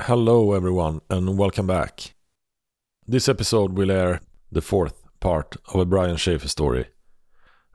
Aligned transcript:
Hello, 0.00 0.54
everyone, 0.54 1.02
and 1.08 1.38
welcome 1.38 1.68
back. 1.68 2.14
This 3.06 3.28
episode 3.28 3.78
will 3.78 3.92
air 3.92 4.20
the 4.50 4.60
fourth 4.60 5.00
part 5.20 5.56
of 5.72 5.78
a 5.78 5.86
Brian 5.86 6.16
Shaffer 6.16 6.48
story. 6.48 6.86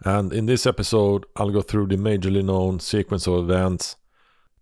And 0.03 0.33
in 0.33 0.45
this 0.45 0.65
episode, 0.65 1.25
I'll 1.37 1.49
go 1.49 1.61
through 1.61 1.87
the 1.87 1.95
majorly 1.95 2.43
known 2.43 2.81
sequence 2.81 3.25
of 3.25 3.49
events 3.49 3.95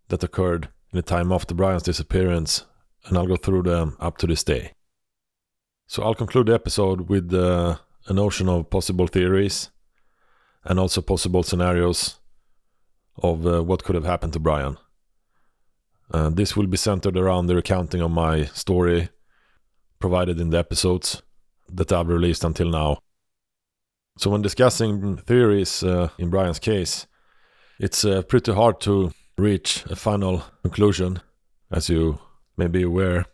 that 0.10 0.24
occurred 0.24 0.66
in 0.94 0.98
the 0.98 1.02
time 1.02 1.32
after 1.32 1.56
Brian's 1.56 1.82
disappearance, 1.82 2.64
and 3.06 3.18
I'll 3.18 3.26
go 3.26 3.38
through 3.38 3.64
them 3.64 3.98
up 4.00 4.20
to 4.20 4.28
this 4.28 4.44
day. 4.44 4.74
So 5.88 6.04
I'll 6.04 6.14
conclude 6.14 6.46
the 6.46 6.54
episode 6.54 7.10
with 7.10 7.34
uh, 7.34 7.78
a 8.06 8.14
notion 8.14 8.50
of 8.50 8.70
possible 8.70 9.08
theories 9.08 9.72
and 10.64 10.80
also 10.80 11.02
possible 11.02 11.42
scenarios 11.42 12.20
of 13.18 13.48
uh, 13.48 13.64
what 13.64 13.84
could 13.84 13.96
have 13.96 14.06
happened 14.06 14.34
to 14.34 14.40
Brian. 14.40 14.78
Uh, 16.12 16.30
this 16.30 16.56
will 16.56 16.68
be 16.68 16.78
centered 16.78 17.18
around 17.18 17.48
the 17.48 17.56
recounting 17.56 18.02
of 18.02 18.12
my 18.12 18.46
story 18.46 19.10
provided 20.00 20.40
in 20.40 20.50
the 20.50 20.58
episodes 20.58 21.22
that 21.70 21.92
I've 21.92 22.08
released 22.08 22.44
until 22.44 22.70
now. 22.70 23.00
So, 24.18 24.32
when 24.32 24.42
discussing 24.42 25.18
theories 25.18 25.84
uh, 25.84 26.10
in 26.18 26.30
Brian's 26.30 26.60
case, 26.60 27.08
it's 27.80 28.04
uh, 28.06 28.22
pretty 28.24 28.54
hard 28.54 28.80
to 28.82 29.12
reach 29.38 29.86
a 29.90 29.96
final 29.96 30.44
conclusion, 30.64 31.22
as 31.72 31.90
you 31.90 32.20
may 32.58 32.68
be 32.68 32.84
aware. 32.84 33.26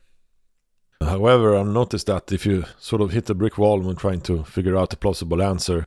However, 0.99 1.55
I've 1.55 1.67
noticed 1.67 2.07
that 2.07 2.31
if 2.31 2.45
you 2.45 2.65
sort 2.79 3.01
of 3.01 3.11
hit 3.11 3.29
a 3.29 3.35
brick 3.35 3.57
wall 3.57 3.79
when 3.79 3.95
trying 3.95 4.21
to 4.21 4.43
figure 4.43 4.77
out 4.77 4.93
a 4.93 4.97
plausible 4.97 5.41
answer, 5.41 5.85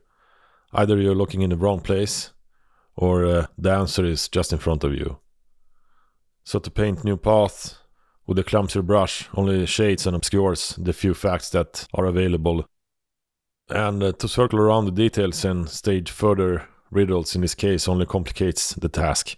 either 0.73 0.97
you're 0.97 1.15
looking 1.15 1.43
in 1.43 1.51
the 1.51 1.57
wrong 1.57 1.81
place 1.81 2.33
or 2.97 3.25
uh, 3.27 3.47
the 3.59 3.71
answer 3.71 4.05
is 4.05 4.29
just 4.29 4.53
in 4.53 4.59
front 4.59 4.85
of 4.85 4.95
you. 4.95 5.19
So 6.47 6.61
to 6.61 6.71
paint 6.71 7.03
new 7.03 7.17
paths 7.17 7.77
with 8.25 8.39
a 8.39 8.45
clumsy 8.45 8.81
brush 8.81 9.29
only 9.35 9.67
shades 9.67 10.07
and 10.07 10.15
obscures 10.15 10.77
the 10.79 10.93
few 10.93 11.13
facts 11.13 11.51
that 11.51 11.89
are 11.93 12.07
available. 12.07 12.65
And 13.69 14.01
uh, 14.01 14.13
to 14.13 14.29
circle 14.29 14.61
around 14.61 14.85
the 14.85 14.93
details 14.93 15.45
and 15.45 15.69
stage 15.69 16.09
further 16.09 16.69
riddles 16.93 17.35
in 17.35 17.41
this 17.41 17.57
case 17.57 17.89
only 17.89 18.07
complicates 18.07 18.75
the 18.75 18.89
task. 18.89 19.37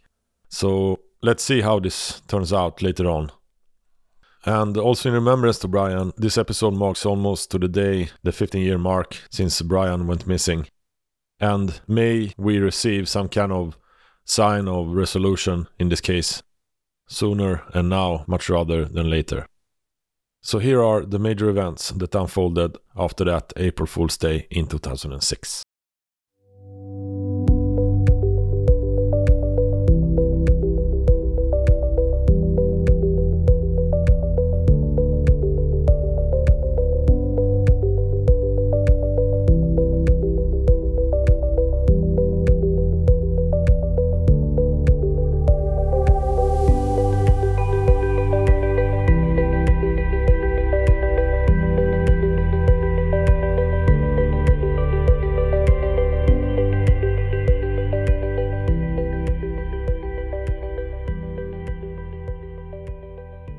So 0.50 1.00
let's 1.23 1.42
see 1.42 1.62
how 1.62 1.81
this 1.81 2.20
turns 2.28 2.53
out 2.53 2.83
later 2.83 3.09
on. 3.09 3.33
And 4.45 4.77
also 4.77 5.09
in 5.09 5.15
remembrance 5.15 5.59
to 5.61 5.69
Brian, 5.69 6.12
this 6.19 6.37
episode 6.37 6.75
marks 6.75 7.06
almost 7.06 7.50
to 7.53 7.59
the 7.59 7.69
day 7.69 8.11
the 8.22 8.33
15 8.33 8.62
year 8.62 8.78
mark 8.78 9.17
since 9.31 9.62
Brian 9.62 10.06
went 10.06 10.27
missing. 10.27 10.67
And 11.41 11.81
may 11.89 12.34
we 12.37 12.59
receive 12.59 13.09
some 13.09 13.31
kind 13.31 13.50
of 13.50 13.78
sign 14.27 14.69
of 14.69 14.89
resolution 14.89 15.69
in 15.78 15.89
this 15.89 16.03
case 16.03 16.43
sooner 17.09 17.64
and 17.75 17.89
now 17.89 18.25
much 18.28 18.48
rather 18.48 18.84
than 18.84 19.11
later. 19.11 19.48
So 20.41 20.61
here 20.61 20.83
are 20.83 21.05
the 21.05 21.19
major 21.19 21.50
events 21.50 21.91
that 21.91 22.15
unfolded 22.15 22.78
after 22.97 23.25
that 23.25 23.53
April 23.56 23.87
Fool's 23.87 24.17
Day 24.17 24.47
in 24.50 24.67
2006. 24.67 25.65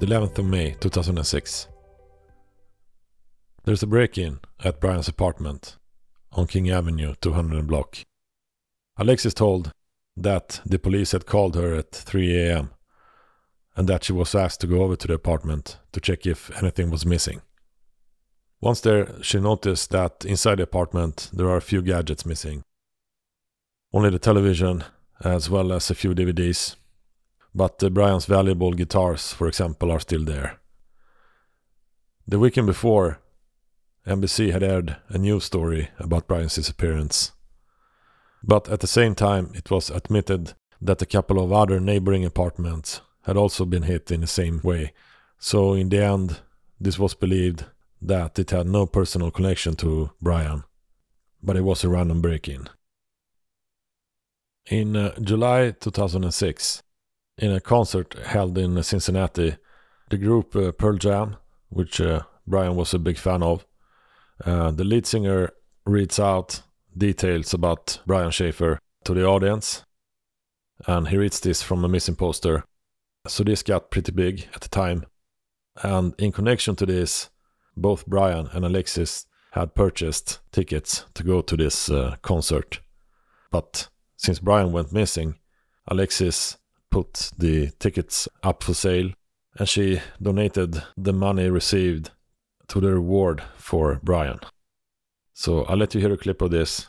11th 0.10 0.40
of 0.40 0.46
May 0.46 0.72
2006. 0.80 1.68
There's 3.64 3.84
a 3.84 3.86
break 3.86 4.18
in 4.18 4.40
at 4.64 4.82
Brian's 4.82 5.08
apartment 5.08 5.78
on 6.32 6.48
King 6.48 6.72
Avenue 6.72 7.14
200 7.22 7.68
block. 7.68 7.96
Alexis 8.98 9.36
told 9.36 9.72
that 10.18 10.62
the 10.66 10.80
police 10.80 11.12
had 11.12 11.28
called 11.28 11.56
her 11.56 11.76
at 11.76 11.92
3 11.92 12.36
a.m. 12.36 12.72
and 13.76 13.88
that 13.88 14.04
she 14.04 14.12
was 14.12 14.34
asked 14.34 14.62
to 14.62 14.68
go 14.68 14.82
over 14.82 14.96
to 14.96 15.08
the 15.08 15.14
apartment 15.14 15.78
to 15.92 16.02
check 16.02 16.26
if 16.26 16.50
anything 16.58 16.90
was 16.90 17.06
missing. 17.06 17.44
Once 18.62 18.82
there, 18.82 19.14
she 19.22 19.40
noticed 19.40 19.92
that 19.92 20.26
inside 20.26 20.56
the 20.56 20.64
apartment 20.64 21.30
there 21.32 21.50
are 21.50 21.58
a 21.58 21.62
few 21.62 21.84
gadgets 21.84 22.26
missing. 22.26 22.64
Only 23.94 24.10
the 24.10 24.18
television, 24.18 24.86
as 25.24 25.52
well 25.52 25.72
as 25.72 25.92
a 25.92 25.94
few 25.94 26.16
DVDs, 26.16 26.78
but 27.54 27.84
uh, 27.84 27.90
Brian's 27.90 28.26
valuable 28.26 28.74
guitars, 28.74 29.34
for 29.34 29.48
example, 29.48 29.92
are 29.92 30.00
still 30.00 30.24
there. 30.24 30.60
The 32.28 32.40
weekend 32.40 32.68
before, 32.68 33.20
NBC 34.06 34.52
had 34.52 34.64
aired 34.64 34.98
a 35.10 35.18
news 35.18 35.46
story 35.46 35.90
about 36.00 36.28
Brian's 36.28 36.56
disappearance. 36.56 37.32
But 38.44 38.70
at 38.70 38.80
the 38.80 38.88
same 38.88 39.16
time, 39.16 39.52
it 39.54 39.70
was 39.70 39.90
admitted 39.90 40.54
that 40.82 41.02
a 41.02 41.06
couple 41.06 41.44
of 41.44 41.52
other 41.52 41.80
neighboring 41.80 42.24
apartments 42.24 43.02
had 43.24 43.36
also 43.36 43.66
been 43.66 43.84
hit 43.84 44.12
in 44.12 44.22
the 44.22 44.28
same 44.28 44.62
way. 44.64 44.94
So, 45.38 45.74
in 45.74 45.90
the 45.90 46.04
end, 46.04 46.40
this 46.80 46.98
was 46.98 47.14
believed 47.14 47.66
that 48.02 48.40
it 48.40 48.52
had 48.52 48.68
no 48.68 48.86
personal 48.86 49.32
connection 49.32 49.76
to 49.78 50.12
Brian, 50.22 50.64
but 51.44 51.58
it 51.58 51.64
was 51.64 51.84
a 51.84 51.90
random 51.90 52.22
break 52.22 52.48
in. 52.48 52.70
In 54.68 54.96
uh, 54.96 55.20
July 55.20 55.72
2006, 55.72 56.82
in 57.40 57.52
a 57.52 57.62
concert 57.62 58.14
held 58.26 58.58
in 58.58 58.82
Cincinnati. 58.84 59.56
The 60.10 60.18
group 60.18 60.56
uh, 60.56 60.72
Pearl 60.74 60.98
Jam, 60.98 61.38
which 61.70 62.02
uh, 62.02 62.24
Brian 62.46 62.76
was 62.76 62.94
a 62.94 63.00
big 63.00 63.18
fan 63.18 63.42
of, 63.42 63.66
uh, 64.46 64.72
the 64.72 64.84
lead 64.84 65.06
singer 65.06 65.52
reads 65.86 66.20
out 66.20 66.62
details 66.98 67.54
about 67.54 68.00
Brian 68.06 68.32
Shaffer 68.32 68.80
to 69.06 69.14
the 69.14 69.26
audience, 69.26 69.84
and 70.88 71.08
he 71.08 71.18
reads 71.18 71.40
this 71.40 71.62
from 71.62 71.84
a 71.84 71.90
missing 71.90 72.16
poster. 72.16 72.64
So 73.28 73.44
this 73.44 73.64
got 73.64 73.92
pretty 73.92 74.12
big 74.12 74.48
at 74.54 74.62
the 74.62 74.70
time, 74.70 75.06
and 75.82 76.14
in 76.18 76.32
connection 76.32 76.76
to 76.78 76.86
this, 76.86 77.30
both 77.76 78.06
Brian 78.06 78.50
and 78.52 78.66
Alexis 78.66 79.26
had 79.52 79.76
purchased 79.76 80.40
tickets 80.52 81.06
to 81.14 81.24
go 81.24 81.42
to 81.42 81.58
this 81.58 81.90
uh, 81.90 82.18
concert. 82.22 82.82
But 83.52 83.90
since 84.18 84.40
Brian 84.40 84.72
went 84.72 84.94
missing, 84.94 85.36
Alexis 85.88 86.58
put 86.92 87.32
the 87.38 87.72
tickets 87.80 88.28
up 88.44 88.64
for 88.64 88.74
sale 88.74 89.12
and 89.58 89.68
she 89.68 90.02
donated 90.22 90.82
the 90.98 91.14
money 91.14 91.50
received 91.50 92.12
to 92.68 92.80
the 92.80 92.94
reward 92.94 93.44
for 93.58 94.00
Brian. 94.04 94.40
So 95.34 95.64
I'll 95.66 95.78
let 95.78 95.94
you 95.96 96.02
hear 96.02 96.14
a 96.14 96.18
clip 96.18 96.42
of 96.42 96.52
this 96.52 96.88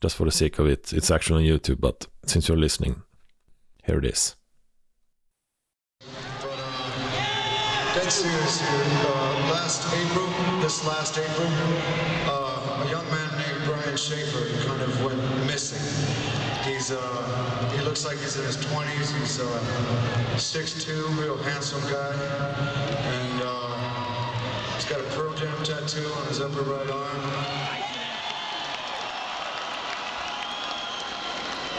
just 0.00 0.16
for 0.16 0.24
the 0.24 0.32
sake 0.32 0.58
of 0.58 0.66
it. 0.66 0.92
It's 0.92 1.10
actually 1.10 1.48
on 1.48 1.58
YouTube, 1.58 1.80
but 1.80 2.06
since 2.26 2.48
you're 2.48 2.56
listening, 2.58 3.02
here 3.84 3.98
it 3.98 4.04
is. 4.04 4.36
serious 8.12 8.60
here. 8.60 8.84
Uh, 9.08 9.52
last 9.56 9.88
April, 9.94 10.28
this 10.60 10.84
last 10.84 11.16
April, 11.16 11.48
uh, 12.28 12.84
a 12.84 12.90
young 12.90 13.08
man 13.08 13.30
named 13.38 13.64
Brian 13.64 13.96
Shaffer 13.96 14.44
kind 14.68 14.82
of 14.82 15.02
went 15.02 15.46
missing. 15.46 15.80
He's 16.62 16.92
uh, 16.92 17.71
looks 17.84 18.04
like 18.04 18.18
he's 18.18 18.36
in 18.36 18.44
his 18.44 18.56
20s. 18.58 19.18
He's 19.18 19.40
uh, 19.40 19.44
6'2", 20.36 21.18
real 21.18 21.36
handsome 21.38 21.80
guy, 21.90 22.12
and 22.12 23.42
uh, 23.44 24.74
he's 24.74 24.84
got 24.84 25.00
a 25.00 25.04
Pearl 25.14 25.34
Jam 25.34 25.56
tattoo 25.64 26.06
on 26.06 26.26
his 26.28 26.40
upper 26.40 26.62
right 26.62 26.88
arm. 26.88 27.22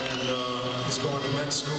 And 0.09 0.29
uh, 0.29 0.83
he's 0.83 0.97
going 0.97 1.23
to 1.23 1.29
med 1.29 1.53
school. 1.53 1.73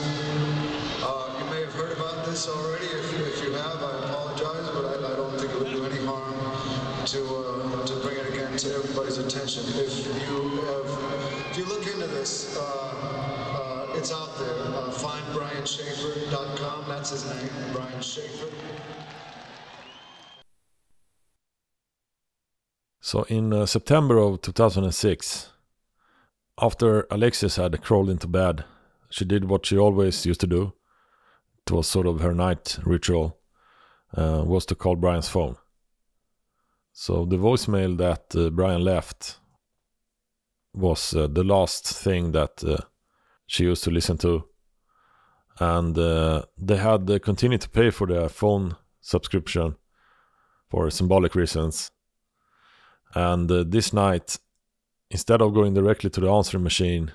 Uh, 1.03 1.39
you 1.39 1.45
may 1.51 1.61
have 1.63 1.75
heard 1.75 1.97
about 1.97 2.25
this 2.25 2.49
already. 2.49 2.87
If, 2.87 3.21
if 3.21 3.45
you 3.45 3.53
have, 3.53 3.83
I 3.83 4.05
apologize, 4.05 4.69
but 4.71 4.85
I, 4.87 5.13
I 5.13 5.17
don't 5.17 5.39
think 5.39 5.53
it 5.53 5.59
would 5.59 5.71
do 5.71 5.85
any 5.85 6.05
harm 6.07 6.35
to 7.07 7.37
uh, 7.37 7.87
to 7.87 7.95
bring 7.97 8.17
it 8.17 8.29
again 8.29 8.57
to 8.57 8.75
everybody's 8.75 9.19
attention. 9.19 9.65
If 9.75 10.07
you 10.07 10.61
have, 10.65 11.51
if 11.51 11.59
you 11.59 11.65
look 11.67 11.87
into 11.87 12.07
this, 12.07 12.57
uh, 12.57 13.24
it's 13.97 14.13
out 14.13 14.39
there. 14.39 14.49
Uh, 14.49 14.91
findbrianshaffer.com. 14.91 16.85
That's 16.89 17.11
his 17.11 17.25
name, 17.27 17.49
Brian 17.73 18.01
Shaffer. 18.01 18.49
So 23.01 23.23
in 23.25 23.53
uh, 23.53 23.67
September 23.67 24.19
of 24.19 24.41
2006, 24.43 25.51
after 26.61 27.07
Alexis 27.11 27.57
had 27.57 27.83
crawled 27.83 28.11
into 28.11 28.27
bed, 28.27 28.65
she 29.11 29.25
did 29.25 29.45
what 29.45 29.67
she 29.67 29.77
always 29.77 30.25
used 30.27 30.41
to 30.41 30.47
do. 30.47 30.73
It 31.67 31.73
was 31.73 31.87
sort 31.87 32.07
of 32.07 32.21
her 32.21 32.35
night 32.35 32.79
ritual. 32.85 33.39
uh, 34.17 34.43
was 34.45 34.67
to 34.67 34.75
call 34.75 34.97
Brian's 34.97 35.29
phone. 35.29 35.57
So 36.93 37.25
the 37.25 37.37
voicemail 37.37 37.97
that 37.99 38.35
uh, 38.37 38.51
Brian 38.51 38.83
left 38.83 39.41
was 40.73 41.15
uh, 41.15 41.27
the 41.27 41.45
last 41.45 41.87
thing 41.87 42.33
that 42.33 42.63
uh, 42.65 42.79
she 43.55 43.65
used 43.65 43.85
to 43.85 43.91
listen 43.91 44.19
to. 44.19 44.45
And 45.61 45.97
uh, 45.97 46.43
they 46.59 46.77
had 46.77 47.09
uh, 47.09 47.21
continued 47.21 47.61
to 47.61 47.69
pay 47.69 47.91
for 47.91 48.07
their 48.09 48.29
phone 48.29 48.77
subscription 49.01 49.77
for 50.69 50.91
symbolic 50.91 51.37
reasons. 51.37 51.93
And 53.15 53.51
uh, 53.51 53.65
this 53.65 53.93
night, 53.93 54.39
instead 55.09 55.41
of 55.41 55.55
going 55.55 55.75
directly 55.75 56.11
to 56.11 56.21
the 56.21 56.31
answering 56.31 56.65
machine, 56.65 57.13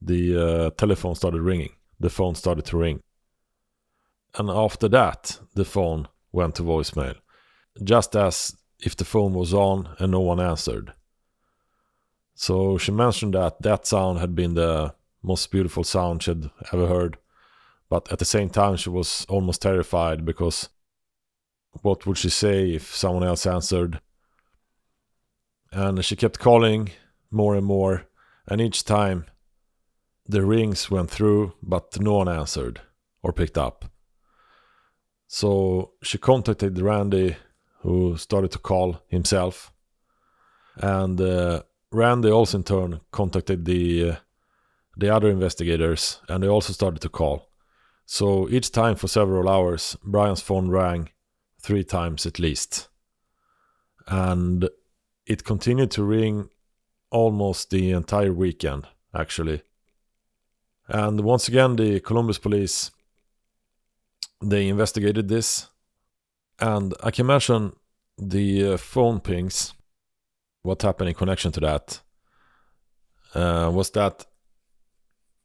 the 0.00 0.22
uh, 0.36 0.70
telephone 0.70 1.14
started 1.14 1.42
ringing. 1.42 1.74
The 2.00 2.08
phone 2.08 2.34
started 2.34 2.64
to 2.66 2.78
ring. 2.78 3.00
And 4.38 4.48
after 4.48 4.88
that, 4.88 5.38
the 5.54 5.66
phone 5.66 6.08
went 6.32 6.54
to 6.54 6.62
voicemail, 6.62 7.16
just 7.84 8.16
as 8.16 8.56
if 8.80 8.96
the 8.96 9.04
phone 9.04 9.34
was 9.34 9.52
on 9.52 9.94
and 9.98 10.12
no 10.12 10.20
one 10.20 10.40
answered. 10.40 10.94
So 12.34 12.78
she 12.78 12.92
mentioned 12.92 13.34
that 13.34 13.60
that 13.62 13.86
sound 13.86 14.20
had 14.20 14.34
been 14.34 14.54
the 14.54 14.94
most 15.28 15.50
beautiful 15.50 15.84
sound 15.84 16.22
she'd 16.22 16.50
ever 16.72 16.86
heard. 16.86 17.18
But 17.90 18.10
at 18.10 18.18
the 18.18 18.24
same 18.24 18.50
time, 18.50 18.76
she 18.76 18.90
was 18.90 19.26
almost 19.28 19.62
terrified 19.62 20.24
because 20.24 20.70
what 21.82 22.06
would 22.06 22.18
she 22.18 22.30
say 22.30 22.74
if 22.74 22.94
someone 22.94 23.24
else 23.24 23.46
answered? 23.46 24.00
And 25.70 26.04
she 26.04 26.16
kept 26.16 26.38
calling 26.38 26.90
more 27.30 27.54
and 27.54 27.66
more, 27.66 28.06
and 28.46 28.60
each 28.60 28.84
time 28.84 29.26
the 30.26 30.44
rings 30.44 30.90
went 30.90 31.10
through, 31.10 31.52
but 31.62 32.00
no 32.00 32.14
one 32.14 32.28
answered 32.28 32.80
or 33.22 33.32
picked 33.32 33.58
up. 33.58 33.84
So 35.26 35.92
she 36.02 36.18
contacted 36.18 36.80
Randy, 36.80 37.36
who 37.80 38.16
started 38.16 38.50
to 38.52 38.58
call 38.58 39.02
himself. 39.08 39.72
And 40.76 41.20
uh, 41.20 41.62
Randy 41.92 42.30
also 42.30 42.58
in 42.58 42.64
turn 42.64 43.00
contacted 43.10 43.64
the 43.64 44.10
uh, 44.10 44.16
the 44.98 45.14
other 45.14 45.30
investigators, 45.30 46.20
and 46.28 46.42
they 46.42 46.48
also 46.48 46.72
started 46.72 47.00
to 47.00 47.08
call. 47.08 47.48
So 48.04 48.48
each 48.48 48.72
time 48.72 48.96
for 48.96 49.08
several 49.08 49.48
hours, 49.48 49.96
Brian's 50.02 50.42
phone 50.42 50.68
rang 50.68 51.10
three 51.60 51.84
times 51.84 52.26
at 52.26 52.38
least. 52.38 52.88
And 54.08 54.68
it 55.26 55.44
continued 55.44 55.90
to 55.92 56.02
ring 56.02 56.50
almost 57.10 57.70
the 57.70 57.92
entire 57.92 58.32
weekend, 58.32 58.86
actually. 59.14 59.62
And 60.88 61.20
once 61.20 61.48
again, 61.48 61.76
the 61.76 62.00
Columbus 62.00 62.38
police 62.38 62.90
they 64.40 64.68
investigated 64.68 65.28
this, 65.28 65.68
and 66.60 66.94
I 67.02 67.10
can 67.10 67.26
mention 67.26 67.72
the 68.16 68.72
uh, 68.72 68.76
phone 68.76 69.20
pings. 69.20 69.74
What 70.62 70.82
happened 70.82 71.08
in 71.08 71.14
connection 71.14 71.52
to 71.52 71.60
that 71.60 72.00
uh, 73.34 73.70
was 73.72 73.90
that 73.90 74.26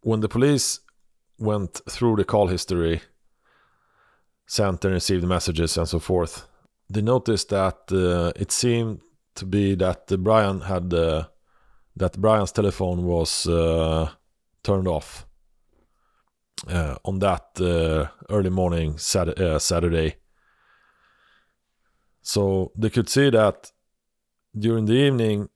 when 0.04 0.20
the 0.20 0.30
police 0.30 0.80
went 1.40 1.82
through 1.90 2.18
the 2.18 2.26
call 2.26 2.48
history, 2.48 3.02
sent 4.46 4.86
and 4.86 4.94
received 4.94 5.24
messages 5.24 5.78
and 5.78 5.88
so 5.88 6.00
forth, 6.00 6.48
they 6.90 7.02
noticed 7.02 7.50
that 7.50 7.80
uh, 7.92 8.32
it 8.36 8.52
seemed 8.52 9.02
to 9.36 9.46
be 9.46 9.76
that 9.76 10.08
Brian 10.20 10.62
had 10.62 10.94
uh, 10.94 11.26
that 11.96 12.20
Brian's 12.20 12.52
telephone 12.52 13.04
was 13.04 13.48
uh, 13.48 14.10
turned 14.64 14.88
off 14.88 15.26
uh, 16.68 16.96
on 17.06 17.20
that 17.20 17.46
uh, 17.60 18.08
early 18.30 18.50
morning 18.50 18.98
Sat- 18.98 19.40
uh, 19.40 19.60
Saturday. 19.60 20.16
So 22.22 22.72
they 22.76 22.90
could 22.90 23.10
see 23.10 23.30
that 23.30 23.72
during 24.58 24.86
the 24.86 24.94
evening, 24.94 25.50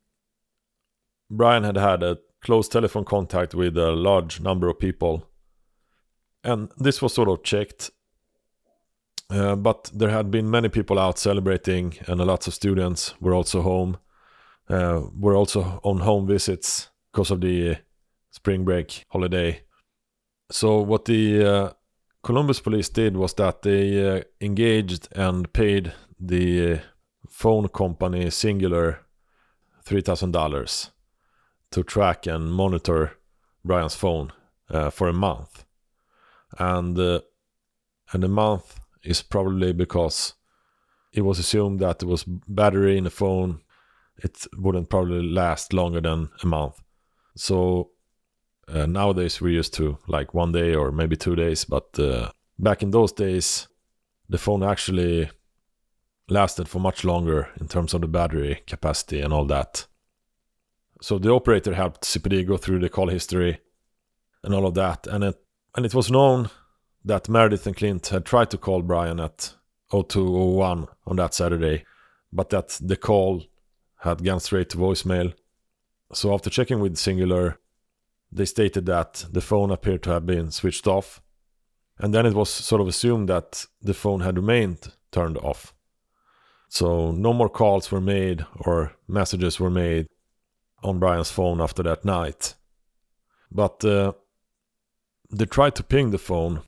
Brian 1.29 1.63
had 1.63 1.77
had 1.77 2.03
a 2.03 2.17
close 2.41 2.67
telephone 2.67 3.05
contact 3.05 3.53
with 3.53 3.77
a 3.77 3.91
large 3.91 4.39
number 4.39 4.67
of 4.67 4.79
people. 4.79 5.27
And 6.43 6.71
this 6.77 7.01
was 7.01 7.13
sort 7.13 7.29
of 7.29 7.43
checked. 7.43 7.91
Uh, 9.29 9.55
but 9.55 9.91
there 9.93 10.09
had 10.09 10.31
been 10.31 10.49
many 10.49 10.69
people 10.69 10.97
out 10.97 11.19
celebrating, 11.19 11.95
and 12.07 12.19
lots 12.21 12.47
of 12.47 12.53
students 12.53 13.13
were 13.19 13.33
also 13.33 13.61
home. 13.61 13.97
Uh, 14.69 15.01
were 15.17 15.35
also 15.35 15.79
on 15.83 15.99
home 15.99 16.27
visits 16.27 16.89
because 17.11 17.31
of 17.31 17.41
the 17.41 17.77
spring 18.31 18.65
break 18.65 19.05
holiday. 19.09 19.61
So 20.51 20.81
what 20.81 21.05
the 21.05 21.45
uh, 21.45 21.69
Columbus 22.23 22.59
police 22.59 22.89
did 22.89 23.15
was 23.15 23.33
that 23.35 23.61
they 23.61 24.17
uh, 24.17 24.21
engaged 24.41 25.07
and 25.15 25.51
paid 25.53 25.93
the 26.19 26.81
phone 27.29 27.69
company 27.69 28.25
Cingular 28.25 28.97
$3,000 29.85 30.89
to 31.71 31.83
track 31.83 32.27
and 32.27 32.51
monitor 32.51 33.13
Brian's 33.63 33.95
phone 33.95 34.31
uh, 34.69 34.89
for 34.89 35.07
a 35.07 35.13
month. 35.13 35.65
And 36.57 36.97
uh, 36.97 37.21
and 38.11 38.23
a 38.23 38.29
month 38.29 38.79
is 39.03 39.21
probably 39.21 39.73
because 39.73 40.33
it 41.13 41.21
was 41.21 41.39
assumed 41.39 41.79
that 41.79 41.99
there 41.99 42.09
was 42.09 42.23
battery 42.23 42.97
in 42.97 43.03
the 43.03 43.09
phone. 43.09 43.61
It 44.17 44.47
wouldn't 44.57 44.89
probably 44.89 45.21
last 45.23 45.73
longer 45.73 46.01
than 46.01 46.29
a 46.41 46.47
month. 46.47 46.81
So 47.35 47.91
uh, 48.67 48.85
nowadays 48.85 49.41
we're 49.41 49.57
used 49.57 49.73
to 49.75 49.97
like 50.07 50.33
one 50.33 50.51
day 50.51 50.73
or 50.73 50.91
maybe 50.91 51.15
two 51.15 51.35
days, 51.35 51.65
but 51.65 51.99
uh, 51.99 52.31
back 52.57 52.81
in 52.81 52.91
those 52.91 53.11
days, 53.11 53.67
the 54.29 54.37
phone 54.37 54.63
actually 54.63 55.29
lasted 56.29 56.67
for 56.67 56.79
much 56.79 57.03
longer 57.03 57.49
in 57.59 57.67
terms 57.67 57.93
of 57.93 58.01
the 58.01 58.07
battery 58.07 58.63
capacity 58.67 59.21
and 59.21 59.33
all 59.33 59.45
that. 59.45 59.87
So 61.01 61.19
the 61.19 61.31
operator 61.31 61.73
helped 61.73 62.01
CPD 62.01 62.47
go 62.47 62.57
through 62.57 62.79
the 62.79 62.89
call 62.89 63.09
history 63.09 63.59
and 64.43 64.53
all 64.53 64.65
of 64.65 64.73
that, 64.75 65.07
and 65.07 65.23
it 65.23 65.39
and 65.75 65.85
it 65.85 65.93
was 65.93 66.09
known 66.09 66.49
that 67.05 67.29
Meredith 67.29 67.67
and 67.67 67.75
Clint 67.75 68.07
had 68.07 68.25
tried 68.25 68.49
to 68.51 68.57
call 68.57 68.81
Brian 68.81 69.19
at 69.19 69.53
0201 69.91 70.87
on 71.05 71.15
that 71.17 71.33
Saturday, 71.33 71.85
but 72.33 72.49
that 72.49 72.79
the 72.81 72.95
call 72.95 73.43
had 73.99 74.23
gone 74.23 74.39
straight 74.39 74.69
to 74.71 74.77
voicemail. 74.77 75.33
So 76.13 76.33
after 76.33 76.49
checking 76.49 76.79
with 76.79 76.95
Cingular, 76.95 77.57
they 78.31 78.45
stated 78.45 78.85
that 78.87 79.25
the 79.31 79.41
phone 79.41 79.71
appeared 79.71 80.03
to 80.03 80.11
have 80.11 80.25
been 80.25 80.51
switched 80.51 80.87
off. 80.87 81.21
And 81.99 82.13
then 82.13 82.25
it 82.25 82.33
was 82.33 82.49
sort 82.49 82.81
of 82.81 82.87
assumed 82.87 83.29
that 83.29 83.65
the 83.81 83.93
phone 83.93 84.21
had 84.21 84.37
remained 84.37 84.91
turned 85.11 85.37
off. 85.37 85.73
So 86.69 87.11
no 87.11 87.33
more 87.33 87.49
calls 87.49 87.91
were 87.91 88.01
made 88.01 88.45
or 88.59 88.93
messages 89.07 89.59
were 89.59 89.69
made 89.69 90.07
on 90.83 90.99
Brian's 90.99 91.31
phone 91.31 91.61
after 91.61 91.83
that 91.83 92.05
night. 92.05 92.55
But 93.51 93.83
uh, 93.83 94.13
they 95.31 95.45
tried 95.45 95.75
to 95.75 95.83
ping 95.83 96.11
the 96.11 96.17
phone 96.17 96.61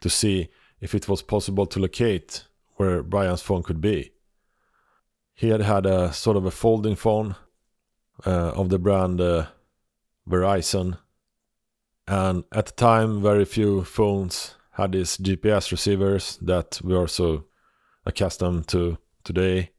to 0.00 0.10
see 0.10 0.48
if 0.80 0.94
it 0.94 1.08
was 1.08 1.22
possible 1.22 1.66
to 1.66 1.80
locate 1.80 2.44
where 2.76 3.02
Brian's 3.02 3.42
phone 3.42 3.62
could 3.62 3.80
be. 3.80 4.12
He 5.34 5.48
had 5.48 5.60
had 5.60 5.86
a 5.86 6.12
sort 6.12 6.36
of 6.36 6.46
a 6.46 6.50
folding 6.50 6.96
phone 6.96 7.36
uh, 8.24 8.52
of 8.54 8.68
the 8.68 8.78
brand 8.78 9.20
uh, 9.20 9.46
Verizon. 10.28 10.98
And 12.08 12.44
at 12.52 12.66
the 12.66 12.72
time, 12.72 13.22
very 13.22 13.44
few 13.44 13.84
phones 13.84 14.54
had 14.72 14.92
these 14.92 15.16
GPS 15.16 15.70
receivers 15.72 16.38
that 16.42 16.80
we 16.84 16.94
are 16.94 17.08
so 17.08 17.44
accustomed 18.04 18.68
to 18.68 18.98
today. 19.24 19.70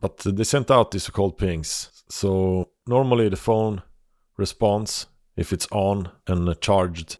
But 0.00 0.18
they 0.18 0.44
sent 0.44 0.70
out 0.70 0.90
these 0.90 1.04
so-called 1.04 1.36
pings. 1.36 2.04
So 2.08 2.70
normally 2.86 3.28
the 3.28 3.36
phone 3.36 3.82
responds 4.36 5.06
if 5.36 5.52
it's 5.52 5.68
on 5.70 6.10
and 6.26 6.60
charged 6.60 7.18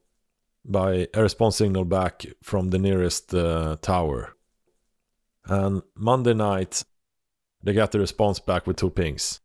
by 0.64 1.08
a 1.14 1.22
response 1.22 1.56
signal 1.56 1.84
back 1.84 2.25
from 2.42 2.70
the 2.70 2.78
nearest 2.78 3.34
uh, 3.34 3.76
tower. 3.80 4.34
And 5.46 5.82
Monday 5.94 6.34
night, 6.34 6.84
they 7.62 7.72
got 7.72 7.92
the 7.92 7.99
response 7.99 8.40
back 8.40 8.66
with 8.66 8.76
two 8.76 8.90
pings. 8.90 9.40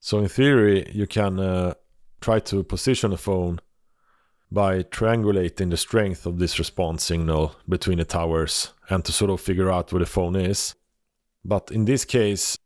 So 0.00 0.18
in 0.18 0.28
theory, 0.28 0.90
you 0.92 1.06
can 1.06 1.38
uh, 1.38 1.74
try 2.20 2.40
to 2.40 2.62
position 2.62 3.12
a 3.12 3.16
phone 3.16 3.60
by 4.50 4.82
triangulating 4.82 5.70
the 5.70 5.76
strength 5.76 6.26
of 6.26 6.38
this 6.38 6.58
response 6.58 7.04
signal 7.04 7.56
between 7.68 7.98
the 7.98 8.04
towers 8.04 8.72
and 8.88 9.04
to 9.04 9.12
sort 9.12 9.30
of 9.30 9.40
figure 9.40 9.70
out 9.70 9.92
where 9.92 10.00
the 10.00 10.06
phone 10.06 10.36
is. 10.36 10.74
But 11.44 11.70
in 11.70 11.84
this 11.84 12.04
case, 12.04 12.58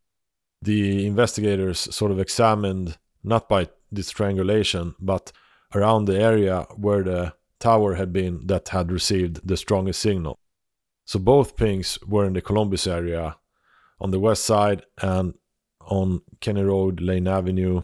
the 0.62 1.07
investigators 1.07 1.78
sort 1.95 2.11
of 2.11 2.19
examined 2.19 2.99
not 3.23 3.49
by 3.49 3.69
this 3.90 4.11
triangulation, 4.11 4.95
but 5.00 5.33
around 5.75 6.04
the 6.04 6.19
area 6.19 6.66
where 6.76 7.02
the 7.02 7.35
tower 7.59 7.95
had 7.95 8.12
been 8.12 8.47
that 8.47 8.69
had 8.69 8.90
received 8.90 9.47
the 9.47 9.57
strongest 9.57 10.00
signal. 10.00 10.38
So 11.04 11.19
both 11.19 11.57
pings 11.57 11.99
were 12.07 12.25
in 12.25 12.33
the 12.33 12.40
Columbus 12.40 12.87
area 12.87 13.37
on 14.00 14.11
the 14.11 14.21
west 14.21 14.45
side 14.45 14.85
and 15.00 15.35
on 15.81 16.23
Kenny 16.40 16.62
Road, 16.62 17.00
Lane 17.00 17.28
Avenue. 17.28 17.83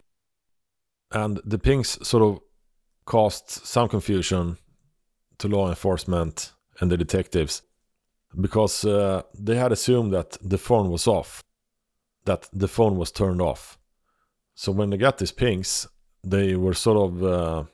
And 1.13 1.41
the 1.45 1.59
pings 1.59 2.07
sort 2.07 2.23
of 2.23 2.41
caused 3.05 3.49
some 3.49 3.89
confusion 3.89 4.57
to 5.39 5.49
law 5.49 5.69
enforcement 5.69 6.53
and 6.81 6.91
the 6.91 6.97
detectives. 6.97 7.63
Because 8.39 8.85
uh, 8.85 9.23
they 9.39 9.57
had 9.57 9.73
assumed 9.73 10.13
that 10.13 10.37
the 10.43 10.59
phone 10.59 10.91
was 10.91 11.07
off, 11.07 11.43
that 12.25 12.49
the 12.53 12.69
phone 12.69 12.97
was 12.97 13.11
turned 13.11 13.41
off. 13.41 13.79
So 14.55 14.73
when 14.73 14.91
they 14.91 14.97
got 14.97 15.19
these 15.19 15.33
pings, 15.33 15.89
they 16.23 16.55
were 16.55 16.75
sort 16.75 16.99
of 16.99 17.25
uh, 17.25 17.65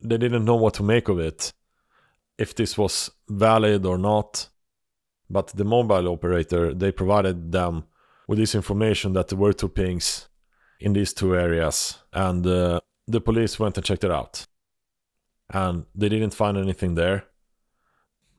they 0.00 0.18
didn't 0.18 0.44
know 0.44 0.56
what 0.56 0.74
to 0.74 0.82
make 0.82 1.08
of 1.08 1.18
it, 1.18 1.52
if 2.38 2.54
this 2.54 2.76
was 2.76 3.10
valid 3.28 3.86
or 3.86 3.98
not. 3.98 4.48
But 5.30 5.48
the 5.48 5.64
mobile 5.64 6.08
operator 6.08 6.72
they 6.72 6.90
provided 6.90 7.52
them 7.52 7.84
with 8.26 8.38
this 8.38 8.54
information 8.54 9.12
that 9.12 9.28
there 9.28 9.38
were 9.38 9.52
two 9.52 9.68
pings 9.68 10.28
in 10.80 10.92
these 10.92 11.12
two 11.12 11.34
areas, 11.34 11.98
and 12.12 12.46
uh, 12.46 12.80
the 13.06 13.20
police 13.20 13.58
went 13.58 13.76
and 13.76 13.84
checked 13.84 14.04
it 14.04 14.10
out, 14.10 14.46
and 15.50 15.86
they 15.94 16.08
didn't 16.08 16.34
find 16.34 16.56
anything 16.56 16.94
there. 16.94 17.24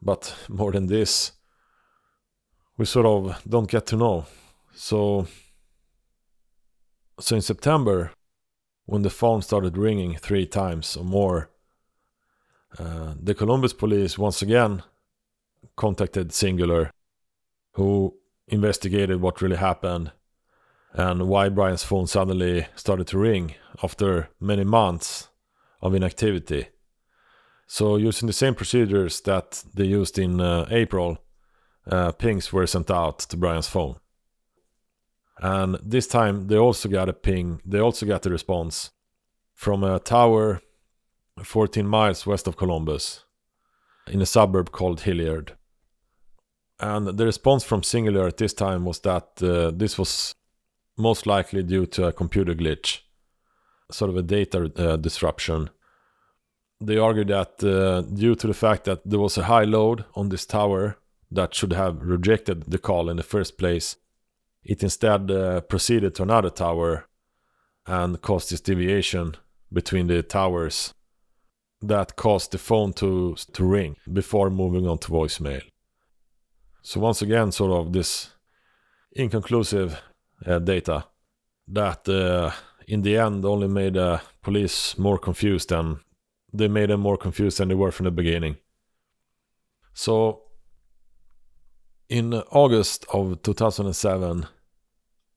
But 0.01 0.35
more 0.49 0.71
than 0.71 0.87
this, 0.87 1.33
we 2.79 2.85
sort 2.85 3.05
of 3.05 3.41
don't 3.47 3.69
get 3.69 3.85
to 3.87 3.97
know. 3.97 4.25
So, 4.73 5.27
so 7.19 7.35
in 7.35 7.41
September, 7.41 8.11
when 8.85 9.01
the 9.01 9.09
phone 9.09 9.41
started 9.41 9.77
ringing 9.77 10.15
three 10.15 10.45
times 10.45 10.95
or 10.95 11.03
more, 11.03 11.49
uh, 12.79 13.15
the 13.21 13.35
Columbus 13.35 13.73
police 13.73 14.17
once 14.17 14.41
again 14.41 14.83
contacted 15.75 16.29
Cingular, 16.29 16.89
who 17.73 18.15
investigated 18.47 19.19
what 19.21 19.41
really 19.41 19.57
happened 19.57 20.13
and 20.93 21.27
why 21.27 21.49
Brian's 21.49 21.83
phone 21.83 22.07
suddenly 22.07 22.65
started 22.75 23.07
to 23.07 23.17
ring 23.17 23.55
after 23.83 24.29
many 24.39 24.63
months 24.63 25.27
of 25.81 25.93
inactivity. 25.93 26.67
So, 27.67 27.97
using 27.97 28.27
the 28.27 28.33
same 28.33 28.55
procedures 28.55 29.19
that 29.21 29.63
they 29.75 29.83
used 29.83 30.17
in 30.17 30.39
uh, 30.39 30.65
April, 30.71 31.19
uh, 31.87 32.11
pings 32.11 32.51
were 32.53 32.67
sent 32.67 32.91
out 32.91 33.19
to 33.19 33.37
Brian's 33.37 33.67
phone. 33.67 33.95
And 35.39 35.77
this 35.81 36.07
time 36.07 36.47
they 36.47 36.57
also 36.57 36.89
got 36.89 37.09
a 37.09 37.13
ping, 37.13 37.61
they 37.65 37.79
also 37.79 38.05
got 38.05 38.25
a 38.25 38.29
response 38.29 38.91
from 39.53 39.83
a 39.83 39.99
tower 39.99 40.61
14 41.43 41.87
miles 41.87 42.25
west 42.25 42.47
of 42.47 42.57
Columbus 42.57 43.23
in 44.07 44.21
a 44.21 44.25
suburb 44.25 44.71
called 44.71 45.01
Hilliard. 45.01 45.55
And 46.79 47.07
the 47.07 47.25
response 47.25 47.63
from 47.63 47.81
Cingular 47.81 48.27
at 48.27 48.37
this 48.37 48.53
time 48.53 48.85
was 48.85 48.99
that 49.01 49.27
uh, 49.41 49.71
this 49.71 49.97
was 49.97 50.33
most 50.97 51.27
likely 51.27 51.63
due 51.63 51.85
to 51.87 52.07
a 52.07 52.13
computer 52.13 52.53
glitch, 52.53 52.99
sort 53.91 54.09
of 54.09 54.17
a 54.17 54.21
data 54.21 54.71
uh, 54.75 54.95
disruption. 54.97 55.69
They 56.81 56.97
argued 56.97 57.27
that 57.27 57.63
uh, 57.63 58.01
due 58.01 58.35
to 58.35 58.47
the 58.47 58.53
fact 58.53 58.85
that 58.85 59.01
there 59.05 59.19
was 59.19 59.37
a 59.37 59.43
high 59.43 59.65
load 59.65 60.05
on 60.15 60.29
this 60.29 60.45
tower 60.45 60.97
that 61.31 61.53
should 61.53 61.73
have 61.73 62.01
rejected 62.01 62.65
the 62.71 62.77
call 62.77 63.09
in 63.09 63.17
the 63.17 63.23
first 63.23 63.57
place, 63.57 63.97
it 64.63 64.83
instead 64.83 65.31
uh, 65.31 65.61
proceeded 65.61 66.15
to 66.15 66.23
another 66.23 66.49
tower 66.49 67.07
and 67.85 68.21
caused 68.21 68.51
this 68.51 68.61
deviation 68.61 69.35
between 69.71 70.07
the 70.07 70.21
towers 70.21 70.93
that 71.81 72.15
caused 72.15 72.51
the 72.51 72.57
phone 72.57 72.93
to, 72.93 73.35
to 73.53 73.63
ring 73.63 73.95
before 74.11 74.49
moving 74.49 74.87
on 74.87 74.97
to 74.97 75.11
voicemail. 75.11 75.61
So, 76.81 76.99
once 76.99 77.21
again, 77.21 77.51
sort 77.51 77.71
of 77.71 77.93
this 77.93 78.29
inconclusive 79.13 80.01
uh, 80.45 80.59
data 80.59 81.05
that 81.67 82.07
uh, 82.09 82.51
in 82.87 83.01
the 83.01 83.17
end 83.17 83.45
only 83.45 83.67
made 83.67 83.93
the 83.93 84.05
uh, 84.05 84.19
police 84.41 84.97
more 84.97 85.17
confused 85.17 85.69
than 85.69 85.99
they 86.51 86.67
made 86.67 86.89
them 86.89 87.01
more 87.01 87.17
confused 87.17 87.59
than 87.59 87.67
they 87.67 87.75
were 87.75 87.91
from 87.91 88.05
the 88.05 88.11
beginning. 88.11 88.57
So, 89.93 90.43
in 92.09 92.33
August 92.33 93.05
of 93.13 93.41
2007, 93.43 94.47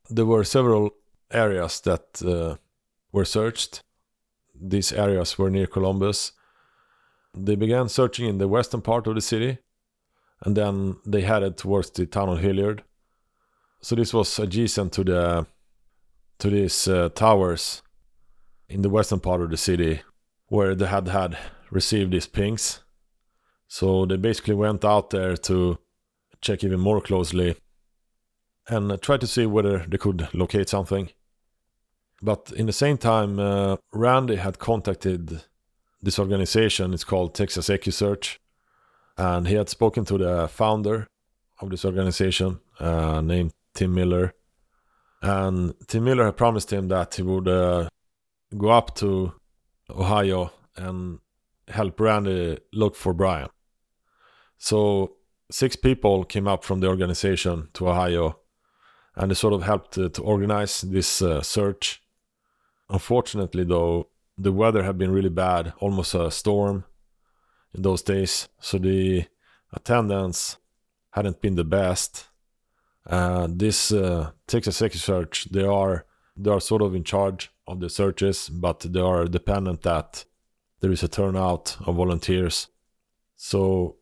there 0.08 0.26
were 0.26 0.42
several 0.42 0.90
areas 1.30 1.80
that 1.82 2.22
uh, 2.22 2.56
were 3.12 3.26
searched. 3.26 3.82
These 4.54 4.92
areas 4.92 5.38
were 5.38 5.50
near 5.50 5.66
Columbus. 5.66 6.32
They 7.34 7.56
began 7.56 7.88
searching 7.88 8.26
in 8.26 8.38
the 8.38 8.48
western 8.48 8.80
part 8.80 9.06
of 9.06 9.14
the 9.14 9.20
city, 9.20 9.58
and 10.40 10.56
then 10.56 10.96
they 11.06 11.20
headed 11.22 11.56
towards 11.56 11.90
the 11.90 12.06
town 12.06 12.28
of 12.30 12.40
Hilliard. 12.40 12.82
So 13.82 13.94
this 13.94 14.14
was 14.14 14.38
adjacent 14.38 14.92
to 14.94 15.04
the 15.04 15.46
to 16.38 16.50
these 16.50 16.88
uh, 16.88 17.08
towers 17.10 17.82
in 18.68 18.82
the 18.82 18.88
western 18.88 19.20
part 19.20 19.42
of 19.42 19.50
the 19.50 19.56
city 19.56 20.02
where 20.46 20.74
they 20.74 20.86
had 20.86 21.08
had 21.08 21.38
received 21.70 22.12
these 22.12 22.26
pings. 22.26 22.80
So 23.68 24.06
they 24.06 24.16
basically 24.16 24.54
went 24.54 24.84
out 24.84 25.10
there 25.10 25.36
to 25.36 25.78
check 26.42 26.62
even 26.64 26.80
more 26.80 27.00
closely 27.00 27.56
and 28.68 29.00
try 29.00 29.16
to 29.16 29.26
see 29.26 29.46
whether 29.46 29.78
they 29.78 29.96
could 29.96 30.28
locate 30.34 30.68
something. 30.68 31.10
But 32.20 32.52
in 32.54 32.66
the 32.66 32.72
same 32.72 32.98
time, 32.98 33.38
uh, 33.38 33.76
Randy 33.92 34.36
had 34.36 34.58
contacted 34.58 35.42
this 36.00 36.18
organization. 36.18 36.94
It's 36.94 37.04
called 37.04 37.34
Texas 37.34 37.68
EquuSearch, 37.68 38.38
and 39.16 39.48
he 39.48 39.54
had 39.54 39.68
spoken 39.68 40.04
to 40.04 40.18
the 40.18 40.48
founder 40.48 41.08
of 41.60 41.70
this 41.70 41.84
organization, 41.84 42.60
uh, 42.78 43.20
named 43.20 43.52
Tim 43.74 43.94
Miller. 43.94 44.34
And 45.20 45.74
Tim 45.86 46.04
Miller 46.04 46.26
had 46.26 46.36
promised 46.36 46.72
him 46.72 46.88
that 46.88 47.14
he 47.14 47.22
would 47.22 47.48
uh, 47.48 47.88
go 48.56 48.68
up 48.68 48.94
to 48.96 49.32
Ohio 49.90 50.52
and 50.76 51.18
help 51.68 51.98
Randy 52.00 52.58
look 52.72 52.96
for 52.96 53.14
Brian. 53.14 53.48
So 54.58 55.16
six 55.52 55.76
people 55.76 56.24
came 56.24 56.48
up 56.48 56.64
from 56.64 56.80
the 56.80 56.88
organization 56.88 57.68
to 57.74 57.88
Ohio, 57.88 58.38
and 59.14 59.30
they 59.30 59.34
sort 59.34 59.52
of 59.52 59.62
helped 59.62 59.92
to, 59.92 60.08
to 60.08 60.22
organize 60.22 60.80
this 60.80 61.20
uh, 61.20 61.42
search. 61.42 62.02
Unfortunately, 62.88 63.64
though, 63.64 64.08
the 64.38 64.52
weather 64.52 64.82
had 64.82 64.96
been 64.96 65.12
really 65.12 65.28
bad, 65.28 65.74
almost 65.78 66.14
a 66.14 66.30
storm 66.30 66.84
in 67.74 67.82
those 67.82 68.02
days, 68.02 68.48
so 68.60 68.78
the 68.78 69.26
attendance 69.72 70.56
hadn't 71.10 71.40
been 71.42 71.54
the 71.54 71.64
best. 71.64 72.28
Uh, 73.06 73.46
this 73.50 73.92
uh, 73.92 74.30
Texas 74.46 74.76
search, 75.02 75.46
they 75.50 75.64
are 75.64 76.06
they 76.34 76.50
are 76.50 76.60
sort 76.60 76.80
of 76.80 76.94
in 76.94 77.04
charge 77.04 77.50
of 77.66 77.80
the 77.80 77.90
searches, 77.90 78.48
but 78.48 78.80
they 78.80 79.00
are 79.00 79.26
dependent 79.26 79.82
that 79.82 80.24
there 80.80 80.90
is 80.90 81.02
a 81.02 81.08
turnout 81.08 81.76
of 81.86 81.96
volunteers. 81.96 82.68
So 83.36 83.96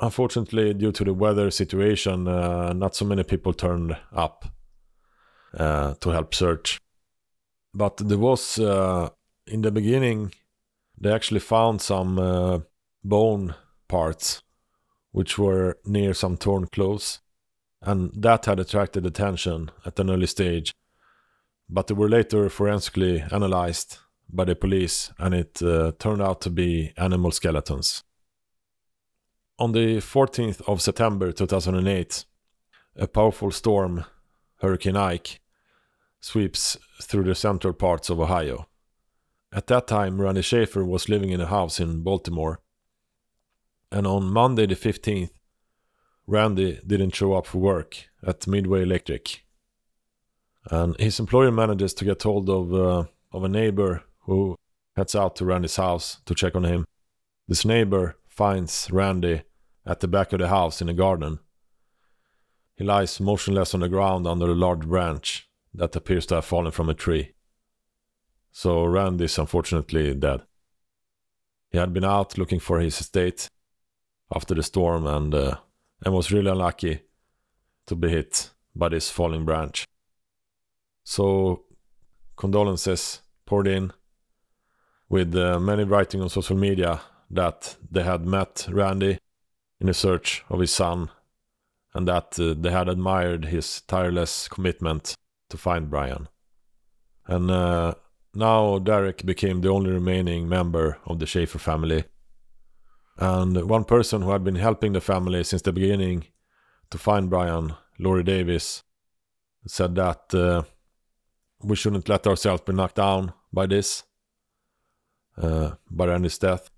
unfortunately, 0.00 0.74
due 0.74 0.92
to 0.92 1.04
the 1.04 1.14
weather 1.14 1.50
situation, 1.50 2.26
uh, 2.26 2.72
not 2.72 2.94
so 2.94 3.04
many 3.04 3.22
people 3.22 3.52
turned 3.52 3.96
up 4.12 4.46
uh, 5.56 5.94
to 6.00 6.10
help 6.10 6.34
search. 6.34 6.80
But 7.74 7.96
there 7.98 8.18
was, 8.18 8.58
uh, 8.58 9.10
in 9.46 9.62
the 9.62 9.70
beginning, 9.70 10.32
they 10.98 11.12
actually 11.12 11.40
found 11.40 11.80
some 11.80 12.18
uh, 12.18 12.60
bone 13.04 13.54
parts 13.88 14.42
which 15.12 15.38
were 15.38 15.78
near 15.84 16.14
some 16.14 16.36
torn 16.36 16.66
clothes. 16.66 17.20
And 17.82 18.12
that 18.14 18.44
had 18.44 18.60
attracted 18.60 19.06
attention 19.06 19.70
at 19.84 19.98
an 19.98 20.10
early 20.10 20.26
stage. 20.26 20.72
But 21.68 21.86
they 21.86 21.94
were 21.94 22.08
later 22.08 22.48
forensically 22.48 23.24
analyzed 23.32 23.98
by 24.28 24.44
the 24.44 24.54
police, 24.54 25.12
and 25.18 25.34
it 25.34 25.62
uh, 25.62 25.92
turned 25.98 26.22
out 26.22 26.40
to 26.42 26.50
be 26.50 26.92
animal 26.96 27.30
skeletons. 27.32 28.04
On 29.60 29.72
the 29.72 29.98
14th 29.98 30.66
of 30.66 30.80
September 30.80 31.32
2008, 31.32 32.24
a 32.96 33.06
powerful 33.06 33.50
storm, 33.50 34.06
Hurricane 34.62 34.96
Ike, 34.96 35.38
sweeps 36.18 36.78
through 37.02 37.24
the 37.24 37.34
central 37.34 37.74
parts 37.74 38.08
of 38.08 38.18
Ohio. 38.18 38.68
At 39.52 39.66
that 39.66 39.86
time, 39.86 40.18
Randy 40.18 40.40
Shaffer 40.40 40.82
was 40.82 41.10
living 41.10 41.28
in 41.28 41.42
a 41.42 41.46
house 41.46 41.78
in 41.78 42.02
Baltimore. 42.02 42.62
And 43.92 44.06
on 44.06 44.32
Monday 44.32 44.64
the 44.64 44.76
15th, 44.76 45.28
Randy 46.26 46.80
didn't 46.86 47.14
show 47.14 47.34
up 47.34 47.44
for 47.44 47.58
work 47.58 48.08
at 48.26 48.46
Midway 48.46 48.84
Electric. 48.84 49.44
And 50.70 50.98
his 50.98 51.20
employer 51.20 51.50
manages 51.50 51.92
to 51.94 52.06
get 52.06 52.22
hold 52.22 52.48
of, 52.48 52.72
uh, 52.72 53.04
of 53.30 53.44
a 53.44 53.48
neighbor 53.48 54.04
who 54.20 54.56
heads 54.96 55.14
out 55.14 55.36
to 55.36 55.44
Randy's 55.44 55.76
house 55.76 56.22
to 56.24 56.34
check 56.34 56.54
on 56.54 56.64
him. 56.64 56.86
This 57.46 57.66
neighbor 57.66 58.16
finds 58.26 58.88
Randy 58.90 59.42
at 59.86 60.00
the 60.00 60.08
back 60.08 60.32
of 60.32 60.38
the 60.38 60.48
house 60.48 60.80
in 60.80 60.86
the 60.86 60.92
garden. 60.92 61.40
He 62.76 62.84
lies 62.84 63.20
motionless 63.20 63.74
on 63.74 63.80
the 63.80 63.88
ground 63.88 64.26
under 64.26 64.46
a 64.46 64.54
large 64.54 64.86
branch 64.86 65.48
that 65.74 65.96
appears 65.96 66.26
to 66.26 66.36
have 66.36 66.44
fallen 66.44 66.72
from 66.72 66.88
a 66.88 66.94
tree. 66.94 67.32
So 68.52 68.84
Randy 68.84 69.24
is 69.24 69.38
unfortunately 69.38 70.14
dead. 70.14 70.42
He 71.70 71.78
had 71.78 71.92
been 71.92 72.04
out 72.04 72.36
looking 72.36 72.58
for 72.58 72.80
his 72.80 73.00
estate 73.00 73.48
after 74.34 74.54
the 74.54 74.62
storm 74.62 75.06
and 75.06 75.34
uh, 75.34 75.56
and 76.04 76.14
was 76.14 76.32
really 76.32 76.50
unlucky 76.50 77.02
to 77.86 77.94
be 77.94 78.08
hit 78.08 78.50
by 78.74 78.88
this 78.88 79.10
falling 79.10 79.44
branch. 79.44 79.84
So 81.04 81.64
condolences 82.36 83.20
poured 83.44 83.68
in 83.68 83.92
with 85.08 85.34
uh, 85.34 85.60
many 85.60 85.84
writing 85.84 86.22
on 86.22 86.28
social 86.28 86.56
media 86.56 87.00
that 87.30 87.76
they 87.90 88.02
had 88.02 88.24
met 88.24 88.66
Randy 88.70 89.18
in 89.80 89.88
a 89.88 89.94
search 89.94 90.44
of 90.48 90.60
his 90.60 90.72
son 90.72 91.10
and 91.94 92.06
that 92.06 92.38
uh, 92.38 92.54
they 92.56 92.70
had 92.70 92.88
admired 92.88 93.46
his 93.46 93.80
tireless 93.82 94.48
commitment 94.48 95.14
to 95.48 95.56
find 95.56 95.90
Brian. 95.90 96.28
And 97.26 97.50
uh, 97.50 97.94
now 98.34 98.78
Derek 98.78 99.24
became 99.24 99.60
the 99.60 99.70
only 99.70 99.90
remaining 99.90 100.48
member 100.48 100.98
of 101.06 101.18
the 101.18 101.26
Shaffer 101.26 101.58
family. 101.58 102.04
And 103.18 103.68
one 103.68 103.84
person 103.84 104.22
who 104.22 104.30
had 104.30 104.44
been 104.44 104.54
helping 104.54 104.92
the 104.92 105.00
family 105.00 105.42
since 105.44 105.62
the 105.62 105.72
beginning 105.72 106.24
to 106.90 106.98
find 106.98 107.28
Brian, 107.28 107.74
Laurie 107.98 108.22
Davis, 108.22 108.82
said 109.66 109.94
that 109.96 110.34
uh, 110.34 110.62
we 111.62 111.76
shouldn't 111.76 112.08
let 112.08 112.26
ourselves 112.26 112.62
be 112.62 112.72
knocked 112.72 112.96
down 112.96 113.32
by 113.52 113.66
this, 113.66 114.04
uh, 115.36 115.72
by 115.90 116.06
Randy's 116.06 116.38
death. 116.38 116.70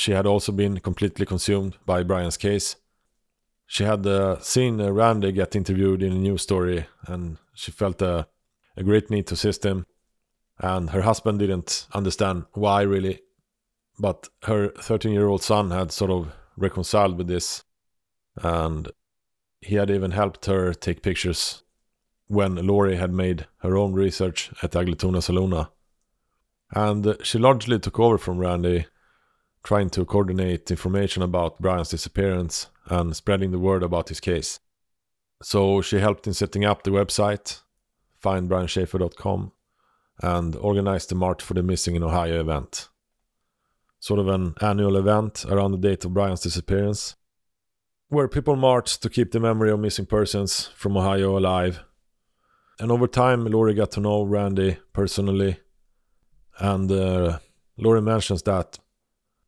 She 0.00 0.12
had 0.12 0.24
also 0.24 0.50
been 0.50 0.80
completely 0.80 1.26
consumed 1.26 1.76
by 1.84 2.04
Brian's 2.04 2.38
case. 2.38 2.76
She 3.66 3.84
had 3.84 4.06
uh, 4.06 4.40
seen 4.40 4.80
uh, 4.80 4.90
Randy 4.90 5.30
get 5.30 5.54
interviewed 5.54 6.02
in 6.02 6.12
a 6.12 6.16
news 6.16 6.40
story 6.40 6.86
and 7.06 7.36
she 7.54 7.70
felt 7.70 8.00
a, 8.00 8.26
a 8.78 8.82
great 8.82 9.10
need 9.10 9.26
to 9.26 9.34
assist 9.34 9.62
him. 9.62 9.84
And 10.58 10.88
her 10.88 11.02
husband 11.02 11.40
didn't 11.40 11.86
understand 11.92 12.46
why 12.54 12.80
really. 12.80 13.20
But 13.98 14.30
her 14.44 14.68
13 14.68 15.12
year 15.12 15.28
old 15.28 15.42
son 15.42 15.70
had 15.70 15.92
sort 15.92 16.10
of 16.10 16.32
reconciled 16.56 17.18
with 17.18 17.28
this. 17.28 17.64
And 18.36 18.88
he 19.60 19.74
had 19.74 19.90
even 19.90 20.12
helped 20.12 20.46
her 20.46 20.72
take 20.72 21.02
pictures 21.02 21.62
when 22.26 22.54
Laurie 22.54 22.96
had 22.96 23.12
made 23.12 23.48
her 23.58 23.76
own 23.76 23.92
research 23.92 24.50
at 24.62 24.74
Ugly 24.74 24.94
Tuna 24.94 25.18
Saloona. 25.18 25.68
And 26.70 27.18
she 27.22 27.36
largely 27.38 27.78
took 27.78 28.00
over 28.00 28.16
from 28.16 28.38
Randy, 28.38 28.86
trying 29.62 29.90
to 29.90 30.04
coordinate 30.04 30.70
information 30.70 31.22
about 31.22 31.60
Brian's 31.60 31.90
disappearance 31.90 32.68
and 32.86 33.14
spreading 33.14 33.50
the 33.50 33.58
word 33.58 33.82
about 33.82 34.08
his 34.08 34.20
case. 34.20 34.58
So 35.42 35.80
she 35.80 35.98
helped 35.98 36.26
in 36.26 36.34
setting 36.34 36.64
up 36.64 36.82
the 36.82 36.90
website, 36.90 37.60
findbrianshaffer.com, 38.22 39.52
and 40.22 40.56
organized 40.56 41.08
the 41.08 41.14
March 41.14 41.42
for 41.42 41.54
the 41.54 41.62
Missing 41.62 41.96
in 41.96 42.02
Ohio 42.02 42.40
event. 42.40 42.88
Sort 43.98 44.20
of 44.20 44.28
an 44.28 44.54
annual 44.60 44.96
event 44.96 45.44
around 45.48 45.72
the 45.72 45.78
date 45.78 46.04
of 46.04 46.14
Brian's 46.14 46.40
disappearance, 46.40 47.16
where 48.08 48.28
people 48.28 48.56
marched 48.56 49.02
to 49.02 49.10
keep 49.10 49.30
the 49.30 49.40
memory 49.40 49.70
of 49.70 49.80
missing 49.80 50.06
persons 50.06 50.66
from 50.74 50.96
Ohio 50.96 51.38
alive. 51.38 51.84
And 52.78 52.90
over 52.90 53.06
time, 53.06 53.44
Lori 53.44 53.74
got 53.74 53.92
to 53.92 54.00
know 54.00 54.22
Randy 54.22 54.78
personally. 54.92 55.60
And 56.58 56.90
uh, 56.90 57.38
Laurie 57.76 58.02
mentions 58.02 58.42
that 58.42 58.78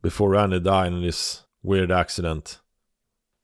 before 0.03 0.31
Randy 0.31 0.61
died 0.61 0.93
in 0.93 1.03
this 1.03 1.45
weird 1.63 1.91
accident, 1.91 2.61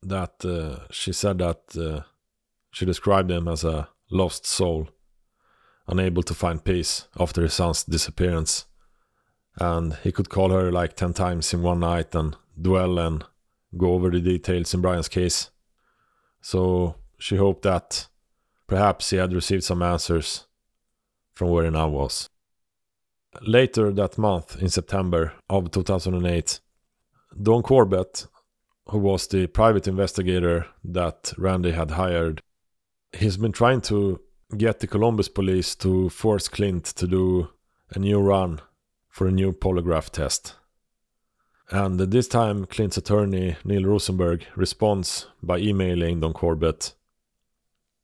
that 0.02 0.44
uh, 0.44 0.86
she 0.90 1.12
said 1.12 1.38
that 1.38 1.62
uh, 1.76 2.02
she 2.70 2.84
described 2.84 3.30
him 3.30 3.48
as 3.48 3.64
a 3.64 3.88
lost 4.10 4.46
soul, 4.46 4.88
unable 5.86 6.22
to 6.22 6.34
find 6.34 6.64
peace 6.64 7.08
after 7.18 7.42
his 7.42 7.54
son's 7.54 7.84
disappearance. 7.84 8.66
And 9.56 9.94
he 10.04 10.12
could 10.12 10.28
call 10.28 10.50
her 10.50 10.70
like 10.70 10.94
10 10.94 11.14
times 11.14 11.52
in 11.52 11.62
one 11.62 11.80
night 11.80 12.14
and 12.14 12.36
dwell 12.60 12.98
and 12.98 13.24
go 13.76 13.94
over 13.94 14.10
the 14.10 14.20
details 14.20 14.72
in 14.72 14.80
Brian's 14.80 15.08
case. 15.08 15.50
So 16.40 16.96
she 17.18 17.36
hoped 17.36 17.62
that 17.62 18.06
perhaps 18.66 19.10
he 19.10 19.16
had 19.16 19.32
received 19.32 19.64
some 19.64 19.82
answers 19.82 20.46
from 21.34 21.48
where 21.48 21.64
he 21.64 21.70
now 21.70 21.88
was. 21.88 22.28
Later 23.42 23.92
that 23.92 24.18
month, 24.18 24.60
in 24.60 24.68
September 24.68 25.32
of 25.48 25.70
2008, 25.70 26.60
Don 27.40 27.62
Corbett, 27.62 28.26
who 28.86 28.98
was 28.98 29.26
the 29.26 29.46
private 29.46 29.86
investigator 29.86 30.66
that 30.84 31.32
Randy 31.38 31.72
had 31.72 31.92
hired, 31.92 32.40
he's 33.12 33.36
been 33.36 33.52
trying 33.52 33.80
to 33.82 34.20
get 34.56 34.80
the 34.80 34.86
Columbus 34.86 35.28
police 35.28 35.74
to 35.76 36.08
force 36.08 36.48
Clint 36.48 36.84
to 36.84 37.06
do 37.06 37.50
a 37.94 37.98
new 37.98 38.20
run 38.20 38.60
for 39.08 39.26
a 39.26 39.32
new 39.32 39.52
polygraph 39.52 40.10
test. 40.10 40.54
And 41.70 42.00
this 42.00 42.28
time, 42.28 42.64
Clint's 42.64 42.96
attorney, 42.96 43.56
Neil 43.64 43.84
Rosenberg, 43.84 44.46
responds 44.56 45.26
by 45.42 45.58
emailing 45.58 46.20
Don 46.20 46.32
Corbett. 46.32 46.94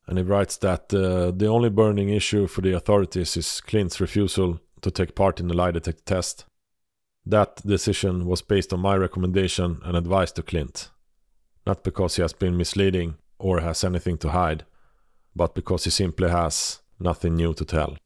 And 0.06 0.18
he 0.18 0.24
writes 0.24 0.58
that 0.58 0.92
uh, 0.92 1.30
the 1.30 1.46
only 1.46 1.70
burning 1.70 2.10
issue 2.10 2.46
for 2.46 2.60
the 2.60 2.74
authorities 2.74 3.38
is 3.38 3.62
Clint's 3.62 4.00
refusal 4.00 4.60
to 4.84 4.90
take 4.90 5.14
part 5.14 5.40
in 5.40 5.48
the 5.48 5.54
lie 5.54 5.72
detector 5.72 6.04
test. 6.04 6.44
That 7.26 7.66
decision 7.66 8.26
was 8.26 8.42
based 8.42 8.72
on 8.72 8.80
my 8.80 8.96
recommendation 8.96 9.80
and 9.82 9.96
advice 9.96 10.30
to 10.32 10.42
Clint. 10.42 10.90
Not 11.66 11.82
because 11.82 12.16
he 12.16 12.22
has 12.22 12.34
been 12.34 12.56
misleading 12.56 13.16
or 13.38 13.60
has 13.60 13.82
anything 13.82 14.18
to 14.18 14.28
hide, 14.28 14.66
but 15.34 15.54
because 15.54 15.84
he 15.84 15.90
simply 15.90 16.28
has 16.28 16.82
nothing 17.00 17.34
new 17.34 17.54
to 17.54 17.64
tell. 17.64 17.96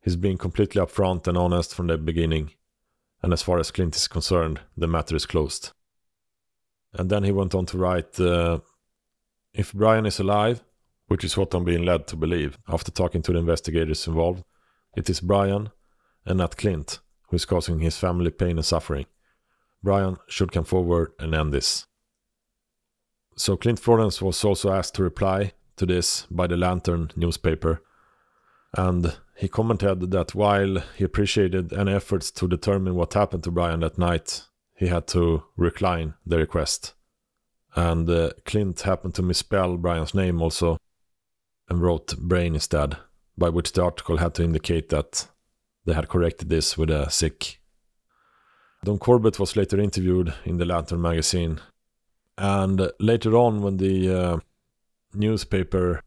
He's 0.00 0.16
been 0.16 0.38
completely 0.38 0.80
upfront 0.80 1.26
and 1.26 1.36
honest 1.36 1.74
from 1.74 1.88
the 1.88 1.98
beginning, 1.98 2.52
and 3.22 3.32
as 3.32 3.42
far 3.42 3.58
as 3.58 3.72
Clint 3.72 3.96
is 3.96 4.06
concerned, 4.06 4.60
the 4.76 4.86
matter 4.86 5.16
is 5.16 5.26
closed. 5.26 5.72
And 6.94 7.10
then 7.10 7.24
he 7.24 7.32
went 7.32 7.54
on 7.54 7.66
to 7.66 7.78
write 7.78 8.18
uh, 8.20 8.60
If 9.52 9.72
Brian 9.72 10.06
is 10.06 10.20
alive, 10.20 10.62
which 11.08 11.24
is 11.24 11.36
what 11.36 11.52
I'm 11.52 11.64
being 11.64 11.84
led 11.84 12.06
to 12.06 12.16
believe 12.16 12.56
after 12.68 12.92
talking 12.92 13.22
to 13.22 13.32
the 13.32 13.38
investigators 13.38 14.06
involved, 14.06 14.44
it 14.96 15.10
is 15.10 15.20
Brian 15.20 15.70
and 16.28 16.38
not 16.38 16.56
Clint 16.56 17.00
who 17.28 17.36
is 17.36 17.44
causing 17.44 17.80
his 17.80 17.96
family 17.96 18.30
pain 18.30 18.56
and 18.56 18.64
suffering. 18.64 19.06
Brian 19.82 20.16
should 20.28 20.52
come 20.52 20.64
forward 20.64 21.12
and 21.18 21.34
end 21.34 21.52
this. 21.52 21.86
So 23.36 23.56
Clint 23.56 23.78
Florence 23.78 24.20
was 24.20 24.42
also 24.44 24.72
asked 24.72 24.94
to 24.96 25.02
reply 25.02 25.52
to 25.76 25.86
this 25.86 26.26
by 26.30 26.46
the 26.46 26.56
Lantern 26.56 27.10
newspaper, 27.14 27.82
and 28.76 29.16
he 29.36 29.48
commented 29.48 30.10
that 30.10 30.34
while 30.34 30.82
he 30.96 31.04
appreciated 31.04 31.72
any 31.72 31.92
efforts 31.92 32.30
to 32.32 32.48
determine 32.48 32.96
what 32.96 33.14
happened 33.14 33.44
to 33.44 33.52
Brian 33.52 33.80
that 33.80 33.98
night, 33.98 34.44
he 34.74 34.88
had 34.88 35.06
to 35.08 35.44
recline 35.56 36.14
the 36.26 36.38
request. 36.38 36.94
And 37.76 38.10
uh, 38.10 38.30
Clint 38.44 38.80
happened 38.80 39.14
to 39.14 39.22
misspell 39.22 39.76
Brian's 39.76 40.14
name 40.14 40.42
also 40.42 40.78
and 41.68 41.80
wrote 41.80 42.16
Brain 42.18 42.54
instead, 42.54 42.96
by 43.36 43.50
which 43.50 43.72
the 43.72 43.84
article 43.84 44.16
had 44.16 44.34
to 44.34 44.42
indicate 44.42 44.88
that 44.88 45.28
they 45.88 45.94
had 45.94 46.08
corrected 46.08 46.50
this 46.50 46.76
with 46.76 46.90
a 46.90 47.10
sic. 47.10 47.60
Don 48.84 48.98
Corbett 48.98 49.40
was 49.40 49.56
later 49.56 49.80
interviewed 49.80 50.34
in 50.44 50.58
the 50.58 50.66
Lantern 50.66 51.00
magazine. 51.00 51.60
And 52.36 52.92
later 53.00 53.34
on, 53.34 53.62
when 53.62 53.78
the 53.78 54.10
uh, 54.10 54.38
newspaper 55.14 56.02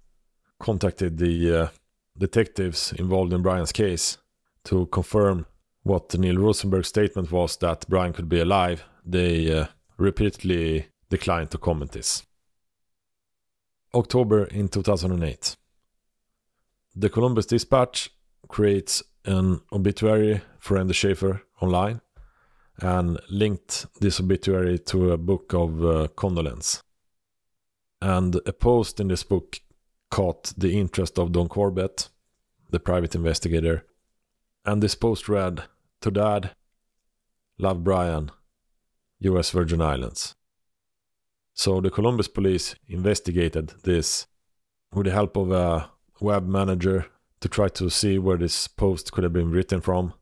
contacted 0.59 1.17
the 1.17 1.55
uh, 1.55 1.67
detectives 2.15 2.93
involved 2.93 3.33
in 3.33 3.41
Brian's 3.41 3.71
case 3.71 4.19
to 4.65 4.85
confirm 4.85 5.47
what 5.81 6.15
Neil 6.17 6.37
Rosenberg's 6.37 6.89
statement 6.89 7.31
was 7.31 7.57
that 7.57 7.89
Brian 7.89 8.13
could 8.13 8.29
be 8.29 8.39
alive, 8.39 8.83
they 9.03 9.51
uh, 9.51 9.65
repeatedly 9.97 10.85
declined 11.09 11.49
to 11.51 11.57
comment 11.57 11.91
this. 11.91 12.23
October 13.95 14.45
in 14.45 14.67
2008. 14.67 15.57
The 16.95 17.09
Columbus 17.09 17.47
Dispatch 17.47 18.11
creates 18.47 19.01
an 19.25 19.61
obituary 19.71 20.41
for 20.59 20.75
Randy 20.75 20.93
Shaffer 20.93 21.43
online 21.61 22.01
and 22.79 23.19
linked 23.29 23.85
this 23.99 24.19
obituary 24.19 24.79
to 24.79 25.11
a 25.11 25.17
book 25.17 25.53
of 25.53 25.85
uh, 25.85 26.07
condolence. 26.15 26.81
And 28.01 28.35
a 28.45 28.53
post 28.53 28.99
in 28.99 29.07
this 29.07 29.23
book 29.23 29.59
caught 30.09 30.53
the 30.57 30.79
interest 30.79 31.19
of 31.19 31.31
Don 31.31 31.47
Corbett, 31.47 32.09
the 32.69 32.79
private 32.79 33.13
investigator. 33.13 33.85
And 34.65 34.81
this 34.81 34.95
post 34.95 35.29
read, 35.29 35.63
To 36.01 36.11
Dad, 36.11 36.51
Love 37.59 37.83
Brian, 37.83 38.31
US 39.19 39.51
Virgin 39.51 39.81
Islands. 39.81 40.35
So 41.53 41.79
the 41.79 41.91
Columbus 41.91 42.27
police 42.27 42.75
investigated 42.87 43.73
this 43.83 44.25
with 44.93 45.05
the 45.05 45.11
help 45.11 45.37
of 45.37 45.51
a 45.51 45.91
web 46.19 46.47
manager 46.47 47.05
to 47.41 47.49
try 47.49 47.67
to 47.67 47.89
see 47.89 48.17
where 48.17 48.37
this 48.37 48.67
post 48.67 49.11
could 49.11 49.23
have 49.23 49.33
been 49.33 49.51
written 49.51 49.81
from. 49.81 50.13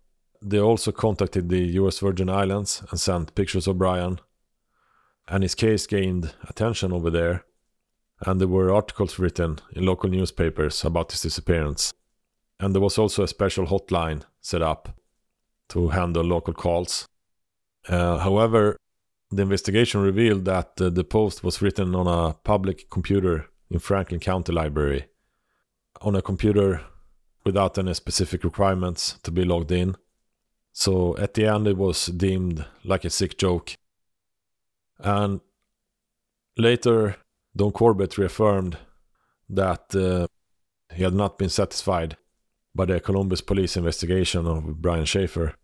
They 0.42 0.60
also 0.60 0.92
contacted 0.92 1.50
the 1.50 1.62
US 1.80 2.00
Virgin 2.00 2.30
Islands 2.30 2.82
and 2.90 3.00
sent 3.00 3.36
pictures 3.36 3.68
of 3.68 3.78
Brian. 3.78 4.20
And 5.28 5.44
his 5.44 5.54
case 5.54 5.86
gained 5.86 6.34
attention 6.48 6.92
over 6.92 7.10
there. 7.10 7.46
And 8.26 8.40
there 8.40 8.48
were 8.48 8.74
articles 8.74 9.20
written 9.20 9.60
in 9.74 9.86
local 9.86 10.10
newspapers 10.10 10.84
about 10.84 11.12
his 11.12 11.22
disappearance. 11.22 11.94
And 12.60 12.74
there 12.74 12.82
was 12.82 12.98
also 12.98 13.24
a 13.24 13.28
special 13.28 13.68
hotline 13.68 14.24
set 14.42 14.62
up 14.62 14.98
to 15.70 15.90
handle 15.90 16.24
local 16.24 16.54
calls. 16.54 17.08
Uh, 17.88 18.18
however, 18.18 18.78
the 19.32 19.44
investigation 19.44 20.02
revealed 20.02 20.46
that 20.46 20.82
uh, 20.82 20.90
the 20.90 21.04
post 21.04 21.44
was 21.44 21.62
written 21.62 21.96
on 21.96 22.08
a 22.08 22.34
public 22.34 22.90
computer 22.90 23.48
in 23.70 23.80
Franklin 23.80 24.20
County 24.20 24.52
Library. 24.52 25.06
On 26.02 26.16
a 26.16 26.22
computer 26.22 26.82
without 27.44 27.78
any 27.78 27.94
specific 27.94 28.44
requirements 28.44 29.18
to 29.24 29.32
be 29.32 29.46
logged 29.46 29.72
in. 29.72 29.96
So 30.72 31.18
at 31.18 31.34
the 31.34 31.46
end, 31.46 31.68
it 31.68 31.78
was 31.78 32.06
deemed 32.08 32.66
like 32.84 33.06
a 33.06 33.10
sick 33.10 33.38
joke. 33.38 33.76
And 35.00 35.42
Later, 36.60 37.16
Don 37.56 37.72
Corbett 37.72 38.18
reaffirmed 38.18 38.78
that 39.50 39.96
uh, 39.96 40.28
he 40.94 41.04
had 41.04 41.14
not 41.14 41.38
been 41.38 41.48
satisfied 41.48 42.18
by 42.76 42.84
the 42.84 43.00
Columbus 43.00 43.40
police 43.40 43.78
investigation 43.78 44.46
of 44.46 44.82
Brian 44.82 45.06
Shaffer. 45.06 45.56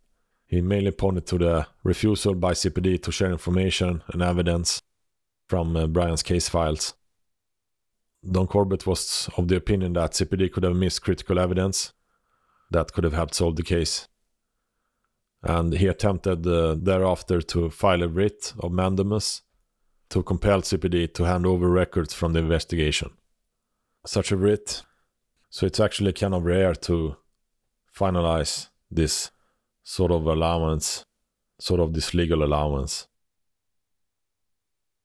He 0.47 0.61
mainly 0.61 0.91
pointed 0.91 1.25
to 1.27 1.37
the 1.37 1.67
refusal 1.83 2.33
by 2.33 2.53
CPD 2.53 3.03
to 3.03 3.11
share 3.11 3.29
information 3.29 4.03
and 4.07 4.21
evidence 4.21 4.81
from 5.49 5.75
uh, 5.75 5.85
Brian's 5.87 6.23
case 6.23 6.47
files. 6.47 6.93
Don 8.29 8.47
Corbett 8.47 8.87
was 8.87 9.29
of 9.37 9.47
the 9.47 9.55
opinion 9.55 9.93
that 9.93 10.11
CPD 10.11 10.51
could 10.51 10.63
have 10.63 10.75
missed 10.75 11.03
critical 11.03 11.39
evidence 11.39 11.93
that 12.71 12.91
could 12.93 13.03
have 13.03 13.13
helped 13.13 13.35
solve 13.35 13.55
the 13.55 13.63
case. 13.63 14.07
And 15.43 15.73
he 15.73 15.87
attempted 15.87 16.45
uh, 16.47 16.75
thereafter 16.75 17.41
to 17.41 17.69
file 17.69 18.01
a 18.01 18.07
writ 18.07 18.53
of 18.59 18.71
mandamus 18.71 19.43
to 20.09 20.23
compel 20.23 20.61
CPD 20.61 21.13
to 21.13 21.23
hand 21.23 21.45
over 21.45 21.69
records 21.69 22.13
from 22.13 22.33
the 22.33 22.39
investigation. 22.39 23.11
Such 24.05 24.31
a 24.31 24.37
writ, 24.37 24.81
so 25.49 25.65
it's 25.65 25.79
actually 25.79 26.13
kind 26.13 26.33
of 26.33 26.43
rare 26.43 26.73
to 26.73 27.17
finalize 27.95 28.69
this 28.89 29.31
sort 29.83 30.11
of 30.11 30.25
allowance, 30.25 31.05
sort 31.59 31.79
of 31.79 31.93
this 31.93 32.13
legal 32.13 32.43
allowance. 32.43 33.07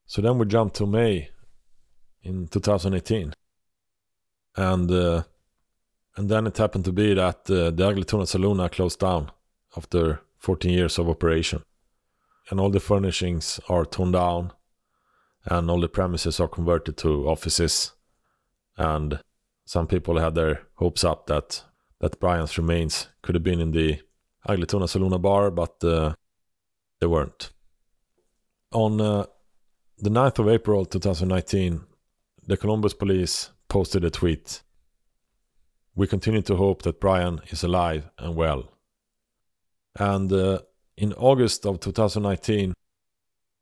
So 0.06 0.22
then 0.22 0.38
we 0.38 0.46
jump 0.46 0.72
to 0.74 0.86
May 0.86 1.30
in 2.22 2.48
2018. 2.48 3.32
And 4.56 4.90
uh, 4.90 5.22
and 6.16 6.28
then 6.28 6.46
it 6.46 6.58
happened 6.58 6.84
to 6.84 6.92
be 6.92 7.14
that 7.14 7.48
uh, 7.50 7.70
the 7.70 7.88
Ugly 7.88 8.04
Tuna 8.04 8.26
Saloon 8.26 8.68
closed 8.68 8.98
down 8.98 9.30
after 9.76 10.20
14 10.38 10.70
years 10.70 10.98
of 10.98 11.08
operation. 11.08 11.62
And 12.50 12.58
all 12.58 12.70
the 12.70 12.80
furnishings 12.80 13.60
are 13.68 13.84
torn 13.84 14.12
down 14.12 14.52
and 15.46 15.70
all 15.70 15.80
the 15.80 15.88
premises 15.88 16.40
are 16.40 16.48
converted 16.48 16.96
to 16.98 17.28
offices. 17.28 17.92
And 18.76 19.20
some 19.64 19.86
people 19.86 20.18
had 20.18 20.34
their 20.34 20.62
hopes 20.74 21.04
up 21.04 21.26
that 21.26 21.64
that 22.00 22.18
Brian's 22.18 22.56
remains 22.56 23.08
could 23.22 23.34
have 23.34 23.44
been 23.44 23.60
in 23.60 23.72
the 23.72 24.00
Ugly 24.46 24.66
Tuna 24.66 24.88
Saloon 24.88 25.20
bar, 25.20 25.50
but 25.50 25.84
uh, 25.84 26.14
they 26.98 27.06
weren't. 27.06 27.50
On 28.72 29.00
uh, 29.00 29.26
the 29.98 30.10
9th 30.10 30.38
of 30.38 30.48
April 30.48 30.86
2019, 30.86 31.82
the 32.50 32.56
Columbus 32.56 32.94
police 32.94 33.50
posted 33.68 34.02
a 34.02 34.10
tweet. 34.10 34.64
We 35.94 36.08
continue 36.08 36.42
to 36.42 36.56
hope 36.56 36.82
that 36.82 36.98
Brian 36.98 37.40
is 37.50 37.62
alive 37.62 38.10
and 38.18 38.34
well. 38.34 38.72
And 39.94 40.32
uh, 40.32 40.62
in 40.96 41.12
August 41.12 41.64
of 41.64 41.78
2019, 41.78 42.74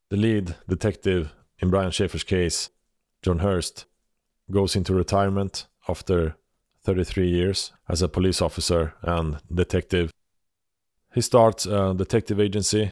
the 0.09 0.17
lead 0.17 0.55
detective 0.67 1.35
in 1.59 1.69
Brian 1.69 1.91
Shaffer's 1.91 2.25
case, 2.25 2.71
John 3.21 3.41
Hurst, 3.41 3.85
goes 4.51 4.75
into 4.75 4.95
retirement 4.95 5.67
after 5.87 6.37
33 6.85 7.29
years 7.29 7.73
as 7.91 8.01
a 8.01 8.09
police 8.09 8.41
officer 8.41 8.95
and 9.03 9.37
detective. 9.53 10.11
He 11.13 11.21
starts 11.21 11.67
a 11.67 11.93
detective 11.95 12.41
agency, 12.41 12.91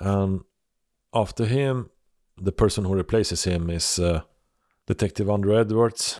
and 0.00 0.40
after 1.12 1.44
him, 1.44 1.90
the 2.40 2.52
person 2.52 2.86
who 2.86 2.94
replaces 2.94 3.44
him 3.44 3.68
is 3.68 3.98
uh, 3.98 4.22
Detective 4.90 5.30
Andrew 5.30 5.56
Edwards. 5.56 6.18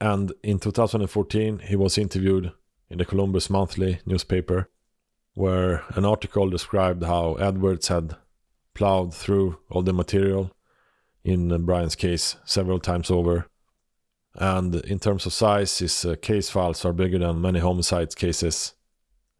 And 0.00 0.32
in 0.42 0.58
2014, 0.58 1.58
he 1.58 1.76
was 1.76 1.98
interviewed 1.98 2.52
in 2.88 2.96
the 2.96 3.04
Columbus 3.04 3.50
Monthly 3.50 4.00
newspaper, 4.06 4.70
where 5.34 5.84
an 5.90 6.06
article 6.06 6.48
described 6.48 7.02
how 7.04 7.34
Edwards 7.34 7.88
had 7.88 8.16
plowed 8.72 9.12
through 9.14 9.58
all 9.68 9.82
the 9.82 9.92
material 9.92 10.52
in 11.22 11.66
Brian's 11.66 11.96
case 11.96 12.36
several 12.46 12.78
times 12.78 13.10
over. 13.10 13.46
And 14.34 14.76
in 14.76 14.98
terms 14.98 15.26
of 15.26 15.34
size, 15.34 15.78
his 15.78 16.02
uh, 16.06 16.16
case 16.22 16.48
files 16.48 16.82
are 16.86 16.94
bigger 16.94 17.18
than 17.18 17.42
many 17.42 17.58
homicide 17.58 18.16
cases 18.16 18.72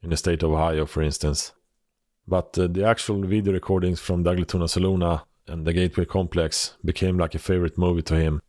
in 0.02 0.10
the 0.10 0.16
state 0.18 0.42
of 0.42 0.52
Ohio, 0.52 0.84
for 0.84 1.02
instance. 1.02 1.52
But 2.28 2.58
uh, 2.58 2.66
the 2.66 2.84
actual 2.84 3.22
video 3.22 3.54
recordings 3.54 4.00
from 4.00 4.24
the 4.24 4.30
Ugly 4.30 4.44
Tuna 4.44 4.68
Saloon 4.68 5.02
and 5.48 5.64
the 5.64 5.72
Gateway 5.72 6.04
complex 6.04 6.76
became 6.84 7.18
like 7.18 7.34
a 7.34 7.38
favorite 7.38 7.78
movie 7.78 8.02
to 8.02 8.16
him. 8.16 8.40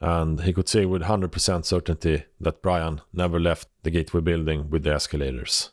And 0.00 0.40
he 0.42 0.52
could 0.52 0.68
say 0.68 0.84
with 0.84 1.02
100% 1.02 1.64
certainty 1.64 2.24
that 2.40 2.62
Brian 2.62 3.00
never 3.12 3.38
left 3.38 3.68
the 3.82 3.90
Gateway 3.90 4.20
building 4.20 4.68
with 4.68 4.82
the 4.82 4.92
escalators. 4.92 5.70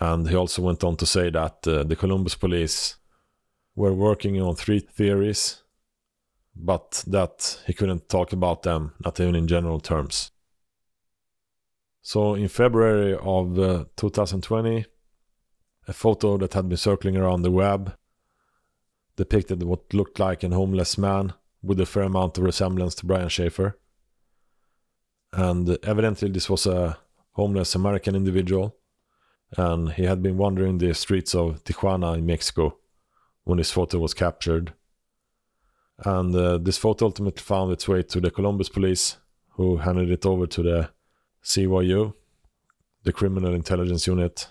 And 0.00 0.28
he 0.28 0.34
also 0.34 0.62
went 0.62 0.82
on 0.82 0.96
to 0.96 1.06
say 1.06 1.30
that 1.30 1.68
uh, 1.68 1.84
the 1.84 1.94
Columbus 1.94 2.34
police 2.34 2.96
were 3.76 3.92
working 3.92 4.40
on 4.40 4.56
three 4.56 4.80
theories, 4.80 5.62
but 6.56 7.04
that 7.06 7.58
he 7.66 7.72
couldn't 7.72 8.08
talk 8.08 8.32
about 8.32 8.62
them, 8.62 8.94
not 9.04 9.20
even 9.20 9.34
in 9.34 9.46
general 9.46 9.78
terms. 9.78 10.32
So 12.02 12.34
in 12.34 12.48
February 12.48 13.14
of 13.14 13.58
uh, 13.58 13.84
2020, 13.96 14.84
a 15.86 15.92
photo 15.92 16.38
that 16.38 16.54
had 16.54 16.68
been 16.68 16.78
circling 16.78 17.16
around 17.16 17.42
the 17.42 17.50
web 17.50 17.94
depicted 19.16 19.62
what 19.62 19.92
looked 19.92 20.18
like 20.18 20.42
an 20.42 20.52
homeless 20.52 20.98
man 20.98 21.34
with 21.62 21.80
a 21.80 21.86
fair 21.86 22.04
amount 22.04 22.38
of 22.38 22.44
resemblance 22.44 22.94
to 22.96 23.06
Brian 23.06 23.28
Shaffer. 23.28 23.78
And 25.32 25.78
evidently, 25.82 26.30
this 26.30 26.48
was 26.48 26.66
a 26.66 26.98
homeless 27.32 27.74
American 27.74 28.14
individual, 28.14 28.76
and 29.56 29.92
he 29.92 30.04
had 30.04 30.22
been 30.22 30.36
wandering 30.36 30.78
the 30.78 30.94
streets 30.94 31.34
of 31.34 31.64
Tijuana 31.64 32.18
in 32.18 32.26
Mexico 32.26 32.78
when 33.44 33.58
this 33.58 33.72
photo 33.72 33.98
was 33.98 34.14
captured. 34.14 34.72
And 35.98 36.34
uh, 36.34 36.58
this 36.58 36.78
photo 36.78 37.06
ultimately 37.06 37.42
found 37.42 37.72
its 37.72 37.88
way 37.88 38.02
to 38.02 38.20
the 38.20 38.30
Columbus 38.30 38.68
police, 38.68 39.16
who 39.50 39.78
handed 39.78 40.10
it 40.10 40.26
over 40.26 40.46
to 40.46 40.62
the 40.62 40.90
CIU, 41.42 42.14
the 43.04 43.12
Criminal 43.12 43.54
Intelligence 43.54 44.06
Unit, 44.06 44.48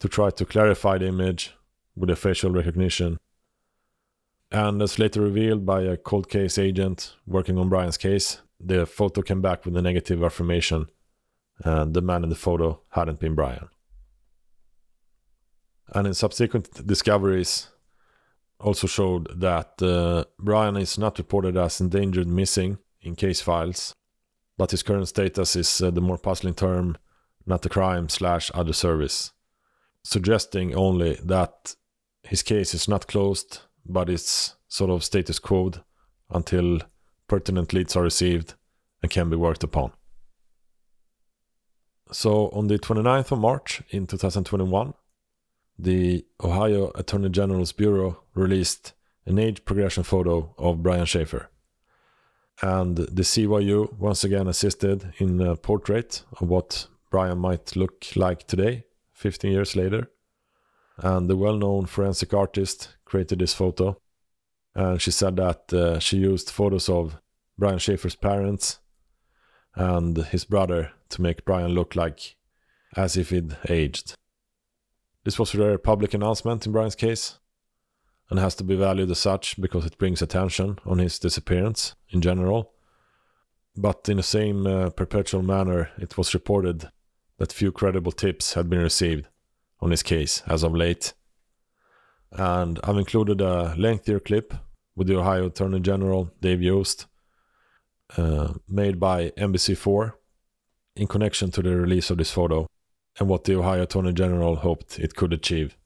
to 0.00 0.08
try 0.08 0.30
to 0.30 0.44
clarify 0.44 0.98
the 0.98 1.06
image 1.06 1.54
with 1.96 2.10
a 2.10 2.16
facial 2.16 2.50
recognition 2.50 3.18
and 4.50 4.80
as 4.80 4.98
later 4.98 5.20
revealed 5.20 5.66
by 5.66 5.82
a 5.82 5.96
cold 5.96 6.28
case 6.28 6.58
agent 6.58 7.14
working 7.26 7.58
on 7.58 7.68
Brian's 7.68 7.98
case, 7.98 8.40
the 8.58 8.86
photo 8.86 9.22
came 9.22 9.42
back 9.42 9.64
with 9.64 9.76
a 9.76 9.82
negative 9.82 10.22
affirmation, 10.22 10.86
and 11.64 11.94
the 11.94 12.00
man 12.00 12.24
in 12.24 12.30
the 12.30 12.36
photo 12.36 12.80
hadn't 12.90 13.20
been 13.20 13.34
Brian. 13.34 13.68
And 15.94 16.06
in 16.06 16.14
subsequent 16.14 16.86
discoveries, 16.86 17.68
also 18.60 18.86
showed 18.86 19.40
that 19.40 19.80
uh, 19.80 20.24
Brian 20.38 20.76
is 20.76 20.98
not 20.98 21.18
reported 21.18 21.56
as 21.56 21.80
endangered 21.80 22.26
missing 22.26 22.78
in 23.00 23.14
case 23.14 23.40
files, 23.40 23.94
but 24.56 24.72
his 24.72 24.82
current 24.82 25.08
status 25.08 25.54
is 25.54 25.80
uh, 25.80 25.90
the 25.90 26.00
more 26.00 26.18
puzzling 26.18 26.54
term 26.54 26.96
not 27.46 27.64
a 27.64 27.68
crime 27.68 28.08
slash 28.08 28.50
other 28.52 28.74
service, 28.74 29.32
suggesting 30.02 30.74
only 30.74 31.18
that 31.24 31.76
his 32.22 32.42
case 32.42 32.74
is 32.74 32.88
not 32.88 33.06
closed 33.06 33.60
but 33.88 34.10
it's 34.10 34.56
sort 34.68 34.90
of 34.90 35.02
status 35.02 35.38
quo 35.38 35.72
until 36.30 36.80
pertinent 37.26 37.72
leads 37.72 37.96
are 37.96 38.02
received 38.02 38.54
and 39.02 39.10
can 39.10 39.30
be 39.30 39.36
worked 39.36 39.64
upon. 39.64 39.92
So 42.10 42.48
on 42.50 42.68
the 42.68 42.78
29th 42.78 43.32
of 43.32 43.38
March 43.38 43.82
in 43.90 44.06
2021, 44.06 44.94
the 45.78 46.24
Ohio 46.42 46.90
Attorney 46.94 47.28
General's 47.28 47.72
Bureau 47.72 48.22
released 48.34 48.94
an 49.26 49.38
age 49.38 49.64
progression 49.64 50.02
photo 50.02 50.54
of 50.58 50.82
Brian 50.82 51.04
Shaffer. 51.04 51.50
And 52.60 52.96
the 52.96 53.22
CIU 53.22 53.92
once 53.98 54.24
again 54.24 54.48
assisted 54.48 55.12
in 55.18 55.40
a 55.40 55.54
portrait 55.54 56.24
of 56.40 56.48
what 56.48 56.88
Brian 57.10 57.38
might 57.38 57.76
look 57.76 58.06
like 58.16 58.46
today, 58.46 58.84
15 59.12 59.52
years 59.52 59.76
later. 59.76 60.10
And 60.96 61.30
the 61.30 61.36
well 61.36 61.56
known 61.56 61.86
forensic 61.86 62.34
artist 62.34 62.96
created 63.08 63.38
this 63.38 63.54
photo. 63.54 64.00
And 64.74 65.00
she 65.00 65.10
said 65.10 65.36
that 65.36 65.72
uh, 65.72 65.98
she 65.98 66.18
used 66.18 66.50
photos 66.50 66.88
of 66.88 67.16
Brian 67.56 67.78
Shaffer's 67.78 68.14
parents 68.14 68.78
and 69.74 70.16
his 70.16 70.44
brother 70.44 70.92
to 71.10 71.22
make 71.22 71.44
Brian 71.44 71.72
look 71.72 71.96
like 71.96 72.36
as 72.96 73.16
if 73.16 73.30
he'd 73.30 73.56
aged. 73.68 74.14
This 75.24 75.38
was 75.38 75.54
a 75.54 75.58
rare 75.58 75.78
public 75.78 76.14
announcement 76.14 76.66
in 76.66 76.72
Brian's 76.72 76.94
case 76.94 77.38
and 78.30 78.38
has 78.38 78.54
to 78.56 78.64
be 78.64 78.76
valued 78.76 79.10
as 79.10 79.18
such 79.18 79.60
because 79.60 79.86
it 79.86 79.98
brings 79.98 80.22
attention 80.22 80.78
on 80.84 80.98
his 80.98 81.18
disappearance 81.18 81.94
in 82.10 82.20
general. 82.20 82.72
But 83.76 84.08
in 84.08 84.16
the 84.16 84.22
same 84.22 84.66
uh, 84.66 84.90
perpetual 84.90 85.42
manner, 85.42 85.90
it 85.98 86.18
was 86.18 86.34
reported 86.34 86.88
that 87.38 87.52
few 87.52 87.72
credible 87.72 88.12
tips 88.12 88.54
had 88.54 88.68
been 88.68 88.80
received 88.80 89.26
on 89.80 89.90
his 89.90 90.02
case 90.02 90.42
as 90.46 90.62
of 90.62 90.74
late. 90.74 91.14
And 92.32 92.78
I've 92.84 92.96
included 92.96 93.40
a 93.40 93.74
lengthier 93.76 94.20
clip 94.20 94.54
with 94.94 95.06
the 95.06 95.18
Ohio 95.18 95.46
Attorney 95.46 95.80
General 95.80 96.30
Dave 96.40 96.62
Yost, 96.62 97.06
uh, 98.16 98.54
made 98.68 98.98
by 98.98 99.30
NBC4 99.30 100.12
in 100.96 101.06
connection 101.06 101.50
to 101.52 101.62
the 101.62 101.76
release 101.76 102.10
of 102.10 102.18
this 102.18 102.30
photo 102.30 102.66
and 103.18 103.28
what 103.28 103.44
the 103.44 103.56
Ohio 103.56 103.82
Attorney 103.82 104.12
General 104.12 104.56
hoped 104.56 104.98
it 104.98 105.14
could 105.14 105.32
achieve. 105.32 105.76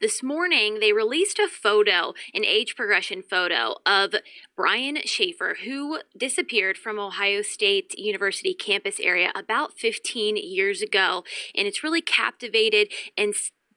This 0.00 0.22
morning, 0.22 0.78
they 0.78 0.92
released 0.92 1.40
a 1.40 1.48
photo, 1.48 2.14
an 2.32 2.44
age 2.44 2.76
progression 2.76 3.20
photo 3.20 3.78
of 3.84 4.14
Brian 4.54 4.98
Shaffer, 5.04 5.56
who 5.64 5.98
disappeared 6.16 6.78
from 6.78 7.00
Ohio 7.00 7.42
State 7.42 7.98
University 7.98 8.54
campus 8.54 9.00
area 9.00 9.32
about 9.34 9.76
15 9.76 10.36
years 10.36 10.82
ago. 10.82 11.24
And 11.52 11.66
it's 11.66 11.82
really 11.82 12.00
captivated 12.00 12.92
and 13.16 13.34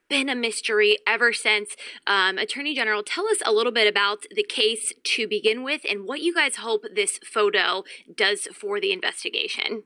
been 0.09 0.29
a 0.29 0.35
mystery 0.35 0.99
ever 1.07 1.33
since. 1.33 1.75
Um, 2.05 2.37
Attorney 2.37 2.75
General, 2.75 3.01
tell 3.01 3.27
us 3.27 3.37
a 3.43 3.51
little 3.51 3.71
bit 3.71 3.87
about 3.87 4.25
the 4.29 4.43
case 4.43 4.93
to 5.03 5.27
begin 5.27 5.63
with 5.63 5.81
and 5.89 6.05
what 6.05 6.21
you 6.21 6.35
guys 6.35 6.57
hope 6.57 6.85
this 6.93 7.19
photo 7.25 7.83
does 8.15 8.41
for 8.53 8.79
the 8.79 8.91
investigation. 8.91 9.85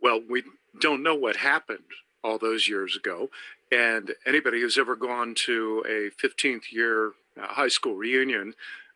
Well, 0.00 0.20
we 0.30 0.44
don't 0.80 1.02
know 1.02 1.16
what 1.16 1.38
happened 1.38 1.90
all 2.22 2.38
those 2.38 2.68
years 2.68 2.96
ago. 2.96 3.30
And 3.70 4.14
anybody 4.26 4.60
who's 4.60 4.78
ever 4.78 4.96
gone 4.96 5.34
to 5.46 5.84
a 5.86 6.10
15th 6.24 6.72
year 6.72 7.12
uh, 7.38 7.46
high 7.46 7.68
school 7.68 7.94
reunion 7.94 8.54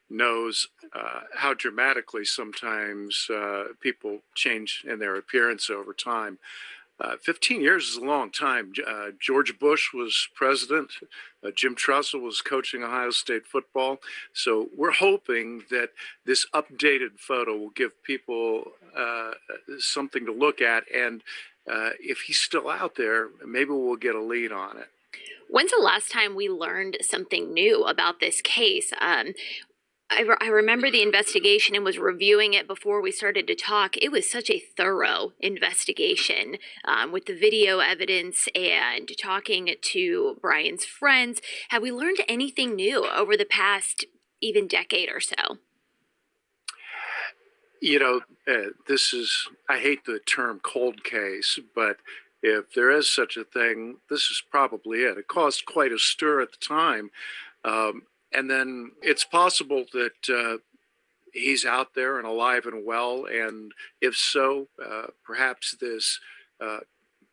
knows 0.08 0.68
uh, 0.94 1.20
how 1.34 1.54
dramatically 1.54 2.24
sometimes 2.24 3.28
uh, 3.30 3.64
people 3.80 4.18
change 4.34 4.84
in 4.86 4.98
their 4.98 5.16
appearance 5.16 5.70
over 5.70 5.92
time. 5.92 6.38
Uh, 7.00 7.16
15 7.20 7.60
years 7.60 7.88
is 7.88 7.96
a 7.96 8.04
long 8.04 8.30
time. 8.30 8.72
Uh, 8.86 9.06
George 9.18 9.58
Bush 9.58 9.92
was 9.92 10.28
president. 10.34 10.92
Uh, 11.44 11.50
Jim 11.54 11.74
Tressel 11.74 12.20
was 12.20 12.40
coaching 12.40 12.84
Ohio 12.84 13.10
State 13.10 13.46
football. 13.46 13.96
So 14.34 14.68
we're 14.76 14.92
hoping 14.92 15.64
that 15.70 15.90
this 16.26 16.46
updated 16.54 17.18
photo 17.18 17.56
will 17.56 17.70
give 17.70 18.02
people 18.04 18.72
something 19.78 20.26
to 20.26 20.32
look 20.32 20.60
at. 20.60 20.84
And 20.94 21.22
uh, 21.70 21.90
if 22.00 22.22
he's 22.22 22.38
still 22.38 22.68
out 22.68 22.96
there, 22.96 23.28
maybe 23.46 23.70
we'll 23.70 23.96
get 23.96 24.14
a 24.14 24.22
lead 24.22 24.52
on 24.52 24.78
it. 24.78 24.88
When's 25.48 25.70
the 25.70 25.82
last 25.82 26.10
time 26.10 26.34
we 26.34 26.48
learned 26.48 26.98
something 27.02 27.52
new 27.52 27.84
about 27.84 28.20
this 28.20 28.40
case? 28.40 28.92
Um, 29.00 29.34
I, 30.10 30.22
re- 30.22 30.36
I 30.40 30.48
remember 30.48 30.90
the 30.90 31.02
investigation 31.02 31.74
and 31.74 31.84
was 31.84 31.98
reviewing 31.98 32.54
it 32.54 32.66
before 32.66 33.00
we 33.00 33.12
started 33.12 33.46
to 33.46 33.54
talk. 33.54 33.96
It 33.96 34.12
was 34.12 34.30
such 34.30 34.50
a 34.50 34.62
thorough 34.76 35.32
investigation 35.40 36.56
um, 36.84 37.12
with 37.12 37.26
the 37.26 37.38
video 37.38 37.78
evidence 37.78 38.48
and 38.54 39.10
talking 39.18 39.74
to 39.80 40.36
Brian's 40.40 40.84
friends. 40.84 41.40
Have 41.68 41.82
we 41.82 41.92
learned 41.92 42.18
anything 42.28 42.74
new 42.74 43.06
over 43.06 43.36
the 43.36 43.44
past 43.44 44.04
even 44.40 44.66
decade 44.66 45.08
or 45.08 45.20
so? 45.20 45.58
You 47.82 47.98
know, 47.98 48.20
uh, 48.46 48.70
this 48.86 49.12
is, 49.12 49.48
I 49.68 49.78
hate 49.78 50.04
the 50.04 50.20
term 50.20 50.60
cold 50.62 51.02
case, 51.02 51.58
but 51.74 51.96
if 52.40 52.72
there 52.74 52.92
is 52.92 53.12
such 53.12 53.36
a 53.36 53.42
thing, 53.42 53.96
this 54.08 54.30
is 54.30 54.40
probably 54.48 55.00
it. 55.00 55.18
It 55.18 55.26
caused 55.26 55.66
quite 55.66 55.90
a 55.90 55.98
stir 55.98 56.40
at 56.40 56.52
the 56.52 56.64
time. 56.64 57.10
Um, 57.64 58.02
and 58.32 58.48
then 58.48 58.92
it's 59.02 59.24
possible 59.24 59.84
that 59.92 60.28
uh, 60.28 60.58
he's 61.32 61.64
out 61.64 61.94
there 61.96 62.18
and 62.18 62.26
alive 62.26 62.66
and 62.66 62.86
well. 62.86 63.24
And 63.24 63.72
if 64.00 64.14
so, 64.14 64.68
uh, 64.80 65.08
perhaps 65.24 65.74
this 65.80 66.20
uh, 66.60 66.80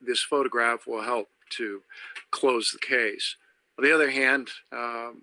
this 0.01 0.21
photograph 0.21 0.87
will 0.87 1.03
help 1.03 1.29
to 1.57 1.83
close 2.31 2.71
the 2.71 2.79
case. 2.79 3.35
On 3.77 3.83
the 3.83 3.93
other 3.93 4.09
hand, 4.09 4.49
um, 4.71 5.21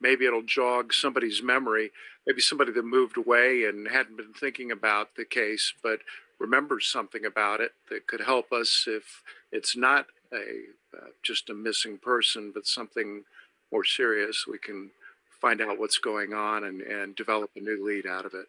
maybe 0.00 0.26
it'll 0.26 0.42
jog 0.42 0.92
somebody's 0.92 1.42
memory, 1.42 1.90
maybe 2.26 2.40
somebody 2.40 2.72
that 2.72 2.84
moved 2.84 3.16
away 3.16 3.64
and 3.64 3.88
hadn't 3.88 4.16
been 4.16 4.32
thinking 4.32 4.70
about 4.70 5.16
the 5.16 5.24
case, 5.24 5.72
but 5.82 6.00
remembers 6.38 6.86
something 6.86 7.24
about 7.24 7.60
it 7.60 7.72
that 7.90 8.06
could 8.06 8.20
help 8.20 8.52
us 8.52 8.86
if 8.86 9.22
it's 9.52 9.76
not 9.76 10.06
a 10.32 10.62
uh, 10.96 11.10
just 11.22 11.50
a 11.50 11.54
missing 11.54 11.98
person, 11.98 12.50
but 12.52 12.66
something 12.66 13.22
more 13.70 13.84
serious. 13.84 14.44
We 14.50 14.58
can 14.58 14.90
find 15.40 15.60
out 15.60 15.78
what's 15.78 15.98
going 15.98 16.34
on 16.34 16.64
and, 16.64 16.80
and 16.80 17.14
develop 17.14 17.50
a 17.56 17.60
new 17.60 17.86
lead 17.86 18.06
out 18.06 18.26
of 18.26 18.34
it. 18.34 18.46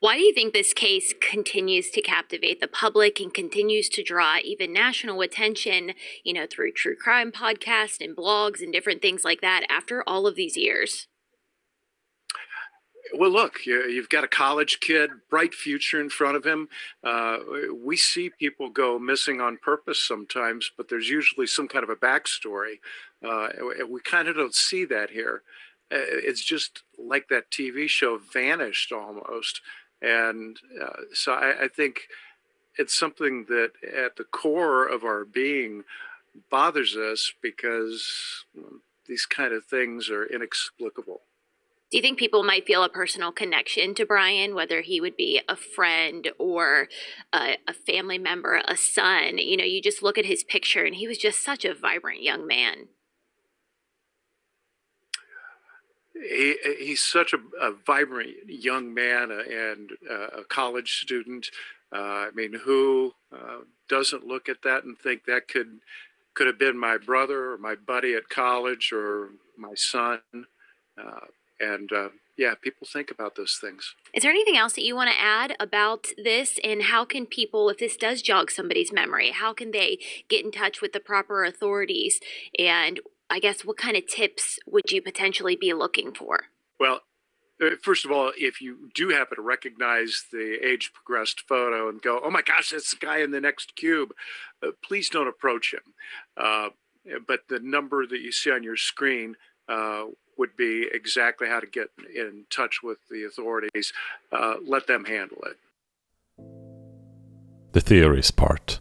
Why 0.00 0.16
do 0.16 0.22
you 0.22 0.32
think 0.32 0.54
this 0.54 0.72
case 0.72 1.12
continues 1.20 1.90
to 1.90 2.00
captivate 2.00 2.60
the 2.60 2.68
public 2.68 3.20
and 3.20 3.32
continues 3.32 3.90
to 3.90 4.02
draw 4.02 4.38
even 4.42 4.72
national 4.72 5.20
attention, 5.20 5.92
you 6.24 6.32
know, 6.32 6.46
through 6.50 6.72
true 6.72 6.96
crime 6.96 7.30
podcasts 7.30 8.02
and 8.02 8.16
blogs 8.16 8.62
and 8.62 8.72
different 8.72 9.02
things 9.02 9.26
like 9.26 9.42
that 9.42 9.66
after 9.68 10.02
all 10.06 10.26
of 10.26 10.36
these 10.36 10.56
years? 10.56 11.06
Well, 13.12 13.30
look, 13.30 13.66
you've 13.66 14.08
got 14.08 14.24
a 14.24 14.28
college 14.28 14.80
kid, 14.80 15.10
bright 15.28 15.52
future 15.52 16.00
in 16.00 16.08
front 16.08 16.36
of 16.36 16.44
him. 16.46 16.68
Uh, 17.04 17.38
we 17.84 17.98
see 17.98 18.30
people 18.30 18.70
go 18.70 18.98
missing 18.98 19.40
on 19.42 19.58
purpose 19.58 20.00
sometimes, 20.00 20.70
but 20.78 20.88
there's 20.88 21.10
usually 21.10 21.46
some 21.46 21.68
kind 21.68 21.82
of 21.82 21.90
a 21.90 21.96
backstory. 21.96 22.78
Uh, 23.22 23.48
we 23.86 24.00
kind 24.00 24.28
of 24.28 24.36
don't 24.36 24.54
see 24.54 24.86
that 24.86 25.10
here. 25.10 25.42
Uh, 25.92 25.98
it's 25.98 26.44
just 26.44 26.84
like 26.96 27.28
that 27.28 27.50
TV 27.50 27.88
show 27.88 28.18
vanished 28.32 28.92
almost. 28.92 29.60
And 30.02 30.56
uh, 30.80 31.02
so 31.12 31.32
I, 31.32 31.64
I, 31.64 31.68
think 31.68 32.08
it's 32.78 32.98
something 32.98 33.44
that 33.48 33.72
at 33.84 34.16
the 34.16 34.24
core 34.24 34.86
of 34.86 35.04
our 35.04 35.26
being 35.26 35.84
bothers 36.50 36.96
us 36.96 37.32
because 37.42 38.44
these 39.06 39.26
kind 39.26 39.52
of 39.52 39.64
things 39.64 40.08
are 40.08 40.24
inexplicable. 40.24 41.20
Do 41.90 41.98
you 41.98 42.02
think 42.02 42.20
people 42.20 42.44
might 42.44 42.66
feel 42.66 42.84
a 42.84 42.88
personal 42.88 43.32
connection 43.32 43.96
to 43.96 44.06
Brian, 44.06 44.54
whether 44.54 44.80
he 44.80 45.00
would 45.00 45.16
be 45.16 45.40
a 45.48 45.56
friend 45.56 46.30
or 46.38 46.88
a, 47.32 47.56
a 47.66 47.74
family 47.74 48.16
member, 48.16 48.62
a 48.64 48.76
son? 48.76 49.38
You 49.38 49.56
know, 49.56 49.64
you 49.64 49.82
just 49.82 50.02
look 50.02 50.16
at 50.16 50.24
his 50.24 50.44
picture 50.44 50.84
and 50.84 50.94
he 50.94 51.08
was 51.08 51.18
just 51.18 51.42
such 51.42 51.64
a 51.64 51.74
vibrant 51.74 52.22
young 52.22 52.46
man. 52.46 52.86
He, 56.20 56.56
he's 56.78 57.00
such 57.00 57.32
a, 57.32 57.38
a, 57.60 57.72
vibrant 57.72 58.30
young 58.46 58.92
man 58.92 59.30
and 59.30 59.90
uh, 60.08 60.40
a 60.40 60.44
college 60.44 61.00
student. 61.00 61.50
Uh, 61.92 61.98
I 61.98 62.30
mean, 62.34 62.60
who 62.64 63.14
uh, 63.32 63.58
doesn't 63.88 64.26
look 64.26 64.48
at 64.48 64.62
that 64.62 64.84
and 64.84 64.98
think 64.98 65.24
that 65.24 65.48
could 65.48 65.80
could 66.34 66.46
have 66.46 66.58
been 66.58 66.78
my 66.78 66.96
brother 66.96 67.52
or 67.52 67.58
my 67.58 67.74
buddy 67.74 68.14
at 68.14 68.28
college 68.28 68.92
or 68.92 69.30
my 69.56 69.74
son? 69.74 70.20
Uh, 70.96 71.26
and 71.58 71.92
uh, 71.92 72.08
yeah, 72.36 72.54
people 72.54 72.86
think 72.90 73.10
about 73.10 73.34
those 73.34 73.58
things. 73.60 73.94
Is 74.14 74.22
there 74.22 74.30
anything 74.30 74.56
else 74.56 74.72
that 74.74 74.84
you 74.84 74.96
want 74.96 75.10
to 75.10 75.20
add 75.20 75.54
about 75.60 76.06
this? 76.16 76.58
And 76.64 76.84
how 76.84 77.04
can 77.04 77.26
people, 77.26 77.68
if 77.68 77.78
this 77.78 77.96
does 77.96 78.22
jog 78.22 78.50
somebody's 78.50 78.92
memory, 78.92 79.30
how 79.32 79.52
can 79.52 79.72
they 79.72 79.98
get 80.28 80.44
in 80.44 80.52
touch 80.52 80.80
with 80.80 80.92
the 80.92 81.00
proper 81.00 81.44
authorities 81.44 82.20
and 82.58 83.00
I 83.30 83.38
guess 83.38 83.64
what 83.64 83.76
kind 83.76 83.96
of 83.96 84.06
tips 84.08 84.58
would 84.66 84.90
you 84.90 85.00
potentially 85.00 85.54
be 85.54 85.72
looking 85.72 86.12
for? 86.12 86.46
Well, 86.80 87.02
uh, 87.62 87.70
first 87.80 88.04
of 88.04 88.10
all, 88.10 88.32
if 88.36 88.60
you 88.60 88.90
do 88.94 89.10
happen 89.10 89.36
to 89.36 89.42
recognize 89.42 90.24
the 90.32 90.58
age 90.66 90.92
progressed 90.92 91.42
photo 91.42 91.88
and 91.88 92.02
go, 92.02 92.20
oh 92.24 92.30
my 92.30 92.42
gosh, 92.42 92.70
that's 92.70 92.90
the 92.90 93.04
guy 93.04 93.18
in 93.18 93.30
the 93.30 93.40
next 93.40 93.76
cube, 93.76 94.12
uh, 94.62 94.70
please 94.82 95.08
don't 95.08 95.28
approach 95.28 95.72
him. 95.72 95.94
Uh, 96.36 96.70
but 97.26 97.40
the 97.48 97.60
number 97.60 98.06
that 98.06 98.20
you 98.20 98.32
see 98.32 98.50
on 98.50 98.62
your 98.62 98.76
screen 98.76 99.36
uh, 99.68 100.06
would 100.36 100.56
be 100.56 100.88
exactly 100.92 101.48
how 101.48 101.60
to 101.60 101.66
get 101.66 101.88
in 102.14 102.46
touch 102.50 102.82
with 102.82 102.98
the 103.10 103.24
authorities. 103.24 103.92
Uh, 104.32 104.54
let 104.66 104.86
them 104.86 105.04
handle 105.04 105.38
it. 105.46 105.56
The 107.72 107.80
theories 107.80 108.30
part. 108.30 108.80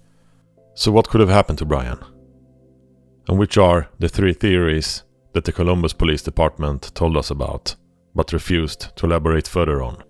So, 0.74 0.92
what 0.92 1.10
could 1.10 1.20
have 1.20 1.30
happened 1.30 1.60
to 1.60 1.66
Brian? 1.66 2.00
And 3.30 3.38
which 3.38 3.60
are 3.60 3.88
the 4.00 4.10
three 4.10 4.34
theories 4.34 5.04
that 5.34 5.46
the 5.46 5.52
Columbus 5.52 5.94
Police 5.94 6.24
Department 6.24 6.92
told 6.96 7.16
us 7.16 7.30
about, 7.30 7.76
but 8.16 8.34
refused 8.34 8.96
to 8.96 9.06
elaborate 9.06 9.48
further 9.48 9.84
on. 9.84 10.04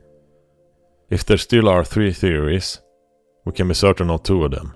If 1.10 1.26
there 1.26 1.38
still 1.38 1.68
are 1.68 1.84
three 1.84 2.14
theories, 2.14 2.80
we 3.44 3.52
can 3.52 3.68
be 3.68 3.74
certain 3.74 4.10
of 4.10 4.24
two 4.24 4.46
of 4.46 4.52
them. 4.52 4.74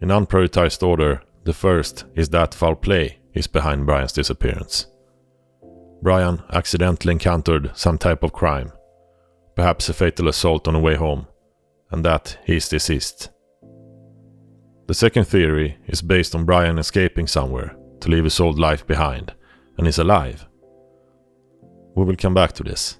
In 0.00 0.10
unprioritized 0.10 0.86
order, 0.86 1.22
the 1.42 1.52
first 1.52 2.04
is 2.14 2.28
that 2.28 2.54
foul 2.54 2.76
play 2.76 3.18
is 3.32 3.48
behind 3.48 3.84
Brian's 3.84 4.12
disappearance. 4.12 4.86
Brian 6.02 6.40
accidentally 6.52 7.12
encountered 7.12 7.72
some 7.74 7.98
type 7.98 8.22
of 8.22 8.32
crime, 8.32 8.70
perhaps 9.56 9.88
a 9.88 9.92
fatal 9.92 10.28
assault 10.28 10.68
on 10.68 10.74
the 10.74 10.80
way 10.80 10.94
home, 10.94 11.26
and 11.90 12.04
that 12.04 12.38
he 12.44 12.56
is 12.56 12.68
deceased. 12.68 13.30
The 14.86 14.94
second 14.94 15.24
theory 15.24 15.78
is 15.86 16.02
based 16.02 16.34
on 16.34 16.44
Brian 16.44 16.78
escaping 16.78 17.26
somewhere 17.26 17.74
to 18.00 18.10
leave 18.10 18.24
his 18.24 18.38
old 18.38 18.58
life 18.58 18.86
behind, 18.86 19.32
and 19.78 19.86
is 19.86 19.98
alive. 19.98 20.46
We 21.96 22.04
will 22.04 22.16
come 22.16 22.34
back 22.34 22.52
to 22.52 22.62
this. 22.62 22.98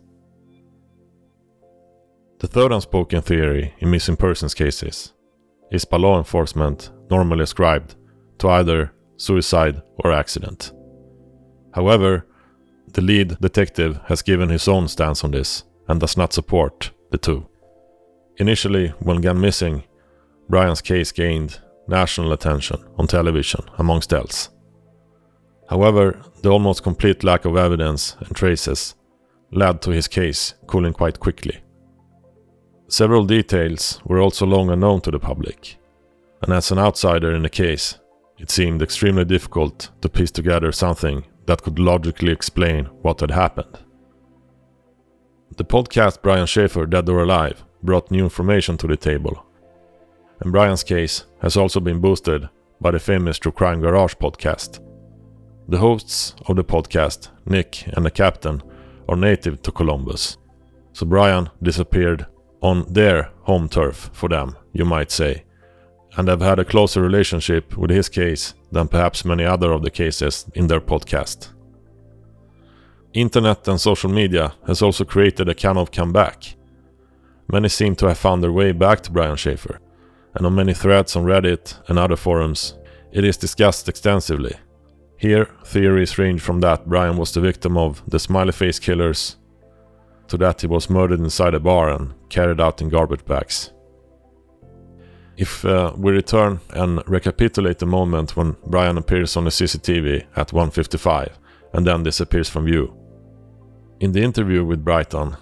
The 2.39 2.47
third 2.47 2.73
unspoken 2.73 3.21
theory 3.21 3.75
in 3.81 3.91
missing 3.91 4.17
persons 4.17 4.55
cases 4.55 5.13
is 5.71 5.85
by 5.85 5.99
law 5.99 6.17
enforcement 6.17 6.91
normally 7.11 7.43
ascribed 7.43 7.97
to 8.39 8.49
either 8.49 8.93
suicide 9.17 9.83
or 9.99 10.13
accident. 10.13 10.73
However, 11.75 12.27
the 12.93 13.03
lead 13.03 13.39
detective 13.41 14.01
has 14.07 14.23
given 14.23 14.49
his 14.49 14.69
own 14.69 14.89
stance 14.89 15.23
on 15.23 15.33
this 15.33 15.65
and 15.89 16.01
does 16.01 16.17
not 16.17 16.33
support 16.33 16.93
the 17.11 17.19
two. 17.19 17.47
Initially, 18.39 18.89
when 19.01 19.21
gone 19.21 19.41
missing, 19.41 19.85
Brian's 20.49 20.81
case 20.81 21.13
gained 21.13 21.61
national 21.87 22.33
attention 22.33 22.83
on 22.99 23.07
television, 23.07 23.61
amongst 23.79 24.13
else. 24.13 24.51
However, 25.69 26.21
the 26.43 26.51
almost 26.51 26.83
complete 26.83 27.25
lack 27.25 27.45
of 27.45 27.57
evidence 27.57 28.17
and 28.21 28.35
traces 28.35 28.95
led 29.51 29.81
to 29.83 29.91
his 29.91 30.09
case 30.09 30.55
cooling 30.67 30.93
quite 30.93 31.21
quickly. 31.21 31.63
Several 32.89 33.25
details 33.25 34.01
were 34.05 34.21
also 34.21 34.47
long 34.47 34.71
unknown 34.71 35.01
to 35.03 35.11
the 35.11 35.19
public, 35.19 35.77
and 36.43 36.53
as 36.53 36.71
an 36.71 36.79
outsider 36.79 37.35
in 37.35 37.43
the 37.43 37.49
case, 37.49 37.99
it 38.39 38.51
seemed 38.51 38.83
extremely 38.83 39.25
difficult 39.25 39.91
to 40.01 40.09
piece 40.09 40.31
together 40.31 40.71
something 40.73 41.25
that 41.47 41.63
could 41.63 41.79
logically 41.79 42.33
explain 42.33 42.87
what 43.03 43.21
had 43.21 43.31
happened. 43.31 43.79
The 45.57 45.65
podcast 45.65 46.21
Brian 46.23 46.47
Shaffer 46.47 46.85
Dead 46.87 47.09
or 47.09 47.23
Alive 47.23 47.65
brought 47.83 48.11
new 48.11 48.25
information 48.25 48.77
to 48.79 48.87
the 48.87 48.97
table, 48.97 49.47
and 50.41 50.53
Brian's 50.53 50.85
case 50.85 51.25
has 51.41 51.57
also 51.57 51.81
been 51.81 52.01
boosted 52.01 52.49
by 52.81 52.91
the 52.91 52.99
famous 52.99 53.39
True 53.39 53.53
Crime 53.53 53.81
Garage 53.81 54.15
podcast. 54.15 54.81
The 55.69 55.79
hosts 55.79 56.35
of 56.47 56.57
the 56.57 56.65
podcast, 56.65 57.29
Nick 57.47 57.87
and 57.95 58.05
the 58.05 58.11
captain, 58.11 58.63
are 59.09 59.17
native 59.17 59.63
to 59.63 59.73
Columbus, 59.73 60.37
so 60.93 61.07
Brian 61.07 61.51
disappeared 61.63 62.27
on 62.61 62.85
their 62.93 63.31
home 63.43 63.69
turf 63.69 64.11
for 64.13 64.29
them, 64.29 64.57
you 64.73 64.85
might 64.85 65.11
say, 65.11 65.45
and 66.17 66.29
have 66.29 66.41
had 66.41 66.59
a 66.59 66.65
closer 66.65 67.03
relationship 67.03 67.77
with 67.77 67.91
his 67.91 68.09
case 68.09 68.55
than 68.73 68.89
perhaps 68.89 69.25
many 69.25 69.45
other 69.45 69.73
of 69.73 69.83
the 69.83 69.91
cases 69.91 70.47
in 70.55 70.67
their 70.67 70.81
podcast. 70.81 71.49
Internet 73.13 73.69
and 73.69 73.81
social 73.81 74.11
media 74.11 74.55
has 74.67 74.83
also 74.83 75.05
created 75.05 75.49
a 75.49 75.55
kind 75.55 75.79
of 75.79 75.93
comeback. 75.93 76.57
Many 77.51 77.69
seem 77.69 77.95
to 77.97 78.09
have 78.09 78.19
found 78.19 78.43
their 78.43 78.53
way 78.53 78.73
back 78.73 79.01
to 79.03 79.13
Brian 79.13 79.37
Shaffer, 79.37 79.79
and 80.35 80.47
on 80.47 80.55
many 80.55 80.75
threads 80.75 81.17
on 81.17 81.25
Reddit 81.25 81.79
and 81.89 81.99
other 81.99 82.17
forums, 82.17 82.75
it 83.13 83.25
is 83.25 83.37
discussed 83.37 83.89
extensively. 83.89 84.57
Here, 85.17 85.49
theories 85.65 86.19
range 86.19 86.41
from 86.41 86.61
that 86.61 86.87
Brian 86.87 87.17
was 87.17 87.33
the 87.33 87.41
victim 87.41 87.77
of 87.77 88.03
the 88.09 88.19
smiley 88.19 88.53
face 88.53 88.79
killers 88.79 89.37
to 90.29 90.37
that 90.39 90.61
he 90.61 90.67
was 90.67 90.91
murdered 90.91 91.21
inside 91.21 91.55
a 91.55 91.61
bar 91.61 91.89
and 91.91 92.15
carried 92.29 92.61
out 92.61 92.81
in 92.81 92.89
garbage 92.89 93.25
bags. 93.25 93.71
If 95.37 95.65
uh, 95.65 95.93
we 95.97 96.13
return 96.13 96.61
and 96.71 97.03
recapitulate 97.09 97.79
the 97.79 97.87
moment 97.87 98.37
when 98.37 98.57
Brian 98.67 98.99
appears 98.99 99.37
on 99.37 99.45
the 99.45 99.51
CCTV 99.51 100.25
at 100.37 100.53
1:55 100.53 101.33
and 101.73 101.87
then 101.87 102.05
disappears 102.05 102.49
from 102.49 102.67
view. 102.67 102.95
In 104.01 104.13
the 104.13 104.23
interview 104.23 104.65
with 104.65 104.85
Brighton, 104.85 105.37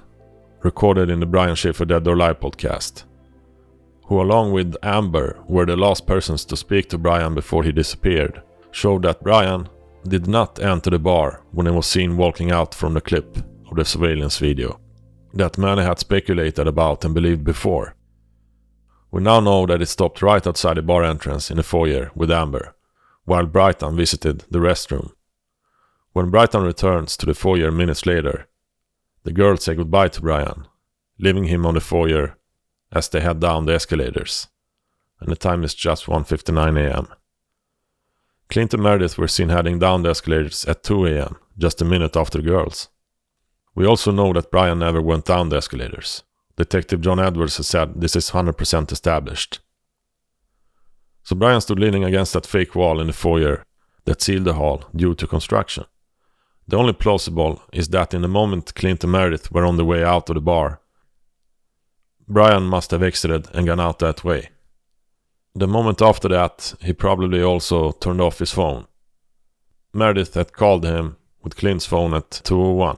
recorded 0.62 1.10
in 1.10 1.20
the 1.20 1.26
Brian 1.26 1.54
Shaffer 1.56 1.84
Dead 1.84 2.06
or 2.06 2.14
Alive 2.14 2.40
podcast, 2.40 3.04
who 4.04 4.20
along 4.20 4.52
with 4.52 4.76
Amber 4.82 5.38
were 5.46 5.66
the 5.66 5.76
last 5.76 6.06
persons 6.06 6.44
to 6.46 6.56
speak 6.56 6.88
to 6.88 6.98
Brian 6.98 7.34
before 7.34 7.64
he 7.64 7.72
disappeared, 7.72 8.42
showed 8.70 9.02
that 9.02 9.22
Brian 9.22 9.68
did 10.06 10.26
not 10.26 10.58
enter 10.60 10.90
the 10.90 10.98
bar 10.98 11.42
when 11.52 11.66
he 11.66 11.72
was 11.72 11.86
seen 11.86 12.16
walking 12.16 12.50
out 12.50 12.74
from 12.74 12.94
the 12.94 13.00
clip 13.00 13.36
of 13.70 13.76
the 13.76 13.84
surveillance 13.84 14.38
video 14.38 14.80
that 15.34 15.58
many 15.58 15.82
had 15.82 15.98
speculated 15.98 16.66
about 16.66 17.04
and 17.04 17.14
believed 17.14 17.44
before. 17.44 17.94
We 19.10 19.22
now 19.22 19.40
know 19.40 19.66
that 19.66 19.82
it 19.82 19.86
stopped 19.86 20.22
right 20.22 20.46
outside 20.46 20.76
the 20.76 20.82
bar 20.82 21.04
entrance 21.04 21.50
in 21.50 21.56
the 21.56 21.62
foyer 21.62 22.10
with 22.14 22.30
Amber, 22.30 22.74
while 23.24 23.46
Brighton 23.46 23.96
visited 23.96 24.44
the 24.50 24.58
restroom. 24.58 25.12
When 26.12 26.30
Brighton 26.30 26.62
returns 26.62 27.16
to 27.18 27.26
the 27.26 27.34
foyer 27.34 27.70
minutes 27.70 28.04
later, 28.04 28.48
the 29.24 29.32
girls 29.32 29.64
say 29.64 29.74
goodbye 29.74 30.08
to 30.08 30.20
Brian, 30.20 30.66
leaving 31.18 31.44
him 31.44 31.64
on 31.64 31.74
the 31.74 31.80
foyer 31.80 32.36
as 32.92 33.08
they 33.08 33.20
head 33.20 33.40
down 33.40 33.64
the 33.64 33.74
escalators, 33.74 34.48
and 35.20 35.30
the 35.30 35.36
time 35.36 35.64
is 35.64 35.74
just 35.74 36.06
1:59 36.06 36.78
a.m. 36.78 37.08
Clint 38.48 38.74
and 38.74 38.82
Meredith 38.82 39.16
were 39.16 39.28
seen 39.28 39.48
heading 39.48 39.78
down 39.78 40.02
the 40.02 40.10
escalators 40.10 40.66
at 40.66 40.82
2 40.82 41.06
a.m., 41.06 41.36
just 41.56 41.80
a 41.80 41.86
minute 41.86 42.16
after 42.16 42.38
the 42.38 42.44
girls. 42.44 42.88
We 43.74 43.86
also 43.86 44.12
know 44.12 44.32
that 44.34 44.50
Brian 44.50 44.80
never 44.80 45.00
went 45.00 45.24
down 45.24 45.48
the 45.48 45.56
escalators. 45.56 46.22
Detective 46.56 47.00
John 47.00 47.18
Edwards 47.18 47.56
has 47.56 47.66
said 47.66 48.00
this 48.00 48.14
is 48.14 48.30
100% 48.30 48.92
established. 48.92 49.60
So 51.22 51.34
Brian 51.34 51.62
stood 51.62 51.78
leaning 51.78 52.04
against 52.04 52.34
that 52.34 52.46
fake 52.46 52.74
wall 52.74 53.00
in 53.00 53.06
the 53.06 53.14
foyer 53.14 53.64
that 54.04 54.20
sealed 54.20 54.44
the 54.44 54.54
hall 54.54 54.84
due 54.94 55.14
to 55.14 55.26
construction. 55.26 55.86
The 56.68 56.76
only 56.76 56.92
plausible 56.92 57.62
is 57.72 57.88
that 57.88 58.12
in 58.12 58.20
the 58.20 58.28
moment 58.28 58.74
Clint 58.74 59.02
and 59.02 59.12
Meredith 59.12 59.50
were 59.50 59.64
on 59.64 59.78
the 59.78 59.84
way 59.84 60.04
out 60.04 60.28
of 60.28 60.34
the 60.34 60.40
bar, 60.42 60.81
Brian 62.28 62.64
must 62.64 62.90
have 62.92 63.02
exited 63.02 63.48
and 63.52 63.66
gone 63.66 63.80
out 63.80 63.98
that 63.98 64.24
way. 64.24 64.50
The 65.54 65.66
moment 65.66 66.00
after 66.00 66.28
that, 66.28 66.74
he 66.80 66.92
probably 66.92 67.42
also 67.42 67.92
turned 67.92 68.20
off 68.20 68.38
his 68.38 68.52
phone. 68.52 68.86
Meredith 69.92 70.34
had 70.34 70.52
called 70.52 70.84
him 70.84 71.16
with 71.42 71.56
Clint's 71.56 71.84
phone 71.84 72.14
at 72.14 72.30
201, 72.30 72.96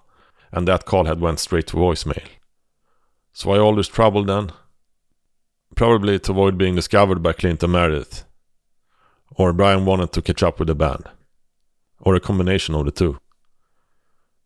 and 0.52 0.68
that 0.68 0.84
call 0.84 1.06
had 1.06 1.20
went 1.20 1.40
straight 1.40 1.66
to 1.68 1.76
voicemail. 1.76 2.28
So 3.32 3.48
why 3.48 3.58
all 3.58 3.74
this 3.74 3.88
trouble 3.88 4.24
then? 4.24 4.52
Probably 5.74 6.20
to 6.20 6.30
avoid 6.30 6.56
being 6.56 6.76
discovered 6.76 7.20
by 7.22 7.32
Clint 7.32 7.64
and 7.64 7.72
Meredith. 7.72 8.24
Or 9.34 9.52
Brian 9.52 9.84
wanted 9.84 10.12
to 10.12 10.22
catch 10.22 10.44
up 10.44 10.60
with 10.60 10.68
the 10.68 10.76
band. 10.76 11.08
Or 11.98 12.14
a 12.14 12.20
combination 12.20 12.76
of 12.76 12.84
the 12.84 12.92
two. 12.92 13.18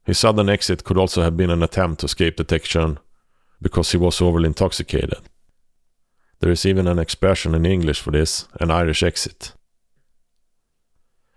His 0.04 0.18
sudden 0.18 0.48
exit 0.48 0.84
could 0.84 0.96
also 0.96 1.22
have 1.22 1.36
been 1.36 1.50
an 1.50 1.62
attempt 1.62 2.00
to 2.00 2.06
escape 2.06 2.36
detection 2.36 2.98
because 3.60 3.92
he 3.92 3.98
was 3.98 4.20
overly 4.20 4.46
intoxicated. 4.46 5.20
There 6.40 6.52
is 6.52 6.64
even 6.64 6.86
an 6.86 6.98
expression 6.98 7.54
in 7.54 7.66
English 7.66 8.00
for 8.00 8.10
this, 8.10 8.46
an 8.60 8.70
Irish 8.70 9.02
exit. 9.02 9.52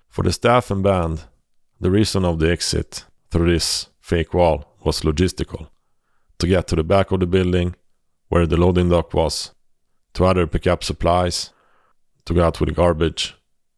For 0.10 0.24
the 0.24 0.32
staff 0.32 0.70
and 0.70 0.84
band, 0.84 1.24
the 1.80 1.90
reason 1.90 2.26
of 2.26 2.40
the 2.40 2.52
exit 2.52 3.06
through 3.32 3.52
this 3.52 3.88
fake 4.00 4.34
wall 4.34 4.76
was 4.84 5.02
logistical 5.02 5.70
to 6.38 6.48
get 6.48 6.68
to 6.68 6.76
the 6.76 6.84
back 6.84 7.12
of 7.12 7.20
the 7.20 7.26
building 7.26 7.76
where 8.30 8.46
the 8.46 8.58
loading 8.58 8.90
dock 8.90 9.14
was, 9.14 9.52
to 10.14 10.26
either 10.26 10.48
pick 10.48 10.68
up 10.68 10.84
supplies, 10.84 11.52
to 12.26 12.34
go 12.34 12.44
out 12.44 12.60
with 12.60 12.76
garbage, 12.76 13.36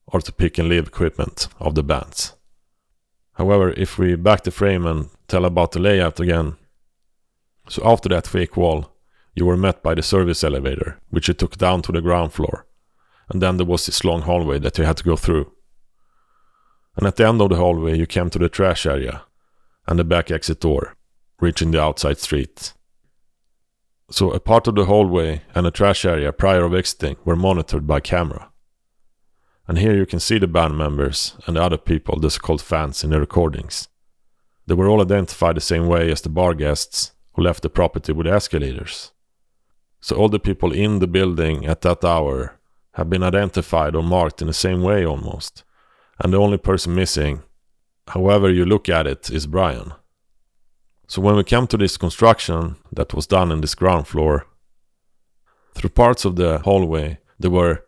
or 0.07 0.21
to 0.21 0.31
pick 0.31 0.57
and 0.57 0.69
leave 0.69 0.87
equipment 0.87 1.47
of 1.59 1.75
the 1.75 1.83
bands. 1.83 2.33
However, 3.33 3.71
if 3.71 3.97
we 3.97 4.15
back 4.15 4.43
the 4.43 4.51
frame 4.51 4.85
and 4.85 5.09
tell 5.27 5.45
about 5.45 5.71
the 5.71 5.79
layout 5.79 6.19
again, 6.19 6.55
so 7.67 7.81
after 7.85 8.09
that 8.09 8.27
fake 8.27 8.57
wall, 8.57 8.93
you 9.35 9.45
were 9.45 9.57
met 9.57 9.81
by 9.81 9.95
the 9.95 10.03
service 10.03 10.43
elevator, 10.43 10.99
which 11.09 11.27
you 11.27 11.33
took 11.33 11.57
down 11.57 11.81
to 11.83 11.91
the 11.91 12.01
ground 12.01 12.33
floor, 12.33 12.67
and 13.29 13.41
then 13.41 13.57
there 13.57 13.65
was 13.65 13.85
this 13.85 14.03
long 14.03 14.21
hallway 14.21 14.59
that 14.59 14.77
you 14.77 14.83
had 14.83 14.97
to 14.97 15.03
go 15.03 15.15
through. 15.15 15.51
And 16.95 17.07
at 17.07 17.15
the 17.15 17.27
end 17.27 17.41
of 17.41 17.49
the 17.49 17.55
hallway, 17.55 17.97
you 17.97 18.05
came 18.05 18.29
to 18.29 18.39
the 18.39 18.49
trash 18.49 18.85
area 18.85 19.23
and 19.87 19.97
the 19.97 20.03
back 20.03 20.29
exit 20.29 20.59
door, 20.59 20.95
reaching 21.39 21.71
the 21.71 21.81
outside 21.81 22.19
street. 22.19 22.73
So 24.11 24.31
a 24.31 24.39
part 24.39 24.67
of 24.67 24.75
the 24.75 24.85
hallway 24.85 25.41
and 25.55 25.65
a 25.65 25.71
trash 25.71 26.05
area 26.05 26.31
prior 26.31 26.65
of 26.65 26.75
exiting 26.75 27.15
were 27.25 27.35
monitored 27.35 27.87
by 27.87 27.99
camera. 27.99 28.51
And 29.67 29.79
here 29.79 29.95
you 29.95 30.05
can 30.05 30.19
see 30.19 30.37
the 30.37 30.47
band 30.47 30.77
members 30.77 31.35
and 31.47 31.55
the 31.55 31.63
other 31.63 31.77
people, 31.77 32.19
the 32.19 32.29
so-called 32.29 32.61
fans 32.61 33.03
in 33.03 33.09
the 33.09 33.19
recordings. 33.19 33.87
They 34.67 34.75
were 34.75 34.87
all 34.87 35.01
identified 35.01 35.55
the 35.55 35.61
same 35.61 35.87
way 35.87 36.11
as 36.11 36.21
the 36.21 36.29
bar 36.29 36.53
guests 36.53 37.13
who 37.33 37.43
left 37.43 37.63
the 37.63 37.69
property 37.69 38.11
with 38.11 38.27
escalators. 38.27 39.11
So 40.01 40.15
all 40.15 40.29
the 40.29 40.39
people 40.39 40.71
in 40.71 40.99
the 40.99 41.07
building 41.07 41.65
at 41.65 41.81
that 41.81 42.03
hour 42.03 42.59
have 42.93 43.09
been 43.09 43.23
identified 43.23 43.95
or 43.95 44.03
marked 44.03 44.41
in 44.41 44.47
the 44.47 44.53
same 44.53 44.81
way 44.81 45.05
almost. 45.05 45.63
And 46.19 46.33
the 46.33 46.39
only 46.39 46.57
person 46.57 46.93
missing, 46.93 47.43
however 48.07 48.51
you 48.51 48.65
look 48.65 48.89
at 48.89 49.07
it, 49.07 49.29
is 49.29 49.47
Brian. 49.47 49.93
So 51.07 51.21
when 51.21 51.35
we 51.35 51.43
come 51.43 51.67
to 51.67 51.77
this 51.77 51.97
construction 51.97 52.77
that 52.91 53.13
was 53.13 53.27
done 53.27 53.51
in 53.51 53.61
this 53.61 53.75
ground 53.75 54.07
floor, 54.07 54.45
through 55.73 55.89
parts 55.89 56.25
of 56.25 56.35
the 56.35 56.59
hallway 56.59 57.19
there 57.39 57.51
were 57.51 57.83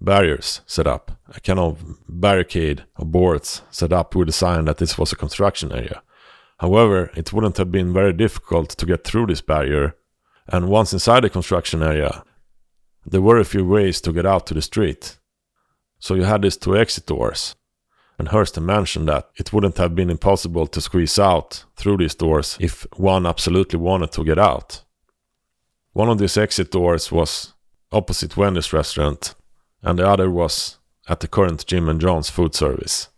barriers 0.00 0.60
set 0.66 0.86
up, 0.86 1.12
a 1.34 1.40
kind 1.40 1.58
of 1.58 1.82
barricade 2.08 2.84
of 2.96 3.10
boards 3.12 3.62
set 3.70 3.92
up 3.92 4.14
with 4.14 4.28
a 4.28 4.32
sign 4.32 4.64
that 4.66 4.78
this 4.78 4.98
was 4.98 5.12
a 5.12 5.16
construction 5.16 5.72
area. 5.72 6.02
However, 6.58 7.10
it 7.14 7.32
wouldn't 7.32 7.56
have 7.58 7.70
been 7.70 7.92
very 7.92 8.12
difficult 8.12 8.70
to 8.70 8.86
get 8.86 9.04
through 9.04 9.26
this 9.26 9.40
barrier, 9.40 9.96
and 10.48 10.68
once 10.68 10.92
inside 10.92 11.24
the 11.24 11.30
construction 11.30 11.82
area, 11.82 12.24
there 13.06 13.22
were 13.22 13.38
a 13.38 13.44
few 13.44 13.64
ways 13.64 14.00
to 14.02 14.12
get 14.12 14.26
out 14.26 14.46
to 14.46 14.54
the 14.54 14.62
street. 14.62 15.18
So 16.00 16.14
you 16.14 16.24
had 16.24 16.42
these 16.42 16.56
two 16.56 16.76
exit 16.76 17.06
doors, 17.06 17.54
and 18.18 18.28
Hurston 18.28 18.64
mentioned 18.64 19.08
that 19.08 19.30
it 19.36 19.52
wouldn't 19.52 19.78
have 19.78 19.94
been 19.94 20.10
impossible 20.10 20.66
to 20.66 20.80
squeeze 20.80 21.18
out 21.18 21.64
through 21.76 21.98
these 21.98 22.14
doors 22.14 22.56
if 22.60 22.86
one 22.96 23.24
absolutely 23.26 23.78
wanted 23.78 24.12
to 24.12 24.24
get 24.24 24.38
out. 24.38 24.82
One 25.92 26.08
of 26.08 26.18
these 26.18 26.36
exit 26.36 26.70
doors 26.70 27.12
was 27.12 27.54
opposite 27.92 28.36
Wendy's 28.36 28.72
restaurant, 28.72 29.34
and 29.82 29.98
the 29.98 30.08
other 30.08 30.30
was 30.30 30.78
at 31.08 31.20
the 31.20 31.28
current 31.28 31.66
Jim 31.66 31.88
and 31.88 32.00
John's 32.00 32.30
food 32.30 32.54
service. 32.54 33.08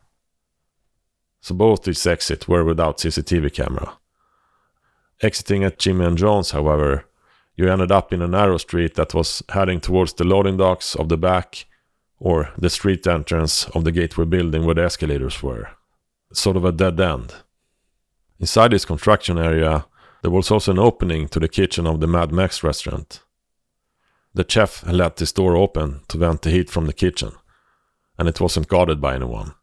So 1.41 1.55
both 1.55 1.83
these 1.83 2.07
exits 2.07 2.47
were 2.47 2.65
without 2.65 2.99
CCTV 2.99 3.53
camera. 3.53 3.99
Exiting 5.23 5.65
at 5.65 5.79
Jimmy 5.79 6.05
and 6.05 6.19
John's, 6.19 6.51
however, 6.51 7.07
you 7.57 7.69
ended 7.71 7.93
up 7.93 8.13
in 8.13 8.23
a 8.23 8.29
narrow 8.29 8.57
street 8.57 8.95
that 8.95 9.15
was 9.15 9.43
heading 9.51 9.81
towards 9.81 10.15
the 10.15 10.25
loading 10.25 10.57
docks 10.57 10.95
of 10.95 11.09
the 11.09 11.19
back 11.19 11.67
or 12.19 12.51
the 12.57 12.71
street 12.71 13.07
entrance 13.07 13.67
of 13.75 13.85
the 13.85 13.93
gateway 13.93 14.25
building 14.25 14.65
where 14.65 14.75
the 14.75 14.85
escalators 14.85 15.43
were. 15.43 15.69
sort 16.33 16.57
of 16.57 16.65
a 16.65 16.73
dead 16.73 17.01
end. 17.01 17.35
Inside 18.39 18.71
this 18.71 18.85
construction 18.85 19.37
area, 19.37 19.87
there 20.23 20.31
was 20.31 20.51
also 20.51 20.71
an 20.71 20.79
opening 20.79 21.29
to 21.29 21.41
the 21.41 21.49
kitchen 21.49 21.87
of 21.87 22.01
the 22.01 22.07
Mad 22.07 22.31
Mex 22.31 22.63
restaurant. 22.63 23.23
The 24.33 24.47
chef 24.49 24.83
had 24.83 24.95
left 24.95 25.17
this 25.17 25.33
door 25.33 25.57
open 25.57 26.03
to 26.09 26.19
vent 26.19 26.43
the 26.43 26.51
heat 26.51 26.71
from 26.71 26.87
the 26.87 26.93
kitchen, 26.93 27.33
and 28.17 28.29
it 28.29 28.41
wasn't 28.41 28.69
guarded 28.69 29.01
by 29.01 29.17
anyone. 29.17 29.55